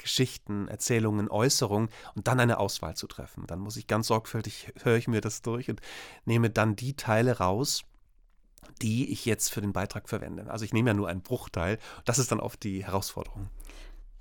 Geschichten, 0.00 0.66
Erzählungen, 0.68 1.28
Äußerungen 1.30 1.90
und 2.14 2.26
dann 2.26 2.40
eine 2.40 2.58
Auswahl 2.58 2.96
zu 2.96 3.06
treffen. 3.06 3.46
Dann 3.46 3.58
muss 3.58 3.76
ich 3.76 3.86
ganz 3.86 4.06
sorgfältig, 4.06 4.72
höre 4.82 4.96
ich 4.96 5.08
mir 5.08 5.20
das 5.20 5.42
durch 5.42 5.70
und 5.70 5.80
nehme 6.24 6.50
dann 6.50 6.76
die 6.76 6.96
Teile 6.96 7.38
raus, 7.38 7.84
die 8.82 9.12
ich 9.12 9.24
jetzt 9.24 9.52
für 9.52 9.60
den 9.60 9.72
Beitrag 9.72 10.08
verwende. 10.08 10.50
Also 10.50 10.64
ich 10.64 10.72
nehme 10.72 10.90
ja 10.90 10.94
nur 10.94 11.08
einen 11.08 11.22
Bruchteil. 11.22 11.78
Das 12.04 12.18
ist 12.18 12.32
dann 12.32 12.40
oft 12.40 12.62
die 12.62 12.84
Herausforderung. 12.84 13.48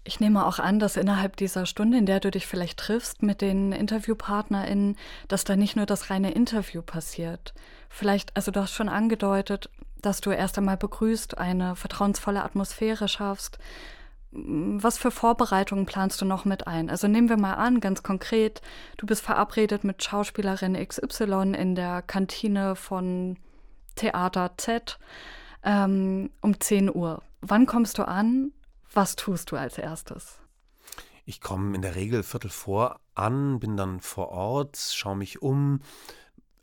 Ich 0.03 0.19
nehme 0.19 0.45
auch 0.45 0.59
an, 0.59 0.79
dass 0.79 0.97
innerhalb 0.97 1.35
dieser 1.35 1.65
Stunde, 1.65 1.97
in 1.97 2.05
der 2.05 2.19
du 2.19 2.31
dich 2.31 2.47
vielleicht 2.47 2.79
triffst 2.79 3.21
mit 3.21 3.41
den 3.41 3.71
InterviewpartnerInnen, 3.71 4.97
dass 5.27 5.43
da 5.43 5.55
nicht 5.55 5.75
nur 5.75 5.85
das 5.85 6.09
reine 6.09 6.31
Interview 6.31 6.81
passiert. 6.81 7.53
Vielleicht, 7.89 8.35
also 8.35 8.49
du 8.51 8.61
hast 8.61 8.73
schon 8.73 8.89
angedeutet, 8.89 9.69
dass 10.01 10.21
du 10.21 10.31
erst 10.31 10.57
einmal 10.57 10.77
begrüßt, 10.77 11.37
eine 11.37 11.75
vertrauensvolle 11.75 12.43
Atmosphäre 12.43 13.07
schaffst. 13.07 13.59
Was 14.31 14.97
für 14.97 15.11
Vorbereitungen 15.11 15.85
planst 15.85 16.21
du 16.21 16.25
noch 16.25 16.45
mit 16.45 16.67
ein? 16.67 16.89
Also 16.89 17.07
nehmen 17.07 17.29
wir 17.29 17.37
mal 17.37 17.55
an, 17.55 17.79
ganz 17.79 18.01
konkret, 18.03 18.61
du 18.97 19.05
bist 19.05 19.21
verabredet 19.21 19.83
mit 19.83 20.03
Schauspielerin 20.03 20.75
XY 20.75 21.53
in 21.57 21.75
der 21.75 22.03
Kantine 22.03 22.75
von 22.75 23.37
Theater 23.99 24.53
Z 24.57 24.97
ähm, 25.63 26.29
um 26.41 26.59
10 26.59 26.93
Uhr. 26.93 27.21
Wann 27.41 27.65
kommst 27.65 27.97
du 27.97 28.07
an? 28.07 28.53
Was 28.93 29.15
tust 29.15 29.51
du 29.51 29.57
als 29.57 29.77
erstes? 29.77 30.39
Ich 31.25 31.41
komme 31.41 31.75
in 31.75 31.81
der 31.81 31.95
Regel 31.95 32.23
Viertel 32.23 32.49
vor 32.49 32.99
an, 33.13 33.59
bin 33.59 33.77
dann 33.77 33.99
vor 33.99 34.29
Ort, 34.29 34.77
schaue 34.77 35.15
mich 35.15 35.41
um. 35.41 35.81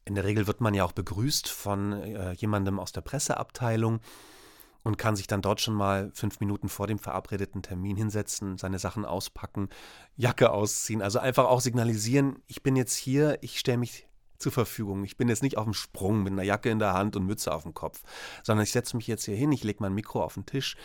In 0.04 0.14
der 0.14 0.24
Regel 0.24 0.46
wird 0.46 0.60
man 0.60 0.74
ja 0.74 0.84
auch 0.84 0.92
begrüßt 0.92 1.48
von 1.48 1.92
äh, 1.92 2.32
jemandem 2.32 2.80
aus 2.80 2.92
der 2.92 3.02
Presseabteilung 3.02 4.00
und 4.82 4.98
kann 4.98 5.16
sich 5.16 5.26
dann 5.26 5.42
dort 5.42 5.60
schon 5.60 5.74
mal 5.74 6.10
fünf 6.14 6.40
Minuten 6.40 6.68
vor 6.68 6.86
dem 6.86 6.98
verabredeten 6.98 7.60
Termin 7.60 7.96
hinsetzen, 7.96 8.56
seine 8.56 8.78
Sachen 8.78 9.04
auspacken, 9.04 9.68
Jacke 10.16 10.50
ausziehen, 10.50 11.02
also 11.02 11.18
einfach 11.18 11.44
auch 11.44 11.60
signalisieren, 11.60 12.42
ich 12.46 12.62
bin 12.62 12.76
jetzt 12.76 12.94
hier, 12.94 13.38
ich 13.42 13.58
stelle 13.58 13.78
mich 13.78 14.06
zur 14.38 14.52
Verfügung. 14.52 15.04
Ich 15.04 15.16
bin 15.16 15.28
jetzt 15.28 15.42
nicht 15.42 15.58
auf 15.58 15.64
dem 15.64 15.74
Sprung 15.74 16.22
mit 16.22 16.32
einer 16.32 16.42
Jacke 16.42 16.70
in 16.70 16.78
der 16.78 16.94
Hand 16.94 17.16
und 17.16 17.26
Mütze 17.26 17.52
auf 17.52 17.62
dem 17.62 17.74
Kopf, 17.74 18.02
sondern 18.42 18.64
ich 18.64 18.72
setze 18.72 18.96
mich 18.96 19.06
jetzt 19.06 19.24
hier 19.24 19.36
hin, 19.36 19.52
ich 19.52 19.64
lege 19.64 19.78
mein 19.80 19.94
Mikro 19.94 20.22
auf 20.22 20.34
den 20.34 20.46
Tisch 20.46 20.76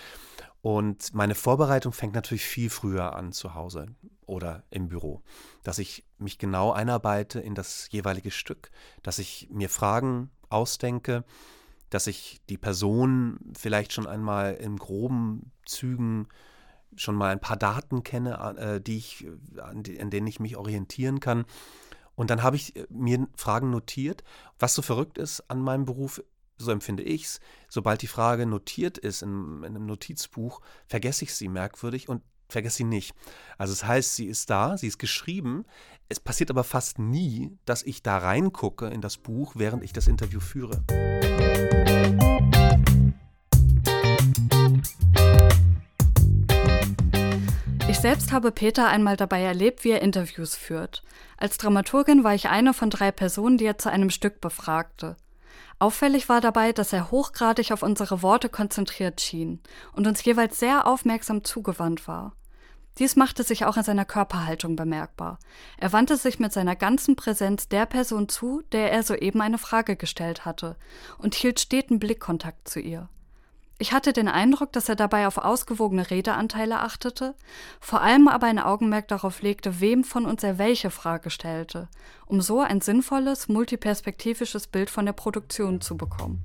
und 0.62 1.14
meine 1.14 1.36
Vorbereitung 1.36 1.92
fängt 1.92 2.14
natürlich 2.14 2.46
viel 2.46 2.70
früher 2.70 3.16
an 3.16 3.32
zu 3.32 3.56
Hause 3.56 3.88
oder 4.26 4.64
im 4.70 4.90
Büro, 4.90 5.22
dass 5.64 5.80
ich 5.80 6.06
mich 6.20 6.38
genau 6.38 6.72
einarbeite 6.72 7.40
in 7.40 7.56
das 7.56 7.88
jeweilige 7.90 8.32
Stück, 8.32 8.70
dass 9.02 9.18
ich 9.18 9.50
mir 9.52 9.70
Fragen 9.70 10.30
ausdenke, 10.50 11.26
dass 11.90 12.08
ich 12.08 12.42
die 12.48 12.58
Person 12.58 13.40
vielleicht 13.58 13.92
schon 13.92 14.08
einmal 14.08 14.54
in 14.54 14.78
groben 14.78 15.52
Zügen 15.66 16.28
schon 16.96 17.16
mal 17.16 17.32
ein 17.32 17.42
paar 17.42 17.58
Daten 17.58 18.04
kenne, 18.04 18.56
äh, 18.58 18.82
die 18.82 18.98
ich, 18.98 19.26
an 19.58 19.84
denen 19.84 20.28
ich 20.28 20.40
mich 20.40 20.58
orientieren 20.58 21.20
kann 21.20 21.46
und 22.16 22.30
dann 22.30 22.44
habe 22.44 22.56
ich 22.56 22.76
äh, 22.76 22.86
mir 22.90 23.28
Fragen 23.36 23.70
notiert. 23.70 24.24
Was 24.60 24.74
so 24.74 24.82
verrückt 24.82 25.18
ist 25.18 25.50
an 25.50 25.62
meinem 25.62 25.86
Beruf, 25.86 26.24
so 26.58 26.72
empfinde 26.72 27.04
ich 27.04 27.24
es, 27.26 27.40
sobald 27.70 28.02
die 28.02 28.08
Frage 28.08 28.46
notiert 28.46 28.98
ist 28.98 29.22
in, 29.24 29.64
in 29.64 29.76
einem 29.76 29.86
Notizbuch, 29.86 30.62
vergesse 30.88 31.26
ich 31.26 31.34
sie 31.34 31.48
merkwürdig 31.48 32.10
und 32.10 32.22
vergesse 32.50 32.78
sie 32.78 32.84
nicht. 32.84 33.16
Also 33.58 33.74
es 33.74 33.80
das 33.80 33.88
heißt, 33.88 34.16
sie 34.16 34.26
ist 34.28 34.50
da, 34.50 34.78
sie 34.78 34.88
ist 34.88 35.00
geschrieben. 35.00 35.66
Es 36.10 36.20
passiert 36.20 36.52
aber 36.52 36.64
fast 36.64 37.00
nie, 37.00 37.58
dass 37.66 37.84
ich 37.84 38.04
da 38.04 38.18
reingucke 38.18 38.88
in 38.88 39.02
das 39.02 39.18
Buch, 39.18 39.54
während 39.56 39.84
ich 39.84 39.94
das 39.94 40.08
Interview 40.08 40.40
führe. 40.40 40.84
Selbst 48.02 48.32
habe 48.32 48.52
Peter 48.52 48.88
einmal 48.88 49.16
dabei 49.16 49.44
erlebt, 49.44 49.84
wie 49.84 49.92
er 49.92 50.02
Interviews 50.02 50.56
führt. 50.56 51.04
Als 51.38 51.60
Dramaturgin 51.60 52.24
war 52.24 52.34
ich 52.34 52.50
eine 52.50 52.74
von 52.74 52.90
drei 52.90 53.12
Personen, 53.12 53.60
die 53.60 53.66
er 53.66 53.78
zu 53.78 53.92
einem 53.92 54.10
Stück 54.10 54.42
befragte. 54.42 55.18
Auffällig 55.78 56.28
war 56.28 56.42
dabei, 56.42 56.74
dass 56.74 56.94
er 56.94 57.12
hochgradig 57.12 57.72
auf 57.72 57.84
unsere 57.84 58.24
Worte 58.24 58.50
konzentriert 58.50 59.22
schien 59.22 59.60
und 59.94 60.08
uns 60.08 60.26
jeweils 60.26 60.60
sehr 60.60 60.88
aufmerksam 60.88 61.44
zugewandt 61.44 62.08
war. 62.08 62.34
Dies 62.98 63.16
machte 63.16 63.44
sich 63.44 63.66
auch 63.66 63.78
in 63.78 63.84
seiner 63.84 64.06
Körperhaltung 64.06 64.76
bemerkbar. 64.76 65.38
Er 65.78 65.94
wandte 65.94 66.18
sich 66.18 66.40
mit 66.40 66.52
seiner 66.54 66.76
ganzen 66.76 67.16
Präsenz 67.16 67.70
der 67.70 67.86
Person 67.86 68.28
zu, 68.28 68.64
der 68.72 68.92
er 68.92 69.04
soeben 69.04 69.42
eine 69.42 69.60
Frage 69.60 69.96
gestellt 69.96 70.44
hatte, 70.44 70.76
und 71.20 71.36
hielt 71.36 71.60
steten 71.60 72.00
Blickkontakt 72.00 72.68
zu 72.68 72.80
ihr. 72.80 73.10
Ich 73.82 73.94
hatte 73.94 74.14
den 74.14 74.28
Eindruck, 74.28 74.72
dass 74.74 74.90
er 74.90 74.96
dabei 74.96 75.26
auf 75.26 75.40
ausgewogene 75.40 76.12
Redeanteile 76.12 76.82
achtete, 76.82 77.34
vor 77.80 78.02
allem 78.02 78.28
aber 78.28 78.46
ein 78.46 78.60
Augenmerk 78.60 79.08
darauf 79.08 79.42
legte, 79.42 79.82
wem 79.82 80.04
von 80.04 80.28
uns 80.28 80.44
er 80.44 80.60
welche 80.60 80.92
Frage 80.92 81.32
stellte, 81.32 81.90
um 82.28 82.42
so 82.42 82.60
ein 82.60 82.82
sinnvolles, 82.82 83.48
multiperspektivisches 83.48 84.68
Bild 84.68 84.92
von 84.92 85.08
der 85.08 85.14
Produktion 85.14 85.82
zu 85.82 85.98
bekommen. 85.98 86.44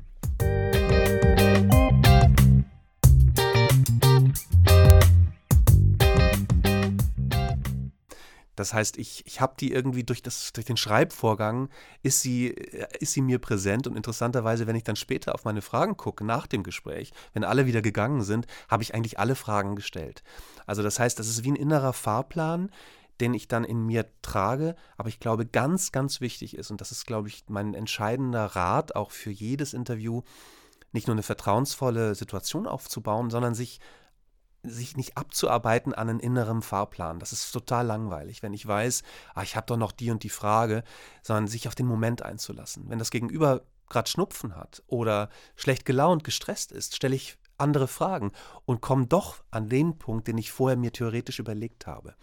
Das 8.56 8.72
heißt, 8.74 8.96
ich, 8.96 9.24
ich 9.26 9.40
habe 9.40 9.54
die 9.60 9.72
irgendwie 9.72 10.02
durch, 10.02 10.22
das, 10.22 10.52
durch 10.52 10.66
den 10.66 10.76
Schreibvorgang, 10.76 11.68
ist 12.02 12.22
sie, 12.22 12.48
äh, 12.48 12.88
ist 12.98 13.12
sie 13.12 13.22
mir 13.22 13.38
präsent 13.38 13.86
und 13.86 13.96
interessanterweise, 13.96 14.66
wenn 14.66 14.76
ich 14.76 14.84
dann 14.84 14.96
später 14.96 15.34
auf 15.34 15.44
meine 15.44 15.62
Fragen 15.62 15.96
gucke, 15.96 16.24
nach 16.24 16.46
dem 16.46 16.62
Gespräch, 16.62 17.12
wenn 17.34 17.44
alle 17.44 17.66
wieder 17.66 17.82
gegangen 17.82 18.22
sind, 18.22 18.46
habe 18.68 18.82
ich 18.82 18.94
eigentlich 18.94 19.18
alle 19.18 19.34
Fragen 19.34 19.76
gestellt. 19.76 20.22
Also 20.66 20.82
das 20.82 20.98
heißt, 20.98 21.18
das 21.18 21.28
ist 21.28 21.44
wie 21.44 21.52
ein 21.52 21.56
innerer 21.56 21.92
Fahrplan, 21.92 22.70
den 23.20 23.34
ich 23.34 23.48
dann 23.48 23.64
in 23.64 23.86
mir 23.86 24.06
trage, 24.22 24.76
aber 24.96 25.08
ich 25.08 25.20
glaube, 25.20 25.46
ganz, 25.46 25.92
ganz 25.92 26.20
wichtig 26.20 26.56
ist, 26.56 26.70
und 26.70 26.80
das 26.80 26.92
ist, 26.92 27.06
glaube 27.06 27.28
ich, 27.28 27.44
mein 27.48 27.74
entscheidender 27.74 28.44
Rat 28.44 28.94
auch 28.94 29.10
für 29.10 29.30
jedes 29.30 29.72
Interview, 29.74 30.22
nicht 30.92 31.06
nur 31.06 31.14
eine 31.14 31.22
vertrauensvolle 31.22 32.14
Situation 32.14 32.66
aufzubauen, 32.66 33.30
sondern 33.30 33.54
sich 33.54 33.80
sich 34.68 34.96
nicht 34.96 35.16
abzuarbeiten 35.16 35.94
an 35.94 36.08
einen 36.08 36.20
inneren 36.20 36.62
Fahrplan. 36.62 37.18
Das 37.18 37.32
ist 37.32 37.50
total 37.52 37.86
langweilig, 37.86 38.42
wenn 38.42 38.54
ich 38.54 38.66
weiß, 38.66 39.02
ah, 39.34 39.42
ich 39.42 39.56
habe 39.56 39.66
doch 39.66 39.76
noch 39.76 39.92
die 39.92 40.10
und 40.10 40.22
die 40.22 40.28
Frage, 40.30 40.84
sondern 41.22 41.48
sich 41.48 41.68
auf 41.68 41.74
den 41.74 41.86
Moment 41.86 42.22
einzulassen. 42.22 42.88
Wenn 42.88 42.98
das 42.98 43.10
Gegenüber 43.10 43.62
gerade 43.88 44.10
Schnupfen 44.10 44.56
hat 44.56 44.82
oder 44.86 45.28
schlecht 45.54 45.84
gelaunt, 45.84 46.24
gestresst 46.24 46.72
ist, 46.72 46.96
stelle 46.96 47.14
ich 47.14 47.38
andere 47.58 47.88
Fragen 47.88 48.32
und 48.64 48.80
komme 48.80 49.06
doch 49.06 49.42
an 49.50 49.68
den 49.68 49.98
Punkt, 49.98 50.28
den 50.28 50.38
ich 50.38 50.52
vorher 50.52 50.76
mir 50.76 50.92
theoretisch 50.92 51.38
überlegt 51.38 51.86
habe. 51.86 52.14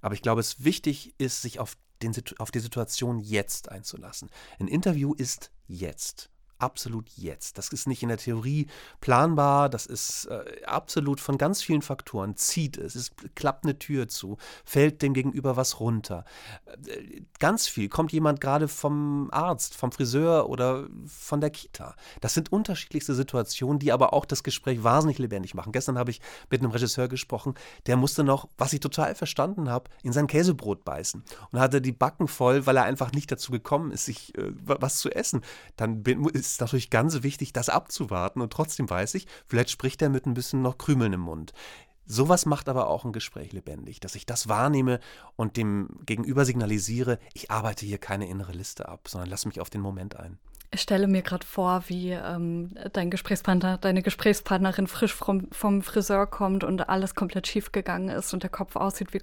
Aber 0.00 0.14
ich 0.14 0.22
glaube, 0.22 0.40
es 0.40 0.64
wichtig 0.64 1.14
ist, 1.18 1.42
sich 1.42 1.60
auf, 1.60 1.76
den, 2.02 2.12
auf 2.38 2.50
die 2.50 2.60
Situation 2.60 3.20
jetzt 3.20 3.70
einzulassen. 3.70 4.30
Ein 4.58 4.68
Interview 4.68 5.14
ist 5.14 5.50
jetzt 5.66 6.30
absolut 6.58 7.08
jetzt. 7.16 7.58
Das 7.58 7.68
ist 7.68 7.86
nicht 7.86 8.02
in 8.02 8.08
der 8.08 8.18
Theorie 8.18 8.66
planbar, 9.00 9.68
das 9.68 9.86
ist 9.86 10.26
äh, 10.26 10.64
absolut 10.64 11.20
von 11.20 11.38
ganz 11.38 11.62
vielen 11.62 11.82
Faktoren. 11.82 12.36
Zieht 12.36 12.76
es, 12.78 12.94
es 12.94 13.12
klappt 13.34 13.64
eine 13.64 13.78
Tür 13.78 14.08
zu, 14.08 14.38
fällt 14.64 15.02
dem 15.02 15.14
Gegenüber 15.14 15.56
was 15.56 15.80
runter. 15.80 16.24
Äh, 16.86 17.22
ganz 17.38 17.66
viel. 17.66 17.88
Kommt 17.88 18.12
jemand 18.12 18.40
gerade 18.40 18.68
vom 18.68 19.28
Arzt, 19.32 19.74
vom 19.74 19.92
Friseur 19.92 20.48
oder 20.48 20.86
von 21.06 21.40
der 21.40 21.50
Kita. 21.50 21.94
Das 22.20 22.34
sind 22.34 22.52
unterschiedlichste 22.52 23.14
Situationen, 23.14 23.78
die 23.78 23.92
aber 23.92 24.12
auch 24.12 24.24
das 24.24 24.42
Gespräch 24.42 24.82
wahnsinnig 24.82 25.18
lebendig 25.18 25.54
machen. 25.54 25.72
Gestern 25.72 25.98
habe 25.98 26.10
ich 26.10 26.20
mit 26.50 26.60
einem 26.60 26.70
Regisseur 26.70 27.08
gesprochen, 27.08 27.54
der 27.86 27.96
musste 27.96 28.24
noch, 28.24 28.48
was 28.58 28.72
ich 28.72 28.80
total 28.80 29.14
verstanden 29.14 29.68
habe, 29.68 29.90
in 30.02 30.12
sein 30.12 30.26
Käsebrot 30.26 30.84
beißen 30.84 31.22
und 31.50 31.60
hatte 31.60 31.80
die 31.80 31.92
Backen 31.92 32.28
voll, 32.28 32.66
weil 32.66 32.76
er 32.76 32.84
einfach 32.84 33.12
nicht 33.12 33.30
dazu 33.30 33.52
gekommen 33.52 33.90
ist, 33.90 34.06
sich 34.06 34.36
äh, 34.38 34.52
was 34.64 34.98
zu 34.98 35.10
essen. 35.10 35.42
Dann 35.76 36.02
bin, 36.02 36.28
ist 36.52 36.60
natürlich 36.60 36.90
ganz 36.90 37.22
wichtig, 37.22 37.52
das 37.52 37.68
abzuwarten 37.68 38.40
und 38.40 38.52
trotzdem 38.52 38.88
weiß 38.88 39.14
ich, 39.14 39.26
vielleicht 39.46 39.70
spricht 39.70 40.02
er 40.02 40.08
mit 40.08 40.26
ein 40.26 40.34
bisschen 40.34 40.62
noch 40.62 40.78
Krümeln 40.78 41.12
im 41.12 41.20
Mund. 41.20 41.52
Sowas 42.06 42.44
macht 42.44 42.68
aber 42.68 42.88
auch 42.88 43.04
ein 43.04 43.12
Gespräch 43.12 43.52
lebendig, 43.52 43.98
dass 44.00 44.14
ich 44.14 44.26
das 44.26 44.48
wahrnehme 44.48 45.00
und 45.36 45.56
dem 45.56 45.88
Gegenüber 46.04 46.44
signalisiere, 46.44 47.18
ich 47.32 47.50
arbeite 47.50 47.86
hier 47.86 47.98
keine 47.98 48.28
innere 48.28 48.52
Liste 48.52 48.88
ab, 48.88 49.08
sondern 49.08 49.30
lass 49.30 49.46
mich 49.46 49.60
auf 49.60 49.70
den 49.70 49.80
Moment 49.80 50.16
ein. 50.16 50.38
Ich 50.70 50.80
stelle 50.80 51.06
mir 51.06 51.22
gerade 51.22 51.46
vor, 51.46 51.84
wie 51.86 52.10
ähm, 52.10 52.74
dein 52.92 53.08
Gesprächspartner, 53.08 53.78
deine 53.78 54.02
Gesprächspartnerin 54.02 54.88
frisch 54.88 55.14
vom, 55.14 55.48
vom 55.52 55.82
Friseur 55.82 56.26
kommt 56.26 56.64
und 56.64 56.88
alles 56.88 57.14
komplett 57.14 57.46
schief 57.46 57.70
gegangen 57.70 58.08
ist 58.08 58.34
und 58.34 58.42
der 58.42 58.50
Kopf 58.50 58.74
aussieht 58.74 59.14
wie, 59.14 59.22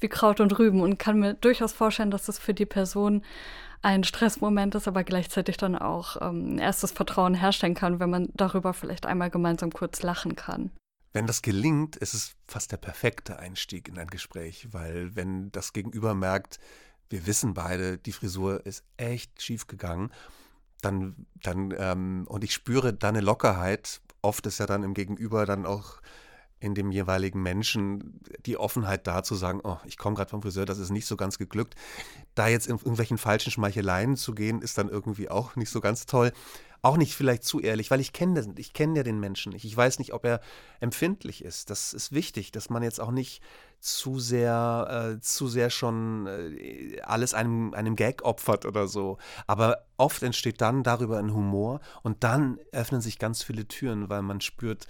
wie 0.00 0.08
Kraut 0.08 0.40
und 0.40 0.58
Rüben 0.58 0.82
und 0.82 0.98
kann 0.98 1.18
mir 1.18 1.32
durchaus 1.32 1.72
vorstellen, 1.72 2.10
dass 2.10 2.26
das 2.26 2.38
für 2.38 2.52
die 2.52 2.66
Person 2.66 3.24
ein 3.82 4.04
Stressmoment 4.04 4.74
ist, 4.76 4.88
aber 4.88 5.04
gleichzeitig 5.04 5.56
dann 5.56 5.76
auch 5.76 6.16
ähm, 6.20 6.58
erstes 6.58 6.92
Vertrauen 6.92 7.34
herstellen 7.34 7.74
kann, 7.74 8.00
wenn 8.00 8.10
man 8.10 8.28
darüber 8.34 8.72
vielleicht 8.72 9.06
einmal 9.06 9.30
gemeinsam 9.30 9.72
kurz 9.72 10.02
lachen 10.02 10.36
kann. 10.36 10.70
Wenn 11.12 11.26
das 11.26 11.42
gelingt, 11.42 11.96
ist 11.96 12.14
es 12.14 12.36
fast 12.46 12.72
der 12.72 12.78
perfekte 12.78 13.38
Einstieg 13.38 13.88
in 13.88 13.98
ein 13.98 14.06
Gespräch, 14.06 14.68
weil 14.72 15.14
wenn 15.14 15.52
das 15.52 15.72
Gegenüber 15.72 16.14
merkt, 16.14 16.58
wir 17.10 17.26
wissen 17.26 17.52
beide, 17.52 17.98
die 17.98 18.12
Frisur 18.12 18.64
ist 18.64 18.84
echt 18.96 19.42
schief 19.42 19.66
gegangen, 19.66 20.10
dann, 20.80 21.26
dann 21.42 21.74
ähm, 21.76 22.24
und 22.28 22.44
ich 22.44 22.54
spüre 22.54 22.94
da 22.94 23.10
eine 23.10 23.20
Lockerheit. 23.20 24.00
Oft 24.22 24.46
ist 24.46 24.58
ja 24.58 24.66
dann 24.66 24.82
im 24.82 24.94
Gegenüber 24.94 25.44
dann 25.44 25.66
auch 25.66 26.00
in 26.62 26.74
dem 26.74 26.92
jeweiligen 26.92 27.42
Menschen 27.42 28.20
die 28.46 28.56
Offenheit 28.56 29.06
da 29.06 29.24
zu 29.24 29.34
sagen, 29.34 29.60
oh, 29.64 29.78
ich 29.84 29.98
komme 29.98 30.14
gerade 30.14 30.30
vom 30.30 30.42
Friseur, 30.42 30.64
das 30.64 30.78
ist 30.78 30.90
nicht 30.90 31.06
so 31.06 31.16
ganz 31.16 31.36
geglückt. 31.36 31.74
Da 32.36 32.46
jetzt 32.46 32.68
in 32.68 32.76
irgendwelchen 32.76 33.18
falschen 33.18 33.50
Schmeicheleien 33.50 34.16
zu 34.16 34.32
gehen, 34.32 34.62
ist 34.62 34.78
dann 34.78 34.88
irgendwie 34.88 35.28
auch 35.28 35.56
nicht 35.56 35.70
so 35.70 35.80
ganz 35.80 36.06
toll. 36.06 36.32
Auch 36.84 36.96
nicht 36.96 37.14
vielleicht 37.14 37.44
zu 37.44 37.60
ehrlich, 37.60 37.90
weil 37.90 38.00
ich 38.00 38.12
kenne 38.12 38.54
ich 38.56 38.72
kenne 38.72 38.96
ja 38.96 39.02
den 39.04 39.20
Menschen 39.20 39.52
nicht. 39.52 39.64
Ich 39.64 39.76
weiß 39.76 40.00
nicht, 40.00 40.12
ob 40.12 40.24
er 40.24 40.40
empfindlich 40.80 41.44
ist. 41.44 41.70
Das 41.70 41.92
ist 41.92 42.12
wichtig, 42.12 42.50
dass 42.50 42.70
man 42.70 42.82
jetzt 42.82 43.00
auch 43.00 43.12
nicht 43.12 43.40
zu 43.78 44.18
sehr, 44.18 45.14
äh, 45.16 45.20
zu 45.20 45.48
sehr 45.48 45.70
schon 45.70 46.26
äh, 46.26 47.00
alles 47.02 47.34
einem, 47.34 47.74
einem 47.74 47.94
Gag 47.94 48.24
opfert 48.24 48.66
oder 48.66 48.88
so. 48.88 49.18
Aber 49.46 49.84
oft 49.96 50.22
entsteht 50.22 50.60
dann 50.60 50.82
darüber 50.82 51.18
ein 51.18 51.32
Humor 51.32 51.80
und 52.02 52.24
dann 52.24 52.58
öffnen 52.72 53.00
sich 53.00 53.18
ganz 53.18 53.42
viele 53.44 53.66
Türen, 53.66 54.08
weil 54.08 54.22
man 54.22 54.40
spürt, 54.40 54.86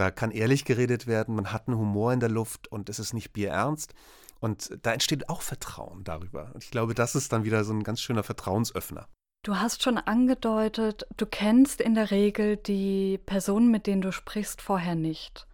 da 0.00 0.10
kann 0.10 0.30
ehrlich 0.30 0.64
geredet 0.64 1.06
werden, 1.06 1.34
man 1.34 1.52
hat 1.52 1.68
einen 1.68 1.76
Humor 1.76 2.12
in 2.12 2.20
der 2.20 2.30
Luft 2.30 2.68
und 2.68 2.88
es 2.88 2.98
ist 2.98 3.12
nicht 3.12 3.32
bierernst. 3.32 3.94
Und 4.40 4.78
da 4.82 4.92
entsteht 4.94 5.28
auch 5.28 5.42
Vertrauen 5.42 6.04
darüber. 6.04 6.52
Und 6.54 6.64
ich 6.64 6.70
glaube, 6.70 6.94
das 6.94 7.14
ist 7.14 7.34
dann 7.34 7.44
wieder 7.44 7.64
so 7.64 7.74
ein 7.74 7.82
ganz 7.82 8.00
schöner 8.00 8.22
Vertrauensöffner. 8.22 9.06
Du 9.42 9.56
hast 9.56 9.82
schon 9.82 9.98
angedeutet, 9.98 11.06
du 11.18 11.26
kennst 11.26 11.82
in 11.82 11.94
der 11.94 12.10
Regel 12.10 12.56
die 12.56 13.18
Personen, 13.26 13.70
mit 13.70 13.86
denen 13.86 14.00
du 14.00 14.10
sprichst, 14.10 14.62
vorher 14.62 14.94
nicht. 14.94 15.46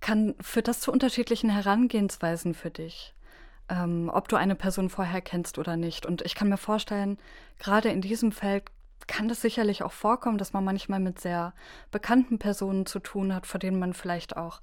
Kann 0.00 0.34
führt 0.42 0.68
das 0.68 0.80
zu 0.80 0.92
unterschiedlichen 0.92 1.48
Herangehensweisen 1.48 2.52
für 2.52 2.70
dich? 2.70 3.14
Ähm, 3.70 4.10
ob 4.12 4.28
du 4.28 4.36
eine 4.36 4.56
Person 4.56 4.90
vorher 4.90 5.22
kennst 5.22 5.56
oder 5.56 5.78
nicht. 5.78 6.04
Und 6.04 6.20
ich 6.20 6.34
kann 6.34 6.50
mir 6.50 6.58
vorstellen, 6.58 7.16
gerade 7.58 7.88
in 7.88 8.02
diesem 8.02 8.30
Feld 8.30 8.64
kann 9.06 9.28
das 9.28 9.40
sicherlich 9.40 9.82
auch 9.82 9.92
vorkommen, 9.92 10.38
dass 10.38 10.52
man 10.52 10.64
manchmal 10.64 11.00
mit 11.00 11.20
sehr 11.20 11.54
bekannten 11.90 12.38
Personen 12.38 12.86
zu 12.86 12.98
tun 12.98 13.34
hat, 13.34 13.46
vor 13.46 13.58
denen 13.60 13.78
man 13.78 13.94
vielleicht 13.94 14.36
auch 14.36 14.60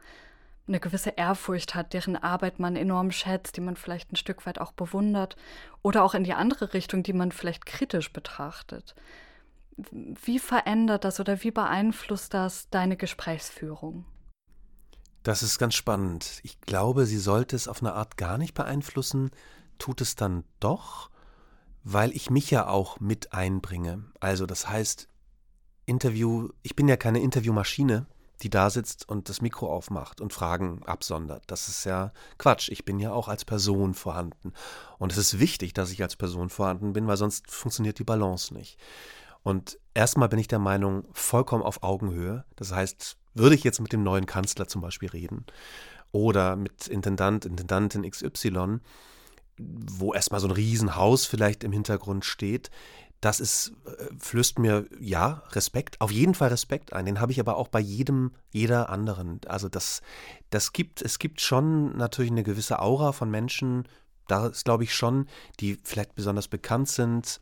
eine 0.68 0.80
gewisse 0.80 1.12
Ehrfurcht 1.12 1.76
hat, 1.76 1.94
deren 1.94 2.16
Arbeit 2.16 2.60
man 2.60 2.76
enorm 2.76 3.12
schätzt, 3.12 3.58
die 3.58 3.62
man 3.62 3.76
vielleicht 3.76 4.12
ein 4.12 4.16
Stück 4.16 4.46
weit 4.46 4.60
auch 4.60 4.72
bewundert 4.72 5.36
oder 5.82 6.04
auch 6.04 6.14
in 6.14 6.24
die 6.24 6.34
andere 6.34 6.74
Richtung, 6.74 7.04
die 7.04 7.14
man 7.14 7.32
vielleicht 7.32 7.66
kritisch 7.66 8.14
betrachtet. 8.14 8.96
Wie 9.92 10.40
verändert 10.40 11.04
das 11.04 11.20
oder 11.20 11.44
wie 11.44 11.52
beeinflusst 11.52 12.34
das 12.34 12.70
deine 12.70 12.98
Gesprächsführung? 12.98 14.06
Das 15.24 15.44
ist 15.44 15.60
ganz 15.60 15.76
spannend. 15.76 16.40
Ich 16.44 16.62
glaube, 16.62 17.06
sie 17.06 17.18
sollte 17.18 17.56
es 17.56 17.68
auf 17.68 17.82
eine 17.82 17.94
Art 17.94 18.18
gar 18.18 18.38
nicht 18.38 18.54
beeinflussen, 18.54 19.32
tut 19.78 20.02
es 20.02 20.16
dann 20.16 20.44
doch 20.60 21.10
weil 21.84 22.12
ich 22.12 22.30
mich 22.30 22.52
ja 22.52 22.68
auch 22.68 23.00
mit 23.00 23.34
einbringe. 23.34 24.04
Also 24.20 24.46
das 24.46 24.68
heißt, 24.70 25.08
Interview, 25.86 26.50
ich 26.62 26.76
bin 26.76 26.88
ja 26.88 26.98
keine 26.98 27.22
Interviewmaschine, 27.22 28.06
die 28.42 28.50
da 28.50 28.70
sitzt 28.70 29.08
und 29.08 29.30
das 29.30 29.42
Mikro 29.42 29.72
aufmacht 29.72 30.22
und 30.22 30.34
Fragen 30.34 30.82
absondert. 30.86 31.44
Das 31.48 31.68
ist 31.68 31.86
ja 31.86 32.12
Quatsch. 32.38 32.70
Ich 32.70 32.86
bin 32.86 33.00
ja 33.00 33.12
auch 33.12 33.28
als 33.28 33.46
Person 33.46 33.94
vorhanden. 33.94 34.54
Und 34.98 35.12
es 35.12 35.18
ist 35.18 35.40
wichtig, 35.40 35.74
dass 35.74 35.92
ich 35.92 36.02
als 36.02 36.16
Person 36.16 36.50
vorhanden 36.50 36.94
bin, 36.94 37.08
weil 37.08 37.18
sonst 37.18 37.50
funktioniert 37.52 38.00
die 38.00 38.04
Balance 38.04 38.54
nicht. 38.54 38.80
Und 39.44 39.78
erstmal 39.94 40.30
bin 40.30 40.40
ich 40.40 40.48
der 40.48 40.60
Meinung, 40.60 41.06
vollkommen 41.14 41.64
auf 41.64 41.84
Augenhöhe. 41.84 42.46
Das 42.56 42.72
heißt, 42.72 43.18
würde 43.34 43.56
ich 43.56 43.64
jetzt 43.64 43.80
mit 43.80 43.94
dem 43.94 44.04
neuen 44.04 44.26
Kanzler 44.26 44.68
zum 44.68 44.82
Beispiel 44.82 45.10
reden 45.10 45.46
oder 46.12 46.56
mit 46.56 46.88
Intendant, 46.88 47.46
Intendantin 47.46 48.10
XY, 48.10 48.80
wo 49.58 50.14
erstmal 50.14 50.40
so 50.40 50.48
ein 50.48 50.52
Riesenhaus 50.52 51.26
vielleicht 51.26 51.64
im 51.64 51.72
Hintergrund 51.72 52.26
steht. 52.26 52.70
Das 53.20 53.40
ist, 53.40 53.74
äh, 53.86 54.06
flößt 54.18 54.58
mir 54.58 54.88
ja 55.00 55.44
Respekt, 55.52 56.02
auf 56.02 56.12
jeden 56.12 56.34
Fall 56.34 56.50
Respekt 56.50 56.94
ein. 56.94 57.06
Den 57.06 57.20
habe 57.20 57.32
ich 57.32 57.40
aber 57.40 57.58
auch 57.58 57.68
bei 57.68 57.80
jedem, 57.80 58.32
jeder 58.52 58.90
anderen. 58.90 59.40
Also 59.46 59.70
das, 59.70 60.02
das 60.50 60.74
gibt, 60.74 61.02
es 61.02 61.20
gibt 61.20 61.40
schon 61.40 61.96
natürlich 61.98 62.32
eine 62.32 62.44
gewisse 62.44 62.80
Aura 62.80 63.12
von 63.12 63.30
Menschen, 63.30 63.88
da 64.28 64.48
ist 64.48 64.66
glaube 64.66 64.84
ich 64.84 64.96
schon, 64.96 65.28
die 65.60 65.78
vielleicht 65.84 66.16
besonders 66.16 66.48
bekannt 66.48 66.90
sind. 66.90 67.42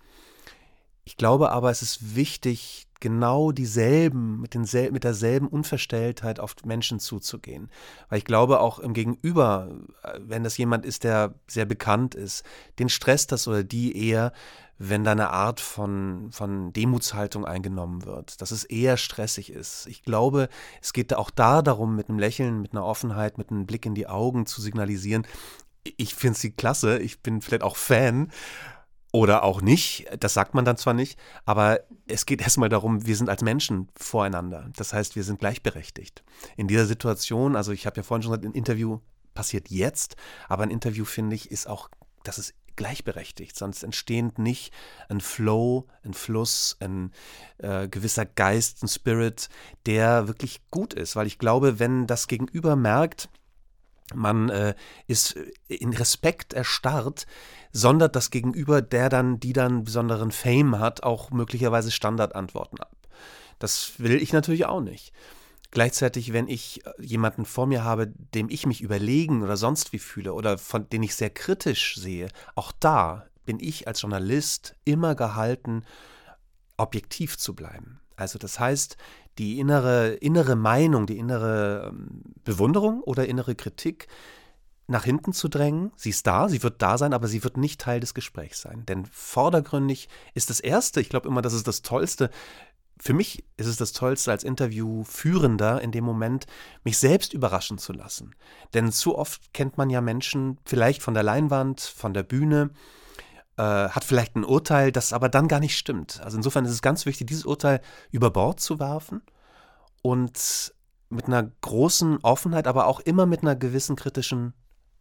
Ich 1.05 1.15
glaube 1.17 1.51
aber, 1.51 1.71
es 1.71 1.81
ist 1.81 2.15
wichtig, 2.15 2.88
genau 2.99 3.51
dieselben, 3.51 4.41
mit, 4.41 4.53
densel 4.53 4.91
mit 4.91 5.03
derselben 5.03 5.47
Unverstelltheit 5.47 6.39
auf 6.39 6.55
Menschen 6.65 6.99
zuzugehen. 6.99 7.69
Weil 8.09 8.19
ich 8.19 8.25
glaube, 8.25 8.59
auch 8.59 8.79
im 8.79 8.93
Gegenüber, 8.93 9.69
äh, 10.03 10.19
wenn 10.21 10.43
das 10.43 10.57
jemand 10.57 10.85
ist, 10.85 11.03
der 11.03 11.35
sehr 11.47 11.65
bekannt 11.65 12.15
ist, 12.15 12.43
den 12.79 12.89
stresst 12.89 13.31
das 13.31 13.47
oder 13.47 13.63
die 13.63 13.95
eher, 13.95 14.33
wenn 14.77 15.03
da 15.03 15.11
eine 15.11 15.29
Art 15.29 15.59
von, 15.59 16.29
von 16.31 16.71
Demutshaltung 16.71 17.45
eingenommen 17.45 18.05
wird, 18.05 18.41
dass 18.41 18.51
es 18.51 18.63
eher 18.63 18.95
stressig 18.95 19.51
ist. 19.51 19.87
Ich 19.87 20.03
glaube, 20.03 20.47
es 20.81 20.93
geht 20.93 21.13
auch 21.13 21.31
da 21.31 21.61
darum, 21.61 21.97
mit 21.97 22.09
einem 22.09 22.17
Lächeln, 22.17 22.61
mit 22.61 22.71
einer 22.71 22.85
Offenheit, 22.85 23.37
mit 23.37 23.51
einem 23.51 23.65
Blick 23.65 23.85
in 23.85 23.93
die 23.93 24.07
Augen 24.07 24.45
zu 24.45 24.61
signalisieren, 24.61 25.27
ich 25.97 26.15
finde 26.15 26.37
sie 26.37 26.51
klasse, 26.51 26.99
ich 26.99 27.21
bin 27.21 27.41
vielleicht 27.41 27.63
auch 27.63 27.75
Fan, 27.75 28.31
oder 29.11 29.43
auch 29.43 29.61
nicht, 29.61 30.05
das 30.19 30.33
sagt 30.33 30.53
man 30.53 30.65
dann 30.65 30.77
zwar 30.77 30.93
nicht, 30.93 31.19
aber 31.45 31.79
es 32.07 32.25
geht 32.25 32.41
erstmal 32.41 32.69
darum, 32.69 33.05
wir 33.05 33.15
sind 33.15 33.29
als 33.29 33.41
Menschen 33.41 33.89
voreinander. 33.95 34.69
Das 34.75 34.93
heißt, 34.93 35.15
wir 35.15 35.23
sind 35.23 35.39
gleichberechtigt. 35.39 36.23
In 36.57 36.67
dieser 36.67 36.85
Situation, 36.85 37.55
also 37.55 37.71
ich 37.71 37.85
habe 37.85 37.97
ja 37.97 38.03
vorhin 38.03 38.23
schon 38.23 38.31
gesagt, 38.31 38.45
ein 38.45 38.57
Interview 38.57 38.99
passiert 39.33 39.69
jetzt, 39.69 40.15
aber 40.47 40.63
ein 40.63 40.71
Interview, 40.71 41.05
finde 41.05 41.35
ich, 41.35 41.49
ist 41.49 41.67
auch, 41.67 41.89
das 42.23 42.37
ist 42.37 42.53
gleichberechtigt, 42.75 43.57
sonst 43.57 43.83
entsteht 43.83 44.39
nicht 44.39 44.71
ein 45.09 45.19
Flow, 45.19 45.87
ein 46.05 46.13
Fluss, 46.13 46.77
ein 46.79 47.11
äh, 47.57 47.89
gewisser 47.89 48.25
Geist, 48.25 48.83
ein 48.83 48.87
Spirit, 48.87 49.49
der 49.85 50.29
wirklich 50.29 50.61
gut 50.71 50.93
ist. 50.93 51.17
Weil 51.17 51.27
ich 51.27 51.39
glaube, 51.39 51.79
wenn 51.79 52.07
das 52.07 52.27
Gegenüber 52.27 52.77
merkt, 52.77 53.29
man 54.13 54.49
äh, 54.49 54.75
ist 55.07 55.37
in 55.67 55.93
Respekt 55.93 56.53
erstarrt, 56.53 57.25
sondert 57.71 58.15
das 58.15 58.31
Gegenüber, 58.31 58.81
der 58.81 59.09
dann, 59.09 59.39
die 59.39 59.53
dann 59.53 59.83
besonderen 59.83 60.31
Fame 60.31 60.79
hat, 60.79 61.03
auch 61.03 61.31
möglicherweise 61.31 61.91
Standardantworten 61.91 62.79
ab. 62.79 62.95
Das 63.59 63.93
will 63.97 64.21
ich 64.21 64.33
natürlich 64.33 64.65
auch 64.65 64.81
nicht. 64.81 65.13
Gleichzeitig, 65.71 66.33
wenn 66.33 66.47
ich 66.47 66.85
äh, 66.85 66.91
jemanden 66.99 67.45
vor 67.45 67.67
mir 67.67 67.83
habe, 67.83 68.07
dem 68.07 68.49
ich 68.49 68.65
mich 68.65 68.81
überlegen 68.81 69.43
oder 69.43 69.57
sonst 69.57 69.93
wie 69.93 69.99
fühle 69.99 70.33
oder 70.33 70.57
von 70.57 70.89
den 70.89 71.03
ich 71.03 71.15
sehr 71.15 71.29
kritisch 71.29 71.95
sehe, 71.95 72.29
auch 72.55 72.71
da 72.79 73.27
bin 73.45 73.59
ich 73.59 73.87
als 73.87 74.01
Journalist 74.01 74.75
immer 74.85 75.13
gehalten, 75.15 75.83
objektiv 76.77 77.37
zu 77.37 77.55
bleiben. 77.55 77.99
Also 78.15 78.39
das 78.39 78.59
heißt, 78.59 78.97
die 79.39 79.57
innere, 79.57 80.09
innere 80.15 80.55
Meinung, 80.55 81.05
die 81.05 81.17
innere 81.17 81.87
ähm, 81.91 82.21
Bewunderung 82.43 83.01
oder 83.01 83.27
innere 83.27 83.55
Kritik 83.55 84.07
nach 84.87 85.05
hinten 85.05 85.33
zu 85.33 85.47
drängen. 85.47 85.91
Sie 85.95 86.09
ist 86.09 86.27
da, 86.27 86.49
sie 86.49 86.61
wird 86.61 86.81
da 86.81 86.97
sein, 86.97 87.13
aber 87.13 87.27
sie 87.27 87.43
wird 87.43 87.57
nicht 87.57 87.79
Teil 87.79 87.99
des 87.99 88.13
Gesprächs 88.13 88.61
sein. 88.61 88.85
Denn 88.87 89.05
vordergründig 89.05 90.09
ist 90.33 90.49
das 90.49 90.59
Erste, 90.59 90.99
ich 90.99 91.09
glaube 91.09 91.27
immer, 91.27 91.41
das 91.41 91.53
ist 91.53 91.67
das 91.67 91.81
Tollste. 91.81 92.29
Für 92.99 93.13
mich 93.13 93.45
ist 93.55 93.67
es 93.67 93.77
das 93.77 93.93
Tollste 93.93 94.31
als 94.31 94.43
Interviewführender 94.43 95.81
in 95.81 95.91
dem 95.91 96.03
Moment, 96.03 96.47
mich 96.83 96.97
selbst 96.97 97.33
überraschen 97.33 97.77
zu 97.77 97.93
lassen. 97.93 98.35
Denn 98.73 98.91
zu 98.91 99.17
oft 99.17 99.53
kennt 99.53 99.77
man 99.77 99.89
ja 99.89 100.01
Menschen 100.01 100.57
vielleicht 100.65 101.01
von 101.01 101.13
der 101.13 101.23
Leinwand, 101.23 101.79
von 101.79 102.13
der 102.13 102.23
Bühne, 102.23 102.71
äh, 103.59 103.89
hat 103.89 104.05
vielleicht 104.05 104.37
ein 104.37 104.45
Urteil, 104.45 104.93
das 104.93 105.11
aber 105.11 105.27
dann 105.27 105.49
gar 105.49 105.59
nicht 105.59 105.77
stimmt. 105.77 106.21
Also 106.23 106.37
insofern 106.37 106.63
ist 106.63 106.71
es 106.71 106.81
ganz 106.81 107.05
wichtig, 107.05 107.27
dieses 107.27 107.45
Urteil 107.45 107.81
über 108.09 108.31
Bord 108.31 108.61
zu 108.61 108.79
werfen 108.79 109.21
und 110.01 110.73
mit 111.09 111.25
einer 111.25 111.43
großen 111.43 112.19
Offenheit, 112.23 112.67
aber 112.67 112.87
auch 112.87 113.01
immer 113.01 113.25
mit 113.25 113.41
einer 113.41 113.57
gewissen 113.57 113.97
kritischen 113.97 114.53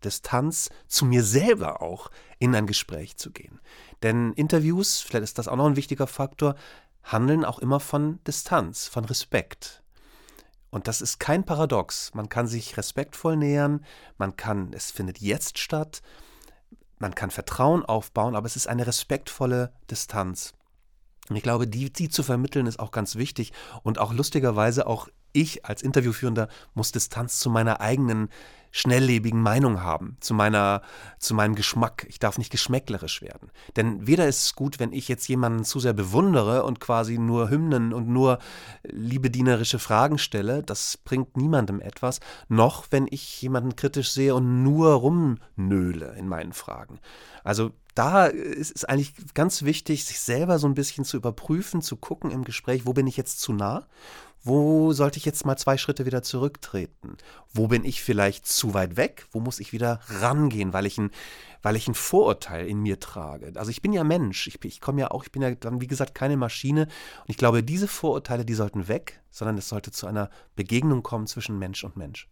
Distanz 0.03 0.71
zu 0.89 1.05
mir 1.05 1.23
selber 1.23 1.83
auch 1.83 2.11
in 2.41 2.55
ein 2.57 2.67
Gespräch 2.67 3.17
zu 3.17 3.31
gehen. 3.31 3.61
Denn 4.03 4.33
Interviews, 4.33 5.01
vielleicht 5.01 5.25
ist 5.25 5.39
das 5.39 5.47
auch 5.47 5.57
noch 5.57 5.67
ein 5.67 5.77
wichtiger 5.77 6.09
Faktor, 6.09 6.57
handeln 7.05 7.45
auch 7.45 7.61
immer 7.61 7.79
von 7.79 8.19
Distanz, 8.25 8.89
von 8.89 9.05
Respekt. 9.05 9.85
Und 10.71 10.89
das 10.89 11.01
ist 11.01 11.21
kein 11.21 11.45
Paradox. 11.45 12.13
Man 12.13 12.29
kann 12.29 12.49
sich 12.49 12.77
respektvoll 12.77 13.37
nähern, 13.37 13.85
man 14.17 14.35
kann, 14.37 14.73
es 14.73 14.91
findet 14.91 15.21
jetzt 15.21 15.59
statt, 15.59 16.03
man 16.99 17.14
kann 17.14 17.30
Vertrauen 17.30 17.84
aufbauen, 17.84 18.34
aber 18.34 18.46
es 18.46 18.57
ist 18.57 18.66
eine 18.66 18.86
respektvolle 18.86 19.72
Distanz. 19.90 20.55
Und 21.28 21.36
ich 21.36 21.42
glaube, 21.42 21.66
die, 21.66 21.92
die 21.92 22.09
zu 22.09 22.22
vermitteln 22.22 22.66
ist 22.66 22.78
auch 22.78 22.90
ganz 22.90 23.16
wichtig 23.16 23.53
und 23.82 23.99
auch 23.99 24.12
lustigerweise 24.12 24.86
auch 24.86 25.09
ich 25.32 25.66
als 25.66 25.82
Interviewführender 25.82 26.49
muss 26.74 26.92
Distanz 26.92 27.38
zu 27.38 27.51
meiner 27.51 27.80
eigenen 27.80 28.30
schnelllebigen 28.71 29.41
Meinung 29.41 29.83
haben, 29.83 30.16
zu 30.21 30.35
meiner, 30.35 30.83
zu 31.19 31.35
meinem 31.35 31.55
Geschmack. 31.55 32.07
Ich 32.09 32.19
darf 32.19 32.39
nicht 32.39 32.51
geschmäcklerisch 32.51 33.23
werden. 33.23 33.51
Denn 33.77 34.07
weder 34.07 34.29
ist 34.29 34.47
es 34.47 34.55
gut, 34.55 34.79
wenn 34.79 34.93
ich 34.93 35.09
jetzt 35.09 35.29
jemanden 35.29 35.64
zu 35.64 35.81
sehr 35.81 35.93
bewundere 35.93 36.64
und 36.64 36.81
quasi 36.81 37.19
nur 37.19 37.51
Hymnen 37.51 37.93
und 37.93 38.09
nur 38.09 38.39
liebedienerische 38.83 39.79
Fragen 39.79 40.19
stelle, 40.19 40.62
das 40.62 40.97
bringt 40.97 41.37
niemandem 41.37 41.81
etwas, 41.81 42.21
noch 42.49 42.87
wenn 42.91 43.07
ich 43.11 43.41
jemanden 43.43 43.77
kritisch 43.77 44.12
sehe 44.12 44.35
und 44.35 44.62
nur 44.62 44.93
rumnöle 44.93 46.14
in 46.19 46.29
meinen 46.29 46.53
Fragen. 46.53 46.99
Also 47.45 47.73
da 47.95 48.27
ist 48.27 48.77
es 48.77 48.85
eigentlich 48.85 49.12
ganz 49.35 49.62
wichtig, 49.62 50.05
sich 50.05 50.21
selber 50.21 50.61
so 50.61 50.69
ein 50.69 50.75
bisschen 50.75 51.05
zu 51.05 51.16
überprüfen, 51.16 51.83
zu 51.83 51.97
gucken 51.97 52.31
im 52.31 52.45
Gespräch, 52.45 52.87
wo 52.87 52.93
bin 52.93 53.09
ich 53.09 53.16
jetzt 53.16 53.41
zu 53.41 53.53
nah 53.53 53.89
wo 54.43 54.93
sollte 54.93 55.18
ich 55.18 55.24
jetzt 55.24 55.45
mal 55.45 55.57
zwei 55.57 55.76
Schritte 55.76 56.07
wieder 56.07 56.22
zurücktreten? 56.22 57.16
Wo 57.53 57.68
bin 57.68 57.84
ich 57.84 58.03
vielleicht 58.03 58.47
zu 58.47 58.74
weit 58.74 58.97
weg? 58.97 59.26
Wo 59.32 59.41
muss 59.41 59.61
ich 59.61 59.72
wieder 59.72 60.01
rangehen, 60.09 60.72
weil 60.72 60.86
ich 60.86 60.99
ein, 60.99 61.11
weil 61.62 61.76
ich 61.76 61.89
ein 61.89 61.95
Vorurteil 61.95 62.66
in 62.66 62.80
mir 62.80 63.01
trage? 63.01 63.53
Also 63.57 63.70
ich 63.70 63.82
bin 63.82 63.93
ja 63.93 64.05
Mensch. 64.05 64.47
Ich, 64.47 64.64
ich 64.64 64.80
komme 64.80 65.01
ja 65.01 65.11
auch, 65.11 65.24
ich 65.24 65.32
bin 65.32 65.43
ja 65.43 65.55
dann, 65.55 65.80
wie 65.80 65.86
gesagt, 65.86 66.14
keine 66.14 66.36
Maschine. 66.36 66.82
Und 66.82 67.28
ich 67.28 67.36
glaube, 67.36 67.62
diese 67.62 67.89
Vorurteile, 67.89 68.45
die 68.45 68.55
sollten 68.55 68.89
weg, 68.89 69.20
sondern 69.30 69.59
es 69.59 69.68
sollte 69.68 69.91
zu 69.91 70.07
einer 70.07 70.30
Begegnung 70.57 71.03
kommen 71.03 71.26
zwischen 71.26 71.59
Mensch 71.59 71.84
und 71.84 71.97
Mensch. 71.97 72.28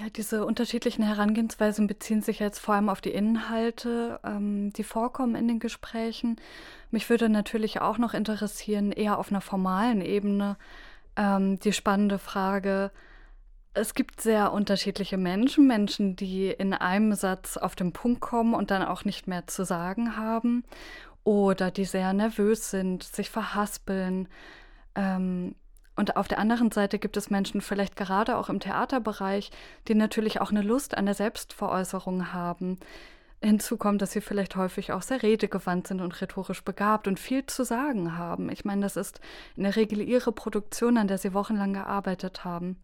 Ja, 0.00 0.08
diese 0.08 0.46
unterschiedlichen 0.46 1.02
Herangehensweisen 1.02 1.86
beziehen 1.86 2.22
sich 2.22 2.38
jetzt 2.38 2.58
vor 2.58 2.74
allem 2.74 2.88
auf 2.88 3.02
die 3.02 3.10
Inhalte, 3.10 4.18
ähm, 4.24 4.72
die 4.72 4.82
vorkommen 4.82 5.34
in 5.34 5.46
den 5.46 5.58
Gesprächen. 5.58 6.36
Mich 6.90 7.10
würde 7.10 7.28
natürlich 7.28 7.82
auch 7.82 7.98
noch 7.98 8.14
interessieren, 8.14 8.92
eher 8.92 9.18
auf 9.18 9.30
einer 9.30 9.42
formalen 9.42 10.00
Ebene, 10.00 10.56
ähm, 11.16 11.58
die 11.58 11.74
spannende 11.74 12.18
Frage, 12.18 12.92
es 13.74 13.92
gibt 13.92 14.22
sehr 14.22 14.52
unterschiedliche 14.52 15.18
Menschen, 15.18 15.66
Menschen, 15.66 16.16
die 16.16 16.48
in 16.48 16.72
einem 16.72 17.12
Satz 17.12 17.58
auf 17.58 17.76
den 17.76 17.92
Punkt 17.92 18.22
kommen 18.22 18.54
und 18.54 18.70
dann 18.70 18.82
auch 18.82 19.04
nicht 19.04 19.26
mehr 19.26 19.46
zu 19.48 19.66
sagen 19.66 20.16
haben 20.16 20.64
oder 21.24 21.70
die 21.70 21.84
sehr 21.84 22.14
nervös 22.14 22.70
sind, 22.70 23.02
sich 23.02 23.28
verhaspeln. 23.28 24.28
Ähm, 24.94 25.54
und 26.00 26.16
auf 26.16 26.28
der 26.28 26.38
anderen 26.38 26.70
Seite 26.70 26.98
gibt 26.98 27.18
es 27.18 27.28
Menschen, 27.28 27.60
vielleicht 27.60 27.94
gerade 27.94 28.38
auch 28.38 28.48
im 28.48 28.58
Theaterbereich, 28.58 29.50
die 29.86 29.94
natürlich 29.94 30.40
auch 30.40 30.50
eine 30.50 30.62
Lust 30.62 30.96
an 30.96 31.04
der 31.04 31.14
Selbstveräußerung 31.14 32.32
haben. 32.32 32.78
Hinzu 33.42 33.76
kommt, 33.76 34.00
dass 34.00 34.12
sie 34.12 34.22
vielleicht 34.22 34.56
häufig 34.56 34.92
auch 34.92 35.02
sehr 35.02 35.22
redegewandt 35.22 35.88
sind 35.88 36.00
und 36.00 36.18
rhetorisch 36.22 36.64
begabt 36.64 37.06
und 37.06 37.20
viel 37.20 37.44
zu 37.44 37.64
sagen 37.64 38.16
haben. 38.16 38.50
Ich 38.50 38.64
meine, 38.64 38.80
das 38.80 38.96
ist 38.96 39.20
in 39.56 39.64
der 39.64 39.76
Regel 39.76 40.00
ihre 40.00 40.32
Produktion, 40.32 40.96
an 40.96 41.06
der 41.06 41.18
sie 41.18 41.34
wochenlang 41.34 41.74
gearbeitet 41.74 42.46
haben. 42.46 42.76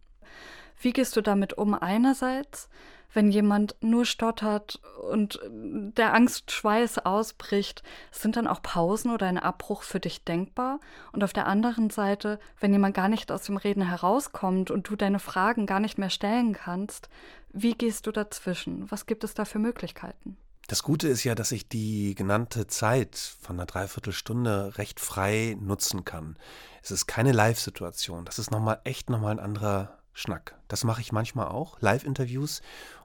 Wie 0.78 0.92
gehst 0.92 1.16
du 1.16 1.22
damit 1.22 1.54
um 1.54 1.72
einerseits, 1.72 2.68
wenn 3.12 3.30
jemand 3.30 3.76
nur 3.80 4.04
stottert 4.04 4.80
und 5.10 5.40
der 5.50 6.14
Angstschweiß 6.14 6.98
ausbricht, 6.98 7.82
sind 8.10 8.36
dann 8.36 8.46
auch 8.46 8.62
Pausen 8.62 9.10
oder 9.10 9.26
ein 9.26 9.38
Abbruch 9.38 9.82
für 9.82 10.00
dich 10.00 10.24
denkbar? 10.24 10.80
Und 11.12 11.24
auf 11.24 11.32
der 11.32 11.46
anderen 11.46 11.90
Seite, 11.90 12.38
wenn 12.60 12.72
jemand 12.72 12.94
gar 12.94 13.08
nicht 13.08 13.32
aus 13.32 13.42
dem 13.42 13.56
Reden 13.56 13.82
herauskommt 13.82 14.70
und 14.70 14.88
du 14.88 14.96
deine 14.96 15.18
Fragen 15.18 15.66
gar 15.66 15.80
nicht 15.80 15.98
mehr 15.98 16.10
stellen 16.10 16.52
kannst, 16.52 17.08
wie 17.52 17.74
gehst 17.74 18.06
du 18.06 18.12
dazwischen? 18.12 18.90
Was 18.90 19.06
gibt 19.06 19.24
es 19.24 19.34
da 19.34 19.44
für 19.44 19.58
Möglichkeiten? 19.58 20.36
Das 20.68 20.82
Gute 20.82 21.06
ist 21.06 21.22
ja, 21.22 21.36
dass 21.36 21.52
ich 21.52 21.68
die 21.68 22.16
genannte 22.16 22.66
Zeit 22.66 23.16
von 23.40 23.56
einer 23.56 23.66
Dreiviertelstunde 23.66 24.76
recht 24.78 24.98
frei 24.98 25.56
nutzen 25.60 26.04
kann. 26.04 26.36
Es 26.82 26.90
ist 26.90 27.06
keine 27.06 27.30
Live-Situation. 27.30 28.24
Das 28.24 28.40
ist 28.40 28.50
nochmal 28.50 28.80
echt 28.82 29.08
nochmal 29.08 29.32
ein 29.32 29.40
anderer 29.40 29.95
Schnack. 30.16 30.58
Das 30.66 30.82
mache 30.82 31.02
ich 31.02 31.12
manchmal 31.12 31.48
auch, 31.48 31.78
Live-Interviews. 31.80 32.62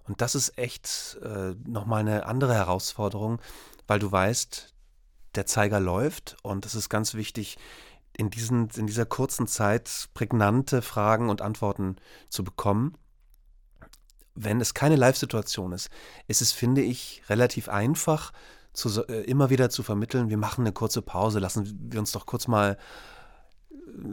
Und 0.07 0.21
das 0.21 0.33
ist 0.33 0.57
echt 0.57 1.19
äh, 1.21 1.53
nochmal 1.65 1.99
eine 1.99 2.25
andere 2.25 2.53
Herausforderung, 2.53 3.41
weil 3.85 3.99
du 3.99 4.09
weißt, 4.11 4.73
der 5.35 5.45
Zeiger 5.45 5.81
läuft 5.81 6.37
und 6.41 6.65
es 6.65 6.73
ist 6.73 6.89
ganz 6.89 7.13
wichtig, 7.13 7.57
in, 8.15 8.29
diesen, 8.29 8.69
in 8.69 8.87
dieser 8.87 9.05
kurzen 9.05 9.45
Zeit 9.45 10.09
prägnante 10.13 10.81
Fragen 10.81 11.29
und 11.29 11.41
Antworten 11.41 11.97
zu 12.29 12.43
bekommen. 12.43 12.97
Wenn 14.33 14.61
es 14.61 14.73
keine 14.73 14.95
Live-Situation 14.95 15.73
ist, 15.73 15.89
ist 16.27 16.41
es, 16.41 16.53
finde 16.53 16.81
ich, 16.81 17.23
relativ 17.29 17.67
einfach, 17.67 18.31
zu, 18.73 19.05
äh, 19.07 19.23
immer 19.23 19.49
wieder 19.49 19.69
zu 19.69 19.83
vermitteln, 19.83 20.29
wir 20.29 20.37
machen 20.37 20.61
eine 20.61 20.71
kurze 20.71 21.01
Pause, 21.01 21.39
lassen 21.39 21.77
wir 21.91 21.99
uns 21.99 22.13
doch 22.13 22.25
kurz 22.25 22.47
mal 22.47 22.77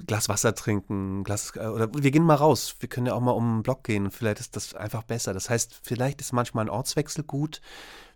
Glas 0.07 0.29
Wasser 0.29 0.55
trinken, 0.55 1.25
Glas, 1.25 1.53
äh, 1.57 1.67
oder 1.67 1.89
wir 1.95 2.11
gehen 2.11 2.25
mal 2.25 2.35
raus. 2.35 2.77
Wir 2.81 2.89
können 2.89 3.07
ja 3.07 3.15
auch 3.15 3.21
mal 3.21 3.33
um 3.33 3.59
den 3.59 3.63
Block 3.63 3.85
gehen. 3.85 4.11
Vielleicht 4.11 4.41
ist 4.41 4.57
das 4.57 4.75
einfach 4.75 5.03
besser. 5.03 5.35
Das 5.35 5.51
heißt, 5.51 5.81
vielleicht 5.83 6.21
ist 6.21 6.33
manchmal 6.33 6.67
ein 6.67 6.71
Ortswechsel 6.71 7.25
gut. 7.25 7.61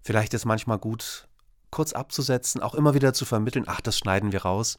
Vielleicht 0.03 0.35
ist 0.35 0.45
manchmal 0.45 0.79
gut, 0.79 1.29
kurz 1.71 1.93
abzusetzen, 1.93 2.61
auch 2.61 2.75
immer 2.75 2.95
wieder 2.95 3.13
zu 3.15 3.25
vermitteln, 3.25 3.65
ach, 3.67 3.81
das 3.81 3.99
schneiden 3.99 4.33
wir 4.33 4.43
raus. 4.43 4.79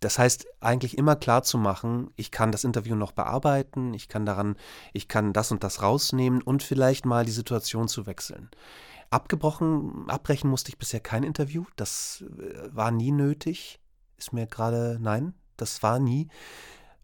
Das 0.00 0.18
heißt, 0.18 0.46
eigentlich 0.60 0.98
immer 0.98 1.16
klar 1.16 1.42
zu 1.42 1.56
machen, 1.56 2.10
ich 2.16 2.30
kann 2.30 2.52
das 2.52 2.64
Interview 2.64 2.96
noch 2.96 3.12
bearbeiten, 3.12 3.94
ich 3.94 4.08
kann 4.08 4.26
daran, 4.26 4.56
ich 4.92 5.08
kann 5.08 5.32
das 5.32 5.52
und 5.52 5.64
das 5.64 5.82
rausnehmen 5.82 6.42
und 6.42 6.62
vielleicht 6.62 7.06
mal 7.06 7.24
die 7.24 7.32
Situation 7.32 7.88
zu 7.88 8.06
wechseln. 8.06 8.50
Abgebrochen, 9.08 10.08
abbrechen 10.08 10.50
musste 10.50 10.68
ich 10.70 10.78
bisher 10.78 11.00
kein 11.00 11.22
Interview, 11.22 11.64
das 11.76 12.24
äh, 12.38 12.74
war 12.74 12.90
nie 12.90 13.12
nötig. 13.12 13.80
Ist 14.18 14.32
mir 14.32 14.46
gerade, 14.46 14.98
nein, 15.00 15.34
das 15.56 15.82
war 15.82 15.98
nie. 15.98 16.28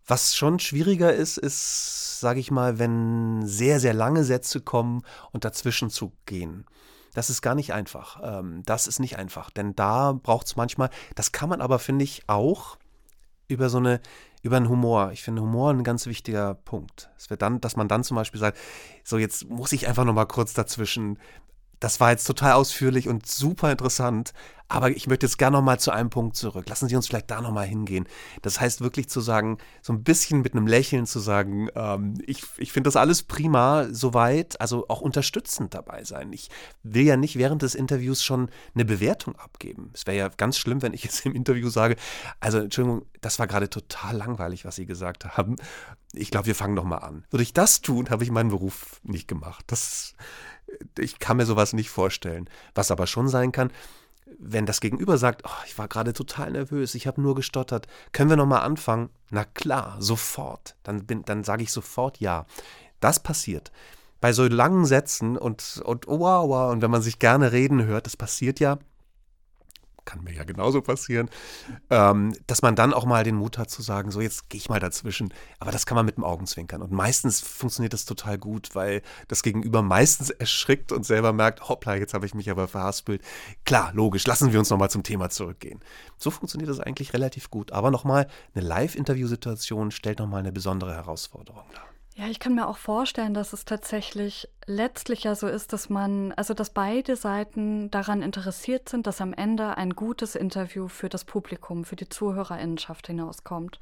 Was 0.06 0.34
schon 0.34 0.58
schwieriger 0.58 1.12
ist, 1.12 1.38
ist, 1.38 2.20
sage 2.20 2.40
ich 2.40 2.50
mal, 2.50 2.78
wenn 2.78 3.46
sehr, 3.46 3.78
sehr 3.78 3.94
lange 3.94 4.24
Sätze 4.24 4.60
kommen 4.60 5.02
und 5.30 5.44
dazwischen 5.44 5.90
zu 5.90 6.12
gehen. 6.26 6.66
Das 7.14 7.30
ist 7.30 7.42
gar 7.42 7.54
nicht 7.54 7.72
einfach. 7.72 8.20
Ähm, 8.22 8.62
das 8.64 8.86
ist 8.86 8.98
nicht 8.98 9.16
einfach, 9.16 9.50
denn 9.50 9.76
da 9.76 10.12
braucht 10.12 10.46
es 10.46 10.56
manchmal, 10.56 10.90
das 11.14 11.30
kann 11.30 11.48
man 11.48 11.60
aber, 11.60 11.78
finde 11.78 12.04
ich, 12.04 12.22
auch 12.28 12.78
über 13.48 13.68
so 13.68 13.78
eine, 13.78 14.00
über 14.42 14.56
einen 14.56 14.68
Humor. 14.68 15.12
Ich 15.12 15.22
finde 15.22 15.42
Humor 15.42 15.70
ein 15.70 15.84
ganz 15.84 16.06
wichtiger 16.06 16.54
Punkt. 16.54 17.10
Es 17.16 17.30
wird 17.30 17.42
dann, 17.42 17.60
dass 17.60 17.76
man 17.76 17.88
dann 17.88 18.02
zum 18.02 18.16
Beispiel 18.16 18.40
sagt, 18.40 18.58
so 19.04 19.18
jetzt 19.18 19.48
muss 19.48 19.72
ich 19.72 19.86
einfach 19.86 20.04
noch 20.04 20.14
mal 20.14 20.26
kurz 20.26 20.54
dazwischen 20.54 21.18
das 21.82 21.98
war 21.98 22.12
jetzt 22.12 22.26
total 22.26 22.52
ausführlich 22.52 23.08
und 23.08 23.26
super 23.26 23.72
interessant, 23.72 24.32
aber 24.68 24.90
ich 24.90 25.08
möchte 25.08 25.26
jetzt 25.26 25.36
gerne 25.36 25.56
noch 25.56 25.64
mal 25.64 25.80
zu 25.80 25.90
einem 25.90 26.10
Punkt 26.10 26.36
zurück. 26.36 26.68
Lassen 26.68 26.88
Sie 26.88 26.94
uns 26.94 27.08
vielleicht 27.08 27.30
da 27.30 27.40
noch 27.40 27.50
mal 27.50 27.66
hingehen. 27.66 28.06
Das 28.40 28.60
heißt 28.60 28.80
wirklich 28.80 29.08
zu 29.08 29.20
sagen, 29.20 29.58
so 29.82 29.92
ein 29.92 30.04
bisschen 30.04 30.42
mit 30.42 30.54
einem 30.54 30.68
Lächeln 30.68 31.06
zu 31.06 31.18
sagen, 31.18 31.68
ähm, 31.74 32.14
ich, 32.24 32.44
ich 32.56 32.72
finde 32.72 32.86
das 32.86 32.94
alles 32.94 33.24
prima, 33.24 33.88
soweit, 33.90 34.60
also 34.60 34.86
auch 34.88 35.00
unterstützend 35.00 35.74
dabei 35.74 36.04
sein. 36.04 36.32
Ich 36.32 36.50
will 36.84 37.02
ja 37.02 37.16
nicht 37.16 37.36
während 37.36 37.62
des 37.62 37.74
Interviews 37.74 38.22
schon 38.22 38.48
eine 38.74 38.84
Bewertung 38.84 39.34
abgeben. 39.36 39.90
Es 39.92 40.06
wäre 40.06 40.16
ja 40.16 40.28
ganz 40.28 40.58
schlimm, 40.58 40.82
wenn 40.82 40.94
ich 40.94 41.02
jetzt 41.04 41.26
im 41.26 41.34
Interview 41.34 41.68
sage, 41.68 41.96
also 42.38 42.58
Entschuldigung, 42.58 43.04
das 43.20 43.40
war 43.40 43.48
gerade 43.48 43.68
total 43.68 44.16
langweilig, 44.16 44.64
was 44.64 44.76
Sie 44.76 44.86
gesagt 44.86 45.36
haben. 45.36 45.56
Ich 46.12 46.30
glaube, 46.30 46.46
wir 46.46 46.54
fangen 46.54 46.74
noch 46.74 46.84
mal 46.84 46.98
an. 46.98 47.24
Würde 47.30 47.42
ich 47.42 47.52
das 47.52 47.80
tun, 47.80 48.08
habe 48.08 48.22
ich 48.22 48.30
meinen 48.30 48.50
Beruf 48.50 49.00
nicht 49.02 49.26
gemacht. 49.26 49.64
Das 49.66 50.14
ich 50.98 51.18
kann 51.18 51.36
mir 51.36 51.46
sowas 51.46 51.72
nicht 51.72 51.90
vorstellen. 51.90 52.48
Was 52.74 52.90
aber 52.90 53.06
schon 53.06 53.28
sein 53.28 53.52
kann, 53.52 53.70
wenn 54.38 54.66
das 54.66 54.80
Gegenüber 54.80 55.18
sagt, 55.18 55.42
oh, 55.44 55.64
ich 55.66 55.78
war 55.78 55.88
gerade 55.88 56.12
total 56.12 56.52
nervös, 56.52 56.94
ich 56.94 57.06
habe 57.06 57.20
nur 57.20 57.34
gestottert, 57.34 57.86
können 58.12 58.30
wir 58.30 58.36
nochmal 58.36 58.62
anfangen? 58.62 59.10
Na 59.30 59.44
klar, 59.44 59.96
sofort. 59.98 60.76
Dann, 60.82 61.06
dann 61.06 61.44
sage 61.44 61.62
ich 61.62 61.72
sofort 61.72 62.18
ja. 62.18 62.46
Das 63.00 63.20
passiert. 63.20 63.72
Bei 64.20 64.32
so 64.32 64.46
langen 64.46 64.84
Sätzen 64.84 65.36
und, 65.36 65.82
und 65.84 66.06
oh, 66.06 66.20
wow, 66.20 66.48
wow, 66.48 66.72
und 66.72 66.82
wenn 66.82 66.90
man 66.90 67.02
sich 67.02 67.18
gerne 67.18 67.52
reden 67.52 67.84
hört, 67.84 68.06
das 68.06 68.16
passiert 68.16 68.60
ja, 68.60 68.78
kann 70.04 70.22
mir 70.24 70.32
ja 70.32 70.44
genauso 70.44 70.82
passieren, 70.82 71.30
ähm, 71.90 72.34
dass 72.46 72.62
man 72.62 72.76
dann 72.76 72.92
auch 72.92 73.04
mal 73.04 73.24
den 73.24 73.36
Mut 73.36 73.58
hat 73.58 73.70
zu 73.70 73.82
sagen, 73.82 74.10
so 74.10 74.20
jetzt 74.20 74.48
gehe 74.48 74.58
ich 74.58 74.68
mal 74.68 74.80
dazwischen. 74.80 75.32
Aber 75.58 75.70
das 75.70 75.86
kann 75.86 75.96
man 75.96 76.06
mit 76.06 76.16
dem 76.16 76.24
Augenzwinkern. 76.24 76.82
Und 76.82 76.92
meistens 76.92 77.40
funktioniert 77.40 77.92
das 77.92 78.04
total 78.04 78.38
gut, 78.38 78.74
weil 78.74 79.02
das 79.28 79.42
Gegenüber 79.42 79.82
meistens 79.82 80.30
erschrickt 80.30 80.92
und 80.92 81.04
selber 81.04 81.32
merkt, 81.32 81.68
hoppla, 81.68 81.96
jetzt 81.96 82.14
habe 82.14 82.26
ich 82.26 82.34
mich 82.34 82.50
aber 82.50 82.68
verhaspelt. 82.68 83.22
Klar, 83.64 83.92
logisch, 83.94 84.26
lassen 84.26 84.52
wir 84.52 84.58
uns 84.58 84.70
nochmal 84.70 84.90
zum 84.90 85.02
Thema 85.02 85.30
zurückgehen. 85.30 85.80
So 86.18 86.30
funktioniert 86.30 86.70
das 86.70 86.80
eigentlich 86.80 87.12
relativ 87.12 87.50
gut. 87.50 87.72
Aber 87.72 87.90
nochmal, 87.90 88.28
eine 88.54 88.66
Live-Interview-Situation 88.66 89.90
stellt 89.90 90.18
nochmal 90.18 90.40
eine 90.40 90.52
besondere 90.52 90.94
Herausforderung 90.94 91.64
dar. 91.74 91.91
Ja, 92.14 92.26
ich 92.28 92.38
kann 92.38 92.54
mir 92.54 92.68
auch 92.68 92.76
vorstellen, 92.76 93.32
dass 93.32 93.54
es 93.54 93.64
tatsächlich 93.64 94.48
letztlich 94.66 95.24
ja 95.24 95.34
so 95.34 95.48
ist, 95.48 95.72
dass 95.72 95.88
man, 95.88 96.32
also 96.32 96.52
dass 96.52 96.70
beide 96.70 97.16
Seiten 97.16 97.90
daran 97.90 98.20
interessiert 98.22 98.88
sind, 98.88 99.06
dass 99.06 99.22
am 99.22 99.32
Ende 99.32 99.78
ein 99.78 99.94
gutes 99.94 100.34
Interview 100.34 100.88
für 100.88 101.08
das 101.08 101.24
Publikum, 101.24 101.84
für 101.84 101.96
die 101.96 102.08
Zuhörerinnenschaft 102.08 103.06
hinauskommt. 103.06 103.80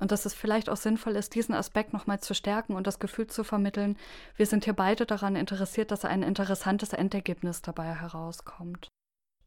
Und 0.00 0.10
dass 0.10 0.26
es 0.26 0.34
vielleicht 0.34 0.68
auch 0.68 0.76
sinnvoll 0.76 1.14
ist, 1.14 1.36
diesen 1.36 1.54
Aspekt 1.54 1.92
nochmal 1.92 2.18
zu 2.18 2.34
stärken 2.34 2.74
und 2.74 2.88
das 2.88 2.98
Gefühl 2.98 3.28
zu 3.28 3.44
vermitteln, 3.44 3.96
wir 4.34 4.46
sind 4.46 4.64
hier 4.64 4.74
beide 4.74 5.06
daran 5.06 5.36
interessiert, 5.36 5.92
dass 5.92 6.04
ein 6.04 6.24
interessantes 6.24 6.92
Endergebnis 6.92 7.62
dabei 7.62 7.94
herauskommt. 7.94 8.88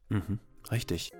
Mhm, 0.08 0.38
richtig. 0.70 1.10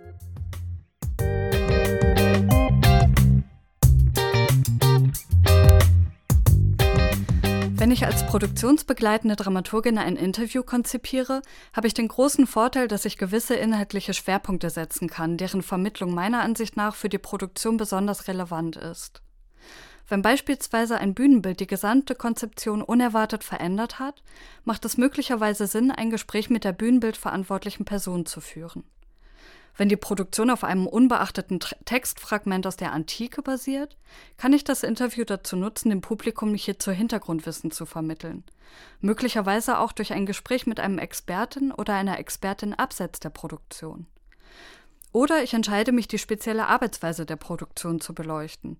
Wenn 7.86 7.92
ich 7.92 8.04
als 8.04 8.26
produktionsbegleitende 8.26 9.36
Dramaturgin 9.36 9.96
ein 9.96 10.16
Interview 10.16 10.64
konzipiere, 10.64 11.40
habe 11.72 11.86
ich 11.86 11.94
den 11.94 12.08
großen 12.08 12.48
Vorteil, 12.48 12.88
dass 12.88 13.04
ich 13.04 13.16
gewisse 13.16 13.54
inhaltliche 13.54 14.12
Schwerpunkte 14.12 14.70
setzen 14.70 15.08
kann, 15.08 15.36
deren 15.36 15.62
Vermittlung 15.62 16.12
meiner 16.12 16.40
Ansicht 16.40 16.76
nach 16.76 16.96
für 16.96 17.08
die 17.08 17.18
Produktion 17.18 17.76
besonders 17.76 18.26
relevant 18.26 18.74
ist. 18.74 19.22
Wenn 20.08 20.20
beispielsweise 20.20 20.98
ein 20.98 21.14
Bühnenbild 21.14 21.60
die 21.60 21.68
gesamte 21.68 22.16
Konzeption 22.16 22.82
unerwartet 22.82 23.44
verändert 23.44 24.00
hat, 24.00 24.24
macht 24.64 24.84
es 24.84 24.96
möglicherweise 24.96 25.68
Sinn, 25.68 25.92
ein 25.92 26.10
Gespräch 26.10 26.50
mit 26.50 26.64
der 26.64 26.72
bühnenbildverantwortlichen 26.72 27.84
Person 27.84 28.26
zu 28.26 28.40
führen. 28.40 28.82
Wenn 29.76 29.88
die 29.88 29.96
Produktion 29.96 30.50
auf 30.50 30.64
einem 30.64 30.86
unbeachteten 30.86 31.60
Textfragment 31.84 32.66
aus 32.66 32.76
der 32.76 32.92
Antike 32.92 33.42
basiert, 33.42 33.96
kann 34.38 34.52
ich 34.52 34.64
das 34.64 34.82
Interview 34.82 35.24
dazu 35.24 35.56
nutzen, 35.56 35.90
dem 35.90 36.00
Publikum 36.00 36.54
hierzu 36.54 36.92
Hintergrundwissen 36.92 37.70
zu 37.70 37.84
vermitteln. 37.84 38.44
Möglicherweise 39.00 39.78
auch 39.78 39.92
durch 39.92 40.12
ein 40.12 40.26
Gespräch 40.26 40.66
mit 40.66 40.80
einem 40.80 40.98
Experten 40.98 41.72
oder 41.72 41.94
einer 41.94 42.18
Expertin 42.18 42.72
abseits 42.74 43.20
der 43.20 43.30
Produktion. 43.30 44.06
Oder 45.12 45.42
ich 45.42 45.54
entscheide 45.54 45.92
mich, 45.92 46.08
die 46.08 46.18
spezielle 46.18 46.66
Arbeitsweise 46.66 47.24
der 47.24 47.36
Produktion 47.36 48.00
zu 48.00 48.14
beleuchten. 48.14 48.78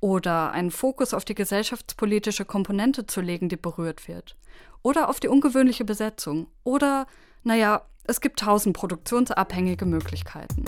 Oder 0.00 0.52
einen 0.52 0.70
Fokus 0.70 1.14
auf 1.14 1.24
die 1.24 1.34
gesellschaftspolitische 1.34 2.44
Komponente 2.44 3.06
zu 3.06 3.20
legen, 3.20 3.48
die 3.48 3.56
berührt 3.56 4.08
wird. 4.08 4.36
Oder 4.82 5.08
auf 5.08 5.20
die 5.20 5.28
ungewöhnliche 5.28 5.84
Besetzung. 5.84 6.48
Oder, 6.64 7.06
naja, 7.44 7.86
es 8.08 8.20
gibt 8.20 8.38
tausend 8.38 8.76
produktionsabhängige 8.76 9.84
Möglichkeiten. 9.84 10.64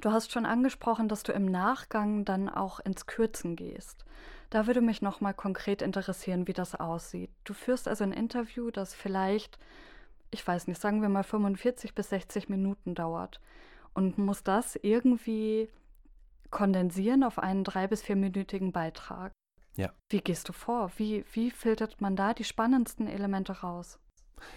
Du 0.00 0.12
hast 0.12 0.32
schon 0.32 0.46
angesprochen, 0.46 1.08
dass 1.08 1.22
du 1.22 1.32
im 1.32 1.46
Nachgang 1.46 2.24
dann 2.24 2.48
auch 2.48 2.80
ins 2.80 3.06
Kürzen 3.06 3.54
gehst. 3.56 4.04
Da 4.48 4.66
würde 4.66 4.80
mich 4.80 5.02
noch 5.02 5.20
mal 5.20 5.34
konkret 5.34 5.82
interessieren, 5.82 6.48
wie 6.48 6.52
das 6.52 6.74
aussieht. 6.74 7.30
Du 7.44 7.54
führst 7.54 7.86
also 7.86 8.04
ein 8.04 8.12
Interview, 8.12 8.70
das 8.70 8.94
vielleicht, 8.94 9.58
ich 10.30 10.46
weiß 10.46 10.66
nicht, 10.66 10.80
sagen 10.80 11.02
wir 11.02 11.08
mal 11.08 11.22
45 11.22 11.94
bis 11.94 12.08
60 12.08 12.48
Minuten 12.48 12.94
dauert 12.94 13.40
und 13.94 14.18
muss 14.18 14.42
das 14.42 14.76
irgendwie 14.76 15.68
kondensieren 16.50 17.22
auf 17.22 17.38
einen 17.38 17.62
drei 17.62 17.86
bis 17.86 18.02
vierminütigen 18.02 18.72
Beitrag. 18.72 19.32
Ja. 19.76 19.92
Wie 20.08 20.20
gehst 20.20 20.48
du 20.48 20.52
vor? 20.52 20.90
Wie, 20.96 21.24
wie 21.32 21.50
filtert 21.50 22.00
man 22.00 22.16
da 22.16 22.34
die 22.34 22.44
spannendsten 22.44 23.06
Elemente 23.06 23.52
raus? 23.60 23.98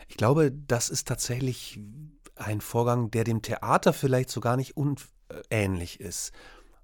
Ich 0.08 0.18
glaube, 0.18 0.52
das 0.52 0.90
ist 0.90 1.08
tatsächlich 1.08 1.80
ein 2.36 2.62
Vorgang, 2.62 3.12
der 3.12 3.24
dem 3.24 3.42
Theater 3.42 3.94
vielleicht 3.94 4.30
so 4.30 4.42
gar 4.42 4.58
nicht 4.58 4.76
unähnlich 4.76 6.00
ist. 6.00 6.32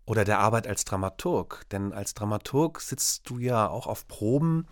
Oder 0.05 0.25
der 0.25 0.39
Arbeit 0.39 0.67
als 0.67 0.85
Dramaturg. 0.85 1.65
Denn 1.71 1.93
als 1.93 2.13
Dramaturg 2.13 2.81
sitzt 2.81 3.29
du 3.29 3.39
ja 3.39 3.67
auch 3.67 3.87
auf 3.87 4.07
Proben, 4.07 4.67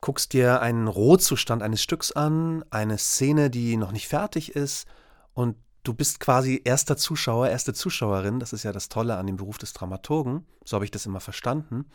guckst 0.00 0.32
dir 0.32 0.60
einen 0.60 0.86
Rohzustand 0.86 1.62
eines 1.62 1.82
Stücks 1.82 2.12
an, 2.12 2.64
eine 2.70 2.98
Szene, 2.98 3.50
die 3.50 3.76
noch 3.76 3.92
nicht 3.92 4.08
fertig 4.08 4.54
ist, 4.54 4.86
und 5.32 5.56
du 5.86 5.94
bist 5.94 6.20
quasi 6.20 6.60
erster 6.64 6.96
Zuschauer, 6.96 7.48
erste 7.48 7.72
Zuschauerin. 7.72 8.40
Das 8.40 8.52
ist 8.52 8.64
ja 8.64 8.72
das 8.72 8.88
Tolle 8.88 9.16
an 9.16 9.26
dem 9.26 9.36
Beruf 9.36 9.58
des 9.58 9.72
Dramaturgen. 9.72 10.44
So 10.64 10.74
habe 10.74 10.84
ich 10.84 10.90
das 10.90 11.06
immer 11.06 11.20
verstanden. 11.20 11.86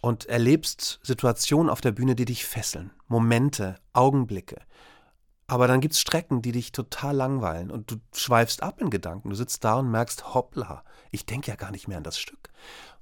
Und 0.00 0.26
erlebst 0.26 0.98
Situationen 1.02 1.70
auf 1.70 1.80
der 1.80 1.92
Bühne, 1.92 2.14
die 2.16 2.24
dich 2.24 2.44
fesseln. 2.44 2.90
Momente, 3.06 3.76
Augenblicke. 3.92 4.56
Aber 5.46 5.66
dann 5.68 5.80
gibt 5.80 5.94
es 5.94 6.00
Strecken, 6.00 6.40
die 6.40 6.52
dich 6.52 6.72
total 6.72 7.16
langweilen 7.16 7.70
und 7.70 7.90
du 7.90 7.96
schweifst 8.14 8.62
ab 8.62 8.80
in 8.80 8.90
Gedanken. 8.90 9.30
Du 9.30 9.36
sitzt 9.36 9.64
da 9.64 9.74
und 9.74 9.90
merkst, 9.90 10.34
hoppla, 10.34 10.84
ich 11.10 11.26
denke 11.26 11.50
ja 11.50 11.56
gar 11.56 11.70
nicht 11.70 11.88
mehr 11.88 11.98
an 11.98 12.04
das 12.04 12.18
Stück. 12.18 12.48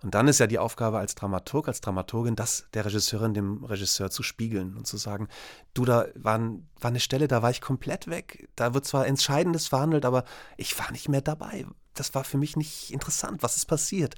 Und 0.02 0.14
dann 0.14 0.28
ist 0.28 0.40
ja 0.40 0.46
die 0.46 0.58
Aufgabe 0.58 0.98
als 0.98 1.14
Dramaturg, 1.14 1.68
als 1.68 1.80
Dramaturgin, 1.80 2.34
das 2.34 2.66
der 2.72 2.86
Regisseurin, 2.86 3.34
dem 3.34 3.62
Regisseur 3.64 4.10
zu 4.10 4.22
spiegeln 4.22 4.76
und 4.76 4.86
zu 4.86 4.96
sagen, 4.96 5.28
du, 5.74 5.84
da 5.84 6.06
war, 6.14 6.40
war 6.40 6.88
eine 6.88 7.00
Stelle, 7.00 7.28
da 7.28 7.42
war 7.42 7.50
ich 7.50 7.60
komplett 7.60 8.08
weg. 8.08 8.48
Da 8.56 8.72
wird 8.72 8.86
zwar 8.86 9.06
Entscheidendes 9.06 9.68
verhandelt, 9.68 10.04
aber 10.04 10.24
ich 10.56 10.78
war 10.78 10.90
nicht 10.90 11.08
mehr 11.08 11.20
dabei. 11.20 11.66
Das 11.94 12.14
war 12.14 12.24
für 12.24 12.38
mich 12.38 12.56
nicht 12.56 12.90
interessant. 12.92 13.42
Was 13.42 13.56
ist 13.56 13.66
passiert? 13.66 14.14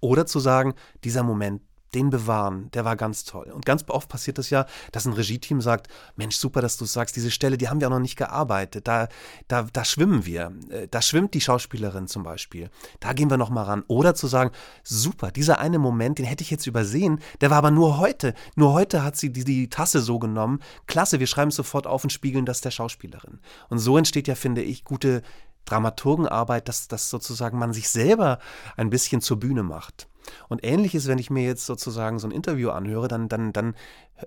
Oder 0.00 0.24
zu 0.24 0.40
sagen, 0.40 0.74
dieser 1.04 1.22
Moment, 1.22 1.60
den 1.94 2.10
bewahren, 2.10 2.70
der 2.72 2.84
war 2.84 2.96
ganz 2.96 3.24
toll. 3.24 3.50
Und 3.52 3.64
ganz 3.64 3.84
oft 3.88 4.08
passiert 4.08 4.38
es 4.38 4.40
das 4.40 4.50
ja, 4.50 4.66
dass 4.92 5.06
ein 5.06 5.12
Regie-Team 5.12 5.60
sagt, 5.60 5.88
Mensch, 6.16 6.36
super, 6.36 6.60
dass 6.62 6.76
du 6.76 6.84
sagst, 6.84 7.16
diese 7.16 7.30
Stelle, 7.30 7.58
die 7.58 7.68
haben 7.68 7.80
wir 7.80 7.88
auch 7.88 7.92
noch 7.92 7.98
nicht 7.98 8.16
gearbeitet. 8.16 8.88
Da, 8.88 9.08
da, 9.48 9.66
da 9.72 9.84
schwimmen 9.84 10.24
wir. 10.24 10.52
Äh, 10.70 10.88
da 10.88 11.02
schwimmt 11.02 11.34
die 11.34 11.40
Schauspielerin 11.40 12.08
zum 12.08 12.22
Beispiel. 12.22 12.70
Da 13.00 13.12
gehen 13.12 13.30
wir 13.30 13.36
noch 13.36 13.50
mal 13.50 13.64
ran. 13.64 13.84
Oder 13.86 14.14
zu 14.14 14.26
sagen, 14.26 14.50
super, 14.82 15.30
dieser 15.30 15.58
eine 15.58 15.78
Moment, 15.78 16.18
den 16.18 16.26
hätte 16.26 16.42
ich 16.42 16.50
jetzt 16.50 16.66
übersehen, 16.66 17.20
der 17.40 17.50
war 17.50 17.58
aber 17.58 17.70
nur 17.70 17.98
heute. 17.98 18.34
Nur 18.56 18.72
heute 18.72 19.02
hat 19.02 19.16
sie 19.16 19.32
die, 19.32 19.44
die 19.44 19.68
Tasse 19.68 20.00
so 20.00 20.18
genommen. 20.18 20.60
Klasse, 20.86 21.20
wir 21.20 21.26
schreiben 21.26 21.50
es 21.50 21.56
sofort 21.56 21.86
auf 21.86 22.04
und 22.04 22.10
spiegeln 22.10 22.46
das 22.46 22.60
der 22.60 22.70
Schauspielerin. 22.70 23.40
Und 23.68 23.78
so 23.78 23.98
entsteht 23.98 24.28
ja, 24.28 24.34
finde 24.34 24.62
ich, 24.62 24.84
gute 24.84 25.22
Dramaturgenarbeit, 25.64 26.68
dass, 26.68 26.88
dass 26.88 27.10
sozusagen 27.10 27.58
man 27.58 27.72
sich 27.72 27.88
selber 27.88 28.38
ein 28.76 28.90
bisschen 28.90 29.20
zur 29.20 29.38
Bühne 29.38 29.62
macht. 29.62 30.08
Und 30.48 30.64
ähnlich 30.64 30.94
ist, 30.94 31.06
wenn 31.06 31.18
ich 31.18 31.30
mir 31.30 31.44
jetzt 31.44 31.66
sozusagen 31.66 32.18
so 32.18 32.28
ein 32.28 32.32
Interview 32.32 32.70
anhöre, 32.70 33.08
dann, 33.08 33.28
dann, 33.28 33.52
dann 33.52 33.74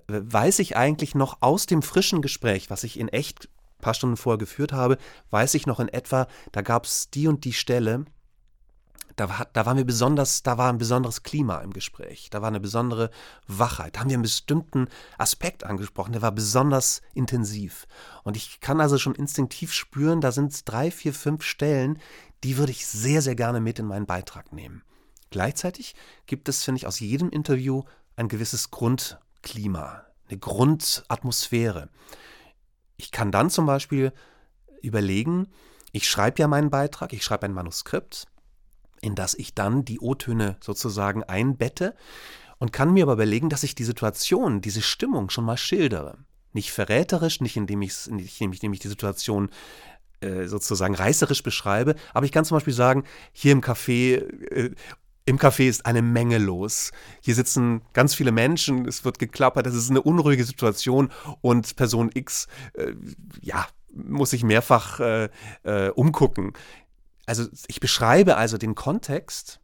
weiß 0.07 0.59
ich 0.59 0.75
eigentlich 0.75 1.15
noch 1.15 1.37
aus 1.41 1.65
dem 1.65 1.81
frischen 1.81 2.21
Gespräch, 2.21 2.69
was 2.69 2.83
ich 2.83 2.99
in 2.99 3.09
echt 3.09 3.45
ein 3.45 3.81
paar 3.81 3.93
Stunden 3.93 4.17
vorher 4.17 4.37
geführt 4.37 4.73
habe, 4.73 4.97
weiß 5.29 5.53
ich 5.53 5.67
noch 5.67 5.79
in 5.79 5.89
etwa, 5.89 6.27
da 6.51 6.61
gab 6.61 6.85
es 6.85 7.09
die 7.09 7.27
und 7.27 7.45
die 7.45 7.53
Stelle, 7.53 8.05
da, 9.15 9.29
war, 9.29 9.47
da 9.53 9.65
waren 9.65 9.77
wir 9.77 9.85
besonders, 9.85 10.43
da 10.43 10.57
war 10.57 10.69
ein 10.69 10.77
besonderes 10.77 11.23
Klima 11.23 11.59
im 11.59 11.71
Gespräch, 11.71 12.29
da 12.29 12.41
war 12.41 12.47
eine 12.47 12.59
besondere 12.59 13.09
Wachheit, 13.47 13.95
da 13.95 14.01
haben 14.01 14.09
wir 14.09 14.15
einen 14.15 14.23
bestimmten 14.23 14.87
Aspekt 15.17 15.63
angesprochen, 15.63 16.13
der 16.13 16.21
war 16.21 16.31
besonders 16.31 17.01
intensiv. 17.13 17.87
Und 18.23 18.37
ich 18.37 18.59
kann 18.59 18.81
also 18.81 18.97
schon 18.97 19.15
instinktiv 19.15 19.73
spüren, 19.73 20.21
da 20.21 20.31
sind 20.31 20.67
drei, 20.69 20.91
vier, 20.91 21.13
fünf 21.13 21.43
Stellen, 21.43 21.99
die 22.43 22.57
würde 22.57 22.71
ich 22.71 22.87
sehr, 22.87 23.21
sehr 23.21 23.35
gerne 23.35 23.59
mit 23.59 23.79
in 23.79 23.85
meinen 23.85 24.05
Beitrag 24.05 24.51
nehmen. 24.51 24.83
Gleichzeitig 25.29 25.95
gibt 26.25 26.49
es, 26.49 26.63
finde 26.63 26.77
ich, 26.77 26.87
aus 26.87 26.99
jedem 26.99 27.29
Interview 27.29 27.83
ein 28.15 28.27
gewisses 28.27 28.69
Grundklima, 28.69 30.03
eine 30.29 30.37
Grundatmosphäre. 30.37 31.89
Ich 32.97 33.11
kann 33.11 33.31
dann 33.31 33.49
zum 33.49 33.65
Beispiel 33.65 34.13
überlegen, 34.81 35.47
ich 35.91 36.07
schreibe 36.09 36.39
ja 36.39 36.47
meinen 36.47 36.69
Beitrag, 36.69 37.13
ich 37.13 37.23
schreibe 37.23 37.45
ein 37.45 37.53
Manuskript, 37.53 38.27
in 39.03 39.15
das 39.15 39.33
ich 39.33 39.53
dann 39.53 39.85
die 39.85 39.99
O-Töne 39.99 40.57
sozusagen 40.61 41.23
einbette 41.23 41.95
und 42.57 42.71
kann 42.71 42.93
mir 42.93 43.03
aber 43.03 43.13
überlegen, 43.13 43.49
dass 43.49 43.63
ich 43.63 43.75
die 43.75 43.83
Situation, 43.83 44.61
diese 44.61 44.81
Stimmung 44.81 45.29
schon 45.29 45.45
mal 45.45 45.57
schildere. 45.57 46.17
Nicht 46.53 46.71
verräterisch, 46.71 47.41
nicht 47.41 47.57
indem 47.57 47.81
ich, 47.81 48.07
nicht 48.07 48.39
indem 48.39 48.73
ich 48.73 48.79
die 48.79 48.87
Situation 48.87 49.49
äh, 50.21 50.45
sozusagen 50.45 50.95
reißerisch 50.95 51.43
beschreibe, 51.43 51.95
aber 52.13 52.25
ich 52.25 52.31
kann 52.31 52.45
zum 52.45 52.55
Beispiel 52.55 52.73
sagen, 52.73 53.03
hier 53.31 53.51
im 53.51 53.61
Café 53.61 54.17
äh, 54.51 54.71
im 55.25 55.39
Café 55.39 55.69
ist 55.69 55.85
eine 55.85 56.01
Menge 56.01 56.37
los. 56.37 56.91
Hier 57.21 57.33
sitzen 57.33 57.81
ganz 57.93 58.13
viele 58.13 58.33
Menschen, 58.33 58.85
es 58.85 59.05
wird 59.05 59.19
geklappert, 59.19 59.65
es 59.67 59.73
ist 59.73 59.89
eine 59.89 60.01
unruhige 60.01 60.43
Situation 60.43 61.11
und 61.39 61.77
Person 61.77 62.11
X, 62.13 62.47
äh, 62.73 62.93
ja, 63.41 63.65
muss 63.93 64.31
sich 64.31 64.43
mehrfach 64.43 64.99
äh, 64.99 65.29
äh, 65.63 65.89
umgucken. 65.89 66.53
Also 67.25 67.45
ich 67.67 67.79
beschreibe 67.79 68.37
also 68.37 68.57
den 68.57 68.75
Kontext 68.75 69.59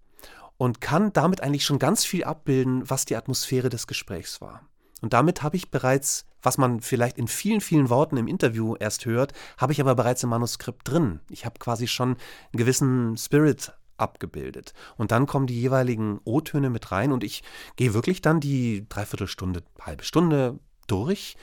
und 0.57 0.81
kann 0.81 1.13
damit 1.13 1.41
eigentlich 1.41 1.65
schon 1.65 1.79
ganz 1.79 2.05
viel 2.05 2.23
abbilden, 2.23 2.89
was 2.89 3.05
die 3.05 3.15
Atmosphäre 3.15 3.69
des 3.69 3.87
Gesprächs 3.87 4.41
war. 4.41 4.61
Und 5.01 5.13
damit 5.13 5.43
habe 5.43 5.55
ich 5.55 5.71
bereits, 5.71 6.25
was 6.41 6.57
man 6.57 6.81
vielleicht 6.81 7.17
in 7.17 7.27
vielen, 7.27 7.61
vielen 7.61 7.89
Worten 7.89 8.17
im 8.17 8.27
Interview 8.27 8.75
erst 8.77 9.05
hört, 9.05 9.33
habe 9.57 9.71
ich 9.71 9.81
aber 9.81 9.95
bereits 9.95 10.23
im 10.23 10.29
Manuskript 10.29 10.87
drin. 10.87 11.21
Ich 11.29 11.45
habe 11.45 11.59
quasi 11.59 11.87
schon 11.87 12.09
einen 12.09 12.57
gewissen 12.57 13.15
Spirit 13.17 13.73
abgebildet. 13.97 14.73
Und 14.97 15.11
dann 15.11 15.25
kommen 15.25 15.47
die 15.47 15.59
jeweiligen 15.59 16.19
O-Töne 16.23 16.69
mit 16.69 16.91
rein 16.91 17.11
und 17.11 17.23
ich 17.23 17.43
gehe 17.75 17.93
wirklich 17.93 18.21
dann 18.21 18.39
die 18.39 18.87
Dreiviertelstunde, 18.87 19.63
halbe 19.81 20.03
Stunde 20.03 20.59
durch, 20.87 21.35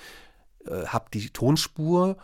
äh, 0.66 0.86
habe 0.86 1.06
die 1.12 1.30
Tonspur 1.30 2.16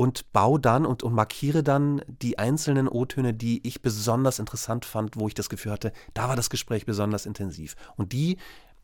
und 0.00 0.32
baue 0.32 0.58
dann 0.58 0.86
und, 0.86 1.02
und 1.02 1.12
markiere 1.12 1.62
dann 1.62 2.00
die 2.08 2.38
einzelnen 2.38 2.88
O-Töne, 2.88 3.34
die 3.34 3.66
ich 3.68 3.82
besonders 3.82 4.38
interessant 4.38 4.86
fand, 4.86 5.20
wo 5.20 5.28
ich 5.28 5.34
das 5.34 5.50
Gefühl 5.50 5.72
hatte, 5.72 5.92
da 6.14 6.26
war 6.26 6.36
das 6.36 6.48
Gespräch 6.48 6.86
besonders 6.86 7.26
intensiv. 7.26 7.76
Und 7.96 8.14
die 8.14 8.38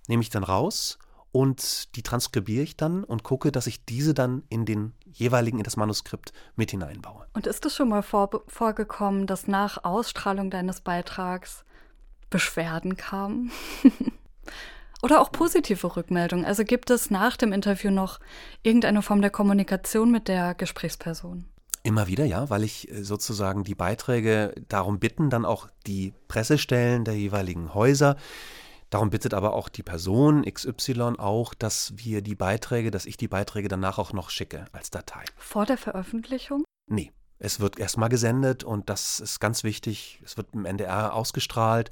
nehme 0.09 0.21
ich 0.21 0.29
dann 0.29 0.45
raus 0.45 0.99
und 1.33 1.97
die 1.97 2.03
transkribiere 2.03 2.65
ich 2.65 2.77
dann 2.77 3.03
und 3.03 3.23
gucke, 3.23 3.51
dass 3.51 3.67
ich 3.67 3.83
diese 3.87 4.13
dann 4.13 4.43
in 4.51 4.67
den 4.67 4.93
jeweiligen, 5.11 5.57
in 5.57 5.65
das 5.65 5.79
Manuskript 5.79 6.35
mit 6.55 6.73
hineinbaue. 6.73 7.27
Und 7.33 7.47
ist 7.47 7.65
es 7.65 7.75
schon 7.75 7.89
mal 7.89 8.03
vor, 8.03 8.29
vorgekommen, 8.47 9.27
dass 9.27 9.47
nach 9.47 9.85
Ausstrahlung 9.85 10.51
deines 10.51 10.83
Beitrags 10.83 11.65
Beschwerden 12.29 12.99
kamen? 12.99 13.51
Oder 15.07 15.21
auch 15.21 15.31
positive 15.31 15.97
Rückmeldungen. 15.97 16.45
Also 16.45 16.65
gibt 16.65 16.91
es 16.91 17.13
nach 17.13 17.37
dem 17.37 17.53
Interview 17.53 17.93
noch 17.93 18.19
irgendeine 18.65 19.03
Form 19.03 19.21
der 19.21 19.31
Kommunikation 19.31 20.11
mit 20.11 20.27
der 20.27 20.57
Gesprächsperson? 20.57 21.45
Immer 21.85 22.09
wieder, 22.09 22.25
ja, 22.25 22.51
weil 22.51 22.65
ich 22.65 22.91
äh, 22.91 23.05
sozusagen 23.05 23.63
die 23.63 23.77
Beiträge 23.77 24.53
darum 24.67 24.99
bitten, 24.99 25.31
dann 25.31 25.45
auch 25.45 25.69
die 25.87 26.13
Pressestellen 26.27 27.05
der 27.05 27.15
jeweiligen 27.15 27.73
Häuser, 27.73 28.17
Darum 28.91 29.11
bittet 29.11 29.35
aber 29.35 29.53
auch 29.53 29.69
die 29.69 29.83
Person 29.83 30.45
XY 30.45 31.15
auch, 31.19 31.55
dass 31.55 31.93
wir 31.97 32.23
die 32.23 32.37
Beiträge, 32.37 32.93
dass 32.93 33.05
ich 33.05 33.17
die 33.17 33.27
Beiträge 33.27 33.67
danach 33.67 33.99
auch 33.99 34.13
noch 34.13 34.31
schicke 34.31 34.67
als 34.71 34.91
Datei. 34.91 35.25
Vor 35.37 35.67
der 35.67 35.77
Veröffentlichung? 35.77 36.65
Nee. 36.89 37.13
Es 37.39 37.59
wird 37.61 37.79
erstmal 37.79 38.09
gesendet 38.09 38.65
und 38.65 38.89
das 38.89 39.21
ist 39.21 39.41
ganz 39.41 39.65
wichtig. 39.65 40.23
Es 40.25 40.37
wird 40.37 40.55
im 40.55 40.65
NDR 40.65 41.15
ausgestrahlt 41.15 41.91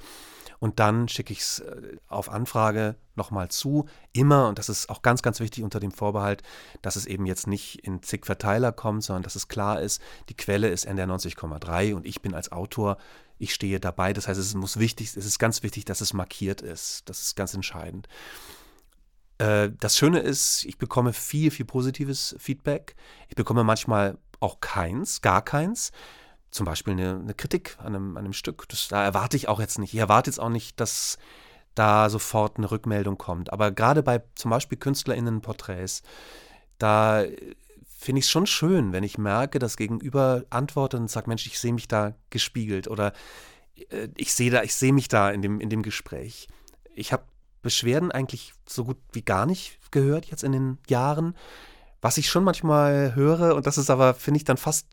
und 0.58 0.80
dann 0.80 1.08
schicke 1.08 1.32
ich 1.32 1.40
es 1.40 1.60
äh, 1.60 1.96
auf 2.08 2.30
Anfrage 2.30 2.96
nochmal 3.16 3.48
zu. 3.48 3.86
Immer, 4.12 4.48
und 4.48 4.58
das 4.58 4.68
ist 4.68 4.88
auch 4.88 5.02
ganz, 5.02 5.22
ganz 5.22 5.40
wichtig 5.40 5.64
unter 5.64 5.80
dem 5.80 5.92
Vorbehalt, 5.92 6.42
dass 6.82 6.96
es 6.96 7.06
eben 7.06 7.26
jetzt 7.26 7.46
nicht 7.46 7.84
in 7.84 8.02
zig 8.02 8.26
Verteiler 8.26 8.72
kommt, 8.72 9.04
sondern 9.04 9.22
dass 9.22 9.36
es 9.36 9.48
klar 9.48 9.80
ist, 9.80 10.00
die 10.28 10.36
Quelle 10.36 10.68
ist 10.68 10.84
NDR 10.84 11.06
90,3 11.08 11.94
und 11.94 12.06
ich 12.06 12.22
bin 12.22 12.34
als 12.34 12.52
Autor 12.52 12.96
ich 13.38 13.52
stehe 13.54 13.80
dabei. 13.80 14.12
Das 14.12 14.28
heißt, 14.28 14.38
es 14.38 14.54
muss 14.54 14.78
wichtig, 14.78 15.16
es 15.16 15.26
ist 15.26 15.38
ganz 15.38 15.62
wichtig, 15.62 15.84
dass 15.84 16.00
es 16.00 16.12
markiert 16.12 16.60
ist. 16.62 17.08
Das 17.08 17.20
ist 17.20 17.36
ganz 17.36 17.54
entscheidend. 17.54 18.08
Äh, 19.38 19.70
das 19.80 19.96
Schöne 19.96 20.20
ist, 20.20 20.64
ich 20.64 20.78
bekomme 20.78 21.12
viel, 21.12 21.50
viel 21.50 21.66
positives 21.66 22.36
Feedback. 22.38 22.94
Ich 23.28 23.34
bekomme 23.34 23.64
manchmal 23.64 24.18
auch 24.40 24.60
keins, 24.60 25.20
gar 25.20 25.42
keins. 25.42 25.90
Zum 26.54 26.66
Beispiel 26.66 26.92
eine, 26.92 27.16
eine 27.16 27.34
Kritik 27.34 27.76
an 27.80 27.96
einem, 27.96 28.16
an 28.16 28.24
einem 28.24 28.32
Stück. 28.32 28.68
Das, 28.68 28.86
da 28.86 29.02
erwarte 29.02 29.36
ich 29.36 29.48
auch 29.48 29.58
jetzt 29.58 29.80
nicht. 29.80 29.92
Ich 29.92 29.98
erwarte 29.98 30.30
jetzt 30.30 30.38
auch 30.38 30.50
nicht, 30.50 30.78
dass 30.78 31.18
da 31.74 32.08
sofort 32.08 32.58
eine 32.58 32.70
Rückmeldung 32.70 33.18
kommt. 33.18 33.52
Aber 33.52 33.72
gerade 33.72 34.04
bei 34.04 34.22
zum 34.36 34.52
Beispiel 34.52 34.78
KünstlerInnen-Porträts, 34.78 36.04
da 36.78 37.24
finde 37.88 38.20
ich 38.20 38.26
es 38.26 38.30
schon 38.30 38.46
schön, 38.46 38.92
wenn 38.92 39.02
ich 39.02 39.18
merke, 39.18 39.58
dass 39.58 39.76
Gegenüber 39.76 40.44
antwortet 40.48 41.00
und 41.00 41.10
sagt, 41.10 41.26
Mensch, 41.26 41.44
ich 41.44 41.58
sehe 41.58 41.72
mich 41.72 41.88
da 41.88 42.14
gespiegelt 42.30 42.86
oder 42.86 43.14
äh, 43.90 44.06
ich 44.16 44.32
sehe 44.32 44.52
da, 44.52 44.62
mich 44.92 45.08
da 45.08 45.32
in 45.32 45.42
dem, 45.42 45.58
in 45.58 45.70
dem 45.70 45.82
Gespräch. 45.82 46.46
Ich 46.94 47.12
habe 47.12 47.24
Beschwerden 47.62 48.12
eigentlich 48.12 48.54
so 48.64 48.84
gut 48.84 48.98
wie 49.10 49.22
gar 49.22 49.44
nicht 49.44 49.80
gehört 49.90 50.26
jetzt 50.26 50.44
in 50.44 50.52
den 50.52 50.78
Jahren. 50.86 51.34
Was 52.00 52.16
ich 52.16 52.30
schon 52.30 52.44
manchmal 52.44 53.16
höre, 53.16 53.56
und 53.56 53.66
das 53.66 53.76
ist 53.76 53.90
aber, 53.90 54.14
finde 54.14 54.38
ich, 54.38 54.44
dann 54.44 54.56
fast 54.56 54.86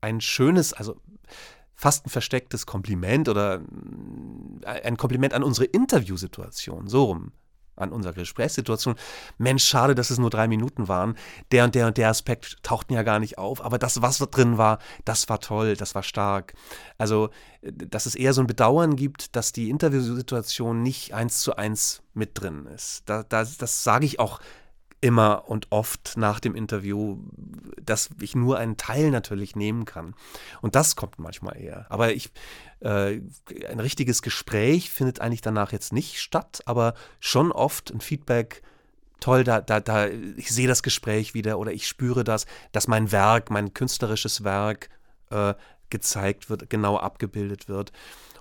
ein 0.00 0.20
schönes, 0.20 0.72
also 0.72 1.00
fast 1.74 2.06
ein 2.06 2.10
verstecktes 2.10 2.66
Kompliment 2.66 3.28
oder 3.28 3.60
äh, 4.62 4.82
ein 4.82 4.96
Kompliment 4.96 5.34
an 5.34 5.42
unsere 5.42 5.66
Interviewsituation, 5.66 6.88
so 6.88 7.04
rum 7.04 7.32
an 7.78 7.92
unserer 7.92 8.12
Gesprächssituation. 8.12 8.96
Mensch, 9.38 9.64
schade, 9.64 9.94
dass 9.94 10.10
es 10.10 10.18
nur 10.18 10.30
drei 10.30 10.48
Minuten 10.48 10.88
waren. 10.88 11.16
Der 11.52 11.64
und 11.64 11.74
der 11.74 11.86
und 11.86 11.96
der 11.96 12.08
Aspekt 12.08 12.62
tauchten 12.62 12.94
ja 12.94 13.02
gar 13.02 13.20
nicht 13.20 13.38
auf. 13.38 13.64
Aber 13.64 13.78
das, 13.78 14.02
was 14.02 14.18
drin 14.18 14.58
war, 14.58 14.78
das 15.04 15.28
war 15.28 15.40
toll, 15.40 15.76
das 15.76 15.94
war 15.94 16.02
stark. 16.02 16.54
Also, 16.98 17.30
dass 17.62 18.06
es 18.06 18.14
eher 18.14 18.34
so 18.34 18.40
ein 18.40 18.46
Bedauern 18.46 18.96
gibt, 18.96 19.36
dass 19.36 19.52
die 19.52 19.70
Interviewsituation 19.70 20.82
nicht 20.82 21.14
eins 21.14 21.40
zu 21.40 21.56
eins 21.56 22.02
mit 22.14 22.40
drin 22.40 22.66
ist. 22.66 23.02
Da, 23.06 23.22
da, 23.22 23.44
das 23.44 23.84
sage 23.84 24.06
ich 24.06 24.18
auch 24.18 24.40
immer 25.00 25.44
und 25.48 25.68
oft 25.70 26.16
nach 26.16 26.40
dem 26.40 26.54
Interview, 26.54 27.18
dass 27.80 28.10
ich 28.20 28.34
nur 28.34 28.58
einen 28.58 28.76
Teil 28.76 29.10
natürlich 29.10 29.54
nehmen 29.54 29.84
kann. 29.84 30.14
Und 30.60 30.74
das 30.74 30.96
kommt 30.96 31.18
manchmal 31.18 31.60
eher. 31.60 31.86
Aber 31.88 32.12
ich, 32.12 32.30
äh, 32.80 33.20
ein 33.68 33.80
richtiges 33.80 34.22
Gespräch 34.22 34.90
findet 34.90 35.20
eigentlich 35.20 35.40
danach 35.40 35.72
jetzt 35.72 35.92
nicht 35.92 36.20
statt, 36.20 36.62
aber 36.66 36.94
schon 37.20 37.52
oft 37.52 37.90
ein 37.90 38.00
Feedback, 38.00 38.62
toll, 39.20 39.44
da, 39.44 39.60
da, 39.60 39.80
da, 39.80 40.08
ich 40.08 40.50
sehe 40.50 40.68
das 40.68 40.82
Gespräch 40.82 41.34
wieder 41.34 41.58
oder 41.58 41.72
ich 41.72 41.86
spüre 41.86 42.24
das, 42.24 42.46
dass 42.72 42.88
mein 42.88 43.12
Werk, 43.12 43.50
mein 43.50 43.74
künstlerisches 43.74 44.42
Werk 44.42 44.88
äh, 45.30 45.54
gezeigt 45.90 46.50
wird, 46.50 46.68
genau 46.70 46.98
abgebildet 46.98 47.68
wird. 47.68 47.92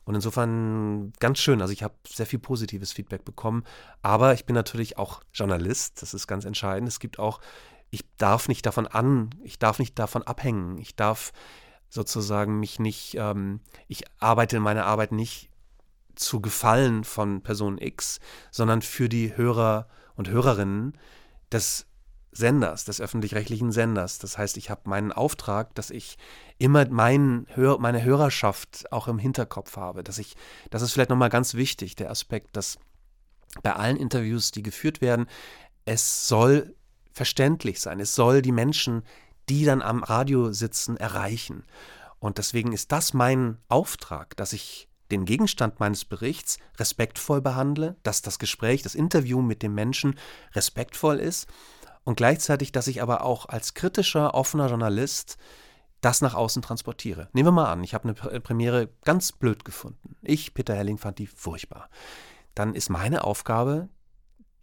Und 0.07 0.15
insofern 0.15 1.11
ganz 1.19 1.37
schön. 1.37 1.61
Also 1.61 1.73
ich 1.73 1.83
habe 1.83 1.93
sehr 2.07 2.25
viel 2.25 2.39
positives 2.39 2.93
Feedback 2.93 3.25
bekommen. 3.25 3.65
Aber 4.01 4.33
ich 4.33 4.45
bin 4.45 4.55
natürlich 4.55 4.97
auch 4.97 5.21
Journalist. 5.33 6.01
Das 6.01 6.13
ist 6.13 6.27
ganz 6.27 6.45
entscheidend. 6.45 6.87
Es 6.87 7.01
gibt 7.01 7.19
auch, 7.19 7.41
ich 7.89 8.05
darf 8.15 8.47
nicht 8.47 8.65
davon 8.65 8.87
an, 8.87 9.31
ich 9.43 9.59
darf 9.59 9.79
nicht 9.79 9.99
davon 9.99 10.23
abhängen. 10.23 10.77
Ich 10.77 10.95
darf 10.95 11.33
sozusagen 11.89 12.57
mich 12.57 12.79
nicht, 12.79 13.15
ähm, 13.19 13.59
ich 13.89 14.05
arbeite 14.19 14.55
in 14.55 14.63
meiner 14.63 14.85
Arbeit 14.85 15.11
nicht 15.11 15.49
zu 16.15 16.39
Gefallen 16.39 17.03
von 17.03 17.41
Person 17.41 17.77
X, 17.77 18.21
sondern 18.49 18.81
für 18.81 19.09
die 19.09 19.35
Hörer 19.35 19.89
und 20.15 20.29
Hörerinnen 20.29 20.97
des 21.51 21.85
Senders, 22.37 22.85
des 22.85 23.01
öffentlich-rechtlichen 23.01 23.71
Senders. 23.71 24.19
Das 24.19 24.37
heißt, 24.37 24.57
ich 24.57 24.69
habe 24.69 24.81
meinen 24.85 25.11
Auftrag, 25.11 25.75
dass 25.75 25.89
ich 25.89 26.17
immer 26.57 26.87
mein, 26.89 27.45
Hör, 27.49 27.79
meine 27.79 28.03
Hörerschaft 28.03 28.91
auch 28.91 29.07
im 29.07 29.19
Hinterkopf 29.19 29.75
habe. 29.75 30.03
Dass 30.03 30.17
ich, 30.17 30.35
das 30.69 30.81
ist 30.81 30.93
vielleicht 30.93 31.09
nochmal 31.09 31.29
ganz 31.29 31.55
wichtig, 31.55 31.95
der 31.95 32.09
Aspekt, 32.09 32.55
dass 32.55 32.77
bei 33.63 33.73
allen 33.73 33.97
Interviews, 33.97 34.51
die 34.51 34.63
geführt 34.63 35.01
werden, 35.01 35.27
es 35.85 36.27
soll 36.27 36.75
verständlich 37.11 37.81
sein. 37.81 37.99
Es 37.99 38.15
soll 38.15 38.41
die 38.41 38.51
Menschen, 38.51 39.03
die 39.49 39.65
dann 39.65 39.81
am 39.81 40.03
Radio 40.03 40.51
sitzen, 40.51 40.97
erreichen. 40.97 41.63
Und 42.19 42.37
deswegen 42.37 42.73
ist 42.73 42.91
das 42.91 43.13
mein 43.13 43.57
Auftrag, 43.67 44.35
dass 44.37 44.53
ich 44.53 44.87
den 45.11 45.25
Gegenstand 45.25 45.79
meines 45.79 46.05
Berichts 46.05 46.57
respektvoll 46.77 47.41
behandle, 47.41 47.95
dass 48.03 48.21
das 48.21 48.39
Gespräch, 48.39 48.81
das 48.81 48.95
Interview 48.95 49.41
mit 49.41 49.63
dem 49.63 49.73
Menschen 49.73 50.19
respektvoll 50.53 51.17
ist 51.17 51.47
und 52.07 52.15
gleichzeitig, 52.15 52.71
dass 52.71 52.87
ich 52.87 53.01
aber 53.01 53.25
auch 53.25 53.47
als 53.47 53.73
kritischer, 53.73 54.33
offener 54.33 54.69
Journalist 54.69 55.35
das 55.99 56.21
nach 56.21 56.35
außen 56.35 56.61
transportiere. 56.61 57.27
Nehmen 57.33 57.47
wir 57.47 57.51
mal 57.51 57.69
an, 57.69 57.83
ich 57.83 57.93
habe 57.93 58.07
eine 58.07 58.31
äh, 58.31 58.39
Premiere 58.39 58.87
ganz 59.03 59.33
blöd 59.33 59.65
gefunden. 59.65 60.15
Ich, 60.21 60.53
Peter 60.53 60.73
Helling, 60.73 60.97
fand 60.97 61.19
die 61.19 61.27
furchtbar. 61.27 61.89
Dann 62.55 62.75
ist 62.75 62.87
meine 62.87 63.25
Aufgabe, 63.25 63.89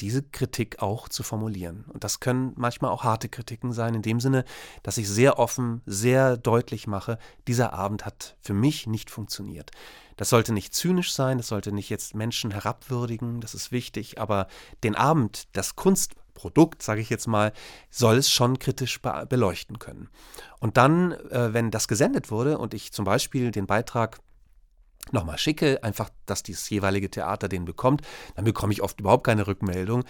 diese 0.00 0.22
Kritik 0.22 0.82
auch 0.82 1.08
zu 1.08 1.22
formulieren. 1.22 1.84
Und 1.92 2.04
das 2.04 2.20
können 2.20 2.52
manchmal 2.56 2.90
auch 2.90 3.04
harte 3.04 3.28
Kritiken 3.28 3.72
sein, 3.72 3.94
in 3.94 4.02
dem 4.02 4.20
Sinne, 4.20 4.44
dass 4.82 4.98
ich 4.98 5.08
sehr 5.08 5.38
offen, 5.38 5.82
sehr 5.86 6.36
deutlich 6.36 6.86
mache, 6.86 7.18
dieser 7.46 7.72
Abend 7.72 8.04
hat 8.04 8.36
für 8.40 8.54
mich 8.54 8.86
nicht 8.86 9.10
funktioniert. 9.10 9.70
Das 10.16 10.28
sollte 10.28 10.52
nicht 10.52 10.74
zynisch 10.74 11.12
sein, 11.12 11.38
das 11.38 11.48
sollte 11.48 11.72
nicht 11.72 11.90
jetzt 11.90 12.14
Menschen 12.14 12.50
herabwürdigen, 12.50 13.40
das 13.40 13.54
ist 13.54 13.72
wichtig, 13.72 14.20
aber 14.20 14.46
den 14.82 14.94
Abend, 14.94 15.48
das 15.52 15.76
Kunst 15.76 16.14
Produkt, 16.34 16.82
sage 16.82 17.00
ich 17.00 17.10
jetzt 17.10 17.26
mal, 17.26 17.52
soll 17.90 18.16
es 18.16 18.30
schon 18.30 18.58
kritisch 18.58 19.00
be 19.00 19.24
beleuchten 19.28 19.78
können. 19.78 20.10
Und 20.60 20.76
dann, 20.76 21.12
äh, 21.12 21.54
wenn 21.54 21.70
das 21.70 21.88
gesendet 21.88 22.30
wurde 22.30 22.58
und 22.58 22.74
ich 22.74 22.92
zum 22.92 23.04
Beispiel 23.04 23.50
den 23.52 23.66
Beitrag 23.66 24.18
nochmal 25.12 25.38
schicke, 25.38 25.82
einfach, 25.82 26.10
dass 26.26 26.42
dieses 26.42 26.68
jeweilige 26.70 27.10
Theater 27.10 27.48
den 27.48 27.64
bekommt, 27.64 28.02
dann 28.34 28.44
bekomme 28.44 28.72
ich 28.72 28.82
oft 28.82 29.00
überhaupt 29.00 29.24
keine 29.24 29.46
Rückmeldung. 29.46 30.04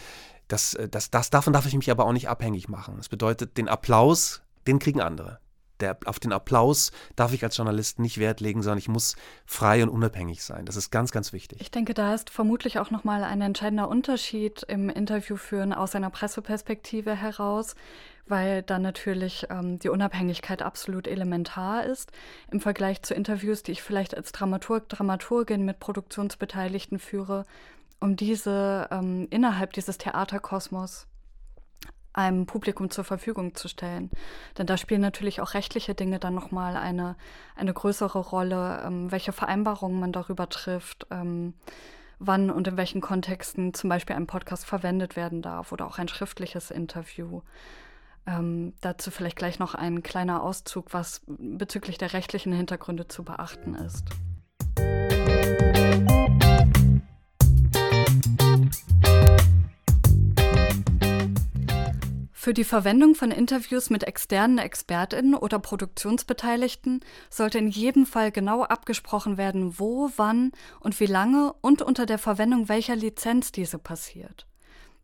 Das, 0.49 0.75
äh, 0.75 0.89
das, 0.89 1.11
das, 1.11 1.31
davon 1.31 1.53
darf 1.53 1.67
ich 1.67 1.75
mich 1.75 1.91
aber 1.91 2.07
auch 2.07 2.13
nicht 2.13 2.29
abhängig 2.29 2.69
machen. 2.69 2.95
Das 2.97 3.09
bedeutet, 3.09 3.57
den 3.57 3.69
Applaus, 3.69 4.43
den 4.67 4.79
kriegen 4.79 5.01
andere 5.01 5.41
der, 5.81 5.99
auf 6.07 6.21
den 6.21 6.33
Applaus 6.33 6.93
darf 7.17 7.33
ich 7.33 7.43
als 7.43 7.57
Journalist 7.57 7.99
nicht 7.99 8.19
Wert 8.19 8.41
legen, 8.41 8.63
sondern 8.63 8.79
ich 8.79 8.89
muss 8.89 9.17
frei 9.45 9.83
und 9.83 9.89
unabhängig 9.89 10.43
sein. 10.43 10.67
Das 10.67 10.77
ist 10.77 10.91
ganz, 10.91 11.11
ganz 11.13 11.33
wichtig. 11.33 11.61
Ich 11.61 11.71
denke, 11.71 11.95
da 11.95 12.15
ist 12.15 12.31
vermutlich 12.31 12.79
auch 12.79 12.91
nochmal 12.91 13.25
ein 13.25 13.41
entscheidender 13.41 13.89
Unterschied 13.89 14.63
im 14.69 14.89
Interview 14.89 15.37
führen 15.37 15.73
aus 15.73 15.95
einer 15.95 16.11
Presseperspektive 16.11 17.15
heraus, 17.15 17.75
weil 18.27 18.63
dann 18.63 18.83
natürlich 18.83 19.47
ähm, 19.51 19.79
die 19.79 19.89
Unabhängigkeit 19.89 20.63
absolut 20.63 21.07
elementar 21.07 21.85
ist 21.85 22.13
im 22.51 22.61
Vergleich 22.61 23.03
zu 23.03 23.15
Interviews, 23.15 23.63
die 23.63 23.73
ich 23.73 23.83
vielleicht 23.83 24.17
als 24.17 24.33
Dramaturg, 24.33 24.89
Dramaturgin 24.89 25.65
mit 25.65 25.79
Produktionsbeteiligten 25.81 26.99
führe, 26.99 27.45
um 28.01 28.17
diese 28.17 28.89
ähm, 28.91 29.27
innerhalb 29.31 29.73
dieses 29.73 29.99
Theaterkosmos 29.99 31.07
einem 32.15 32.47
Publikum 32.47 32.91
zur 32.91 33.05
Verfügung 33.05 33.55
zu 33.55 33.69
stellen. 33.69 34.11
Denn 34.57 34.67
da 34.67 34.77
spielen 34.77 35.01
natürlich 35.01 35.41
auch 35.41 35.55
rechtliche 35.55 35.95
Dinge 35.95 36.19
dann 36.19 36.35
nochmal 36.35 36.77
eine, 36.77 37.17
eine 37.57 37.75
größere 37.75 38.19
Rolle, 38.19 38.83
ähm, 38.87 39.13
welche 39.13 39.33
Vereinbarungen 39.33 40.01
man 40.01 40.13
darüber 40.13 40.49
trifft, 40.49 41.07
ähm, 41.11 41.55
wann 42.19 42.51
und 42.51 42.69
in 42.69 42.77
welchen 42.77 43.01
Kontexten 43.01 43.75
zum 43.75 43.91
Beispiel 43.91 44.17
ein 44.17 44.27
Podcast 44.27 44.65
verwendet 44.65 45.17
werden 45.17 45.43
darf 45.43 45.73
oder 45.73 45.87
auch 45.87 45.99
ein 45.99 46.09
schriftliches 46.09 46.71
Interview. 46.71 47.43
Ähm, 48.27 48.73
dazu 48.81 49.11
vielleicht 49.11 49.37
gleich 49.37 49.59
noch 49.59 49.75
ein 49.75 50.03
kleiner 50.03 50.43
Auszug, 50.43 50.95
was 50.95 51.23
bezüglich 51.27 51.99
der 51.99 52.15
rechtlichen 52.15 52.53
Hintergründe 52.53 53.07
zu 53.09 53.25
beachten 53.25 53.75
ist. 53.75 54.09
Für 62.45 62.53
die 62.53 62.65
Verwendung 62.65 63.15
von 63.15 63.31
Interviews 63.31 63.89
mit 63.89 64.05
externen 64.05 64.59
Expertinnen 64.59 65.35
oder 65.35 65.59
Produktionsbeteiligten 65.59 67.01
sollte 67.31 67.57
in 67.57 67.69
jedem 67.69 68.05
Fall 68.05 68.33
genau 68.33 68.65
abgesprochen 68.65 69.39
werden, 69.39 69.79
wo, 69.79 70.11
wann 70.19 70.53
und 70.79 71.01
wie 71.01 71.07
lange 71.07 71.55
und 71.63 71.81
unter 71.81 72.05
der 72.05 72.19
Verwendung 72.19 72.69
welcher 72.69 72.97
Lizenz 72.97 73.51
diese 73.51 73.79
passiert. 73.79 74.47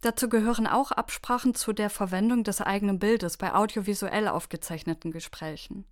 Dazu 0.03 0.28
gehören 0.28 0.66
auch 0.66 0.93
Absprachen 0.93 1.55
zu 1.55 1.72
der 1.72 1.88
Verwendung 1.88 2.45
des 2.45 2.61
eigenen 2.61 2.99
Bildes 2.99 3.38
bei 3.38 3.55
audiovisuell 3.55 4.28
aufgezeichneten 4.28 5.11
Gesprächen. 5.11 5.86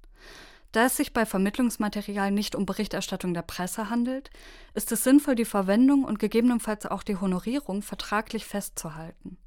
Da 0.72 0.84
es 0.84 0.98
sich 0.98 1.14
bei 1.14 1.24
Vermittlungsmaterial 1.24 2.30
nicht 2.30 2.56
um 2.56 2.66
Berichterstattung 2.66 3.32
der 3.32 3.40
Presse 3.40 3.88
handelt, 3.88 4.28
ist 4.74 4.92
es 4.92 5.02
sinnvoll, 5.02 5.34
die 5.34 5.46
Verwendung 5.46 6.04
und 6.04 6.18
gegebenenfalls 6.18 6.84
auch 6.84 7.02
die 7.02 7.16
Honorierung 7.16 7.80
vertraglich 7.80 8.44
festzuhalten. 8.44 9.38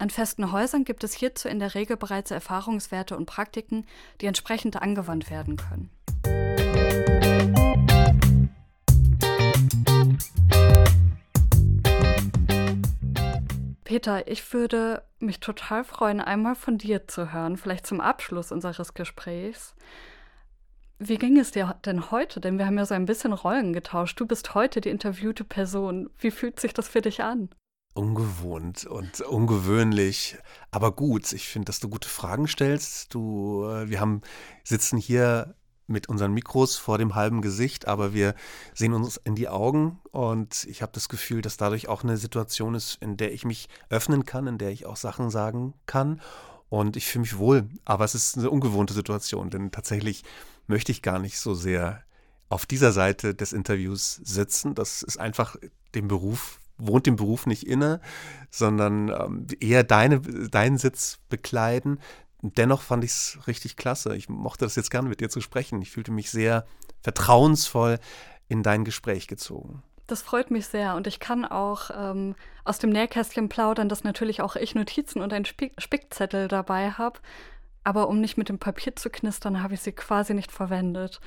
An 0.00 0.10
festen 0.10 0.52
Häusern 0.52 0.84
gibt 0.84 1.02
es 1.02 1.12
hierzu 1.12 1.48
in 1.48 1.58
der 1.58 1.74
Regel 1.74 1.96
bereits 1.96 2.30
Erfahrungswerte 2.30 3.16
und 3.16 3.26
Praktiken, 3.26 3.84
die 4.20 4.26
entsprechend 4.26 4.80
angewandt 4.80 5.28
werden 5.28 5.56
können. 5.56 5.90
Peter, 13.82 14.28
ich 14.28 14.52
würde 14.52 15.02
mich 15.18 15.40
total 15.40 15.82
freuen, 15.82 16.20
einmal 16.20 16.54
von 16.54 16.78
dir 16.78 17.08
zu 17.08 17.32
hören, 17.32 17.56
vielleicht 17.56 17.86
zum 17.86 18.00
Abschluss 18.00 18.52
unseres 18.52 18.94
Gesprächs. 18.94 19.74
Wie 21.00 21.16
ging 21.16 21.38
es 21.38 21.50
dir 21.50 21.74
denn 21.84 22.12
heute? 22.12 22.38
Denn 22.38 22.58
wir 22.58 22.66
haben 22.66 22.78
ja 22.78 22.86
so 22.86 22.94
ein 22.94 23.06
bisschen 23.06 23.32
Rollen 23.32 23.72
getauscht. 23.72 24.20
Du 24.20 24.26
bist 24.26 24.54
heute 24.54 24.80
die 24.80 24.90
interviewte 24.90 25.42
Person. 25.42 26.10
Wie 26.18 26.30
fühlt 26.30 26.60
sich 26.60 26.72
das 26.72 26.88
für 26.88 27.00
dich 27.00 27.22
an? 27.24 27.48
Ungewohnt 27.98 28.84
und 28.84 29.22
ungewöhnlich, 29.22 30.38
aber 30.70 30.92
gut. 30.92 31.32
Ich 31.32 31.48
finde, 31.48 31.66
dass 31.66 31.80
du 31.80 31.88
gute 31.88 32.08
Fragen 32.08 32.46
stellst. 32.46 33.12
Du, 33.12 33.64
äh, 33.64 33.90
wir 33.90 33.98
haben 33.98 34.22
sitzen 34.62 34.98
hier 34.98 35.56
mit 35.88 36.08
unseren 36.08 36.32
Mikros 36.32 36.76
vor 36.76 36.98
dem 36.98 37.16
halben 37.16 37.42
Gesicht, 37.42 37.88
aber 37.88 38.14
wir 38.14 38.36
sehen 38.72 38.92
uns 38.92 39.16
in 39.16 39.34
die 39.34 39.48
Augen 39.48 39.98
und 40.12 40.62
ich 40.70 40.80
habe 40.80 40.92
das 40.92 41.08
Gefühl, 41.08 41.42
dass 41.42 41.56
dadurch 41.56 41.88
auch 41.88 42.04
eine 42.04 42.18
Situation 42.18 42.76
ist, 42.76 43.02
in 43.02 43.16
der 43.16 43.32
ich 43.32 43.44
mich 43.44 43.68
öffnen 43.90 44.24
kann, 44.24 44.46
in 44.46 44.58
der 44.58 44.70
ich 44.70 44.86
auch 44.86 44.94
Sachen 44.94 45.28
sagen 45.28 45.74
kann 45.86 46.20
und 46.68 46.96
ich 46.96 47.04
fühle 47.04 47.22
mich 47.22 47.36
wohl. 47.36 47.68
Aber 47.84 48.04
es 48.04 48.14
ist 48.14 48.38
eine 48.38 48.48
ungewohnte 48.48 48.94
Situation, 48.94 49.50
denn 49.50 49.72
tatsächlich 49.72 50.22
möchte 50.68 50.92
ich 50.92 51.02
gar 51.02 51.18
nicht 51.18 51.40
so 51.40 51.52
sehr 51.52 52.04
auf 52.48 52.64
dieser 52.64 52.92
Seite 52.92 53.34
des 53.34 53.52
Interviews 53.52 54.20
sitzen. 54.22 54.76
Das 54.76 55.02
ist 55.02 55.18
einfach 55.18 55.56
dem 55.96 56.06
Beruf, 56.06 56.60
wohnt 56.78 57.06
dem 57.06 57.16
Beruf 57.16 57.46
nicht 57.46 57.66
inne, 57.66 58.00
sondern 58.50 59.08
ähm, 59.08 59.46
eher 59.60 59.84
deine, 59.84 60.20
deinen 60.20 60.78
Sitz 60.78 61.18
bekleiden. 61.28 62.00
Dennoch 62.40 62.82
fand 62.82 63.04
ich 63.04 63.10
es 63.10 63.38
richtig 63.46 63.76
klasse. 63.76 64.16
Ich 64.16 64.28
mochte 64.28 64.64
das 64.64 64.76
jetzt 64.76 64.90
gerne 64.90 65.08
mit 65.08 65.20
dir 65.20 65.28
zu 65.28 65.40
sprechen. 65.40 65.82
Ich 65.82 65.90
fühlte 65.90 66.12
mich 66.12 66.30
sehr 66.30 66.66
vertrauensvoll 67.02 67.98
in 68.48 68.62
dein 68.62 68.84
Gespräch 68.84 69.26
gezogen. 69.26 69.82
Das 70.06 70.22
freut 70.22 70.50
mich 70.50 70.66
sehr 70.66 70.94
und 70.94 71.06
ich 71.06 71.20
kann 71.20 71.44
auch 71.44 71.90
ähm, 71.94 72.34
aus 72.64 72.78
dem 72.78 72.88
Nähkästchen 72.88 73.50
plaudern, 73.50 73.90
dass 73.90 74.04
natürlich 74.04 74.40
auch 74.40 74.56
ich 74.56 74.74
Notizen 74.74 75.20
und 75.20 75.34
einen 75.34 75.44
Spickzettel 75.44 76.48
dabei 76.48 76.92
habe, 76.92 77.20
aber 77.84 78.08
um 78.08 78.18
nicht 78.20 78.38
mit 78.38 78.48
dem 78.48 78.58
Papier 78.58 78.96
zu 78.96 79.10
knistern, 79.10 79.62
habe 79.62 79.74
ich 79.74 79.80
sie 79.80 79.92
quasi 79.92 80.32
nicht 80.32 80.50
verwendet. 80.50 81.20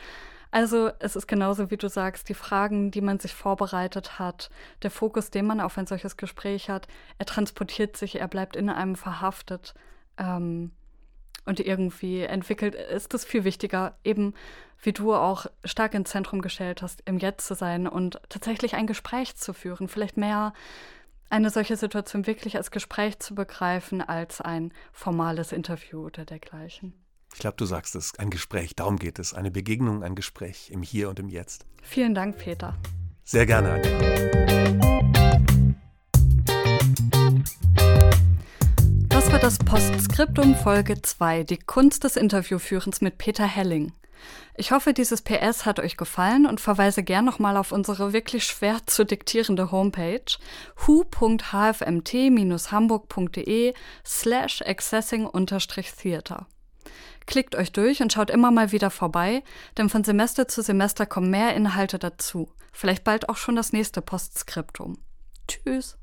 Also 0.52 0.92
es 1.00 1.16
ist 1.16 1.28
genauso, 1.28 1.72
wie 1.72 1.78
du 1.78 1.88
sagst, 1.88 2.28
die 2.28 2.34
Fragen, 2.34 2.92
die 2.92 3.00
man 3.00 3.20
sich 3.20 3.34
vorbereitet 3.34 4.20
hat, 4.20 4.50
der 4.84 4.92
Fokus, 4.92 5.32
den 5.32 5.46
man 5.46 5.62
auf 5.62 5.78
ein 5.78 5.88
solches 5.88 6.18
Gespräch 6.18 6.70
hat, 6.70 6.88
er 7.18 7.26
transportiert 7.26 7.96
sich, 7.96 8.20
er 8.20 8.28
bleibt 8.28 8.58
in 8.58 8.70
einem 8.70 8.98
verhaftet. 8.98 9.74
Ähm, 10.18 10.72
und 11.46 11.60
irgendwie 11.60 12.22
entwickelt 12.22 12.76
ist 12.76 13.14
es 13.14 13.26
viel 13.26 13.46
wichtiger, 13.46 13.96
eben 14.04 14.36
wie 14.84 14.94
du 14.94 15.14
auch 15.14 15.48
stark 15.64 15.94
ins 15.94 16.12
Zentrum 16.12 16.42
gestellt 16.42 16.82
hast, 16.82 17.02
im 17.06 17.18
Jetzt 17.18 17.48
zu 17.48 17.56
sein 17.56 17.88
und 17.88 18.22
tatsächlich 18.30 18.76
ein 18.76 18.88
Gespräch 18.88 19.36
zu 19.36 19.54
führen, 19.54 19.88
vielleicht 19.88 20.18
mehr 20.18 20.54
eine 21.30 21.50
solche 21.50 21.78
Situation 21.78 22.28
wirklich 22.28 22.58
als 22.58 22.72
Gespräch 22.72 23.20
zu 23.20 23.36
begreifen, 23.36 24.02
als 24.02 24.42
ein 24.42 24.74
formales 24.92 25.52
Interview 25.52 26.06
oder 26.06 26.26
dergleichen. 26.26 27.01
Ich 27.34 27.40
glaube, 27.40 27.56
du 27.58 27.66
sagst 27.66 27.96
es, 27.96 28.18
ein 28.20 28.30
Gespräch, 28.30 28.76
darum 28.76 28.98
geht 28.98 29.18
es. 29.20 29.34
Eine 29.34 29.52
Begegnung, 29.52 30.04
ein 30.04 30.16
Gespräch 30.16 30.70
im 30.72 30.84
Hier 30.84 31.10
und 31.10 31.20
im 31.20 31.30
Jetzt. 31.30 31.66
Vielen 31.82 32.14
Dank, 32.14 32.38
Peter. 32.38 32.76
Sehr 33.24 33.46
gerne, 33.46 33.72
Anja. 33.72 33.90
Das 39.10 39.32
war 39.32 39.40
das 39.40 39.58
Postskriptum 39.60 40.56
Folge 40.56 41.02
2, 41.02 41.44
die 41.44 41.58
Kunst 41.58 42.04
des 42.04 42.18
Interviewführens 42.18 43.00
mit 43.02 43.18
Peter 43.18 43.46
Helling. 43.46 43.94
Ich 44.56 44.72
hoffe, 44.72 44.94
dieses 44.94 45.22
PS 45.22 45.66
hat 45.66 45.80
euch 45.80 45.98
gefallen 45.98 46.46
und 46.46 46.62
verweise 46.62 47.04
gern 47.04 47.26
nochmal 47.26 47.58
auf 47.58 47.72
unsere 47.72 48.14
wirklich 48.14 48.44
schwer 48.44 48.78
zu 48.86 49.04
diktierende 49.06 49.72
Homepage 49.72 50.22
hu.hfmt-hamburg.de 50.86 53.74
slash 54.06 54.62
accessing-theater. 54.62 56.46
Klickt 57.26 57.56
euch 57.56 57.72
durch 57.72 58.02
und 58.02 58.12
schaut 58.12 58.30
immer 58.30 58.52
mal 58.52 58.72
wieder 58.72 58.90
vorbei, 58.90 59.44
denn 59.78 59.90
von 59.90 60.04
Semester 60.04 60.48
zu 60.48 60.62
Semester 60.62 61.06
kommen 61.06 61.30
mehr 61.30 61.56
Inhalte 61.56 62.00
dazu. 62.00 62.54
Vielleicht 62.72 63.04
bald 63.04 63.30
auch 63.30 63.38
schon 63.38 63.56
das 63.56 63.74
nächste 63.74 64.02
Postskriptum. 64.02 64.98
Tschüss. 65.48 65.98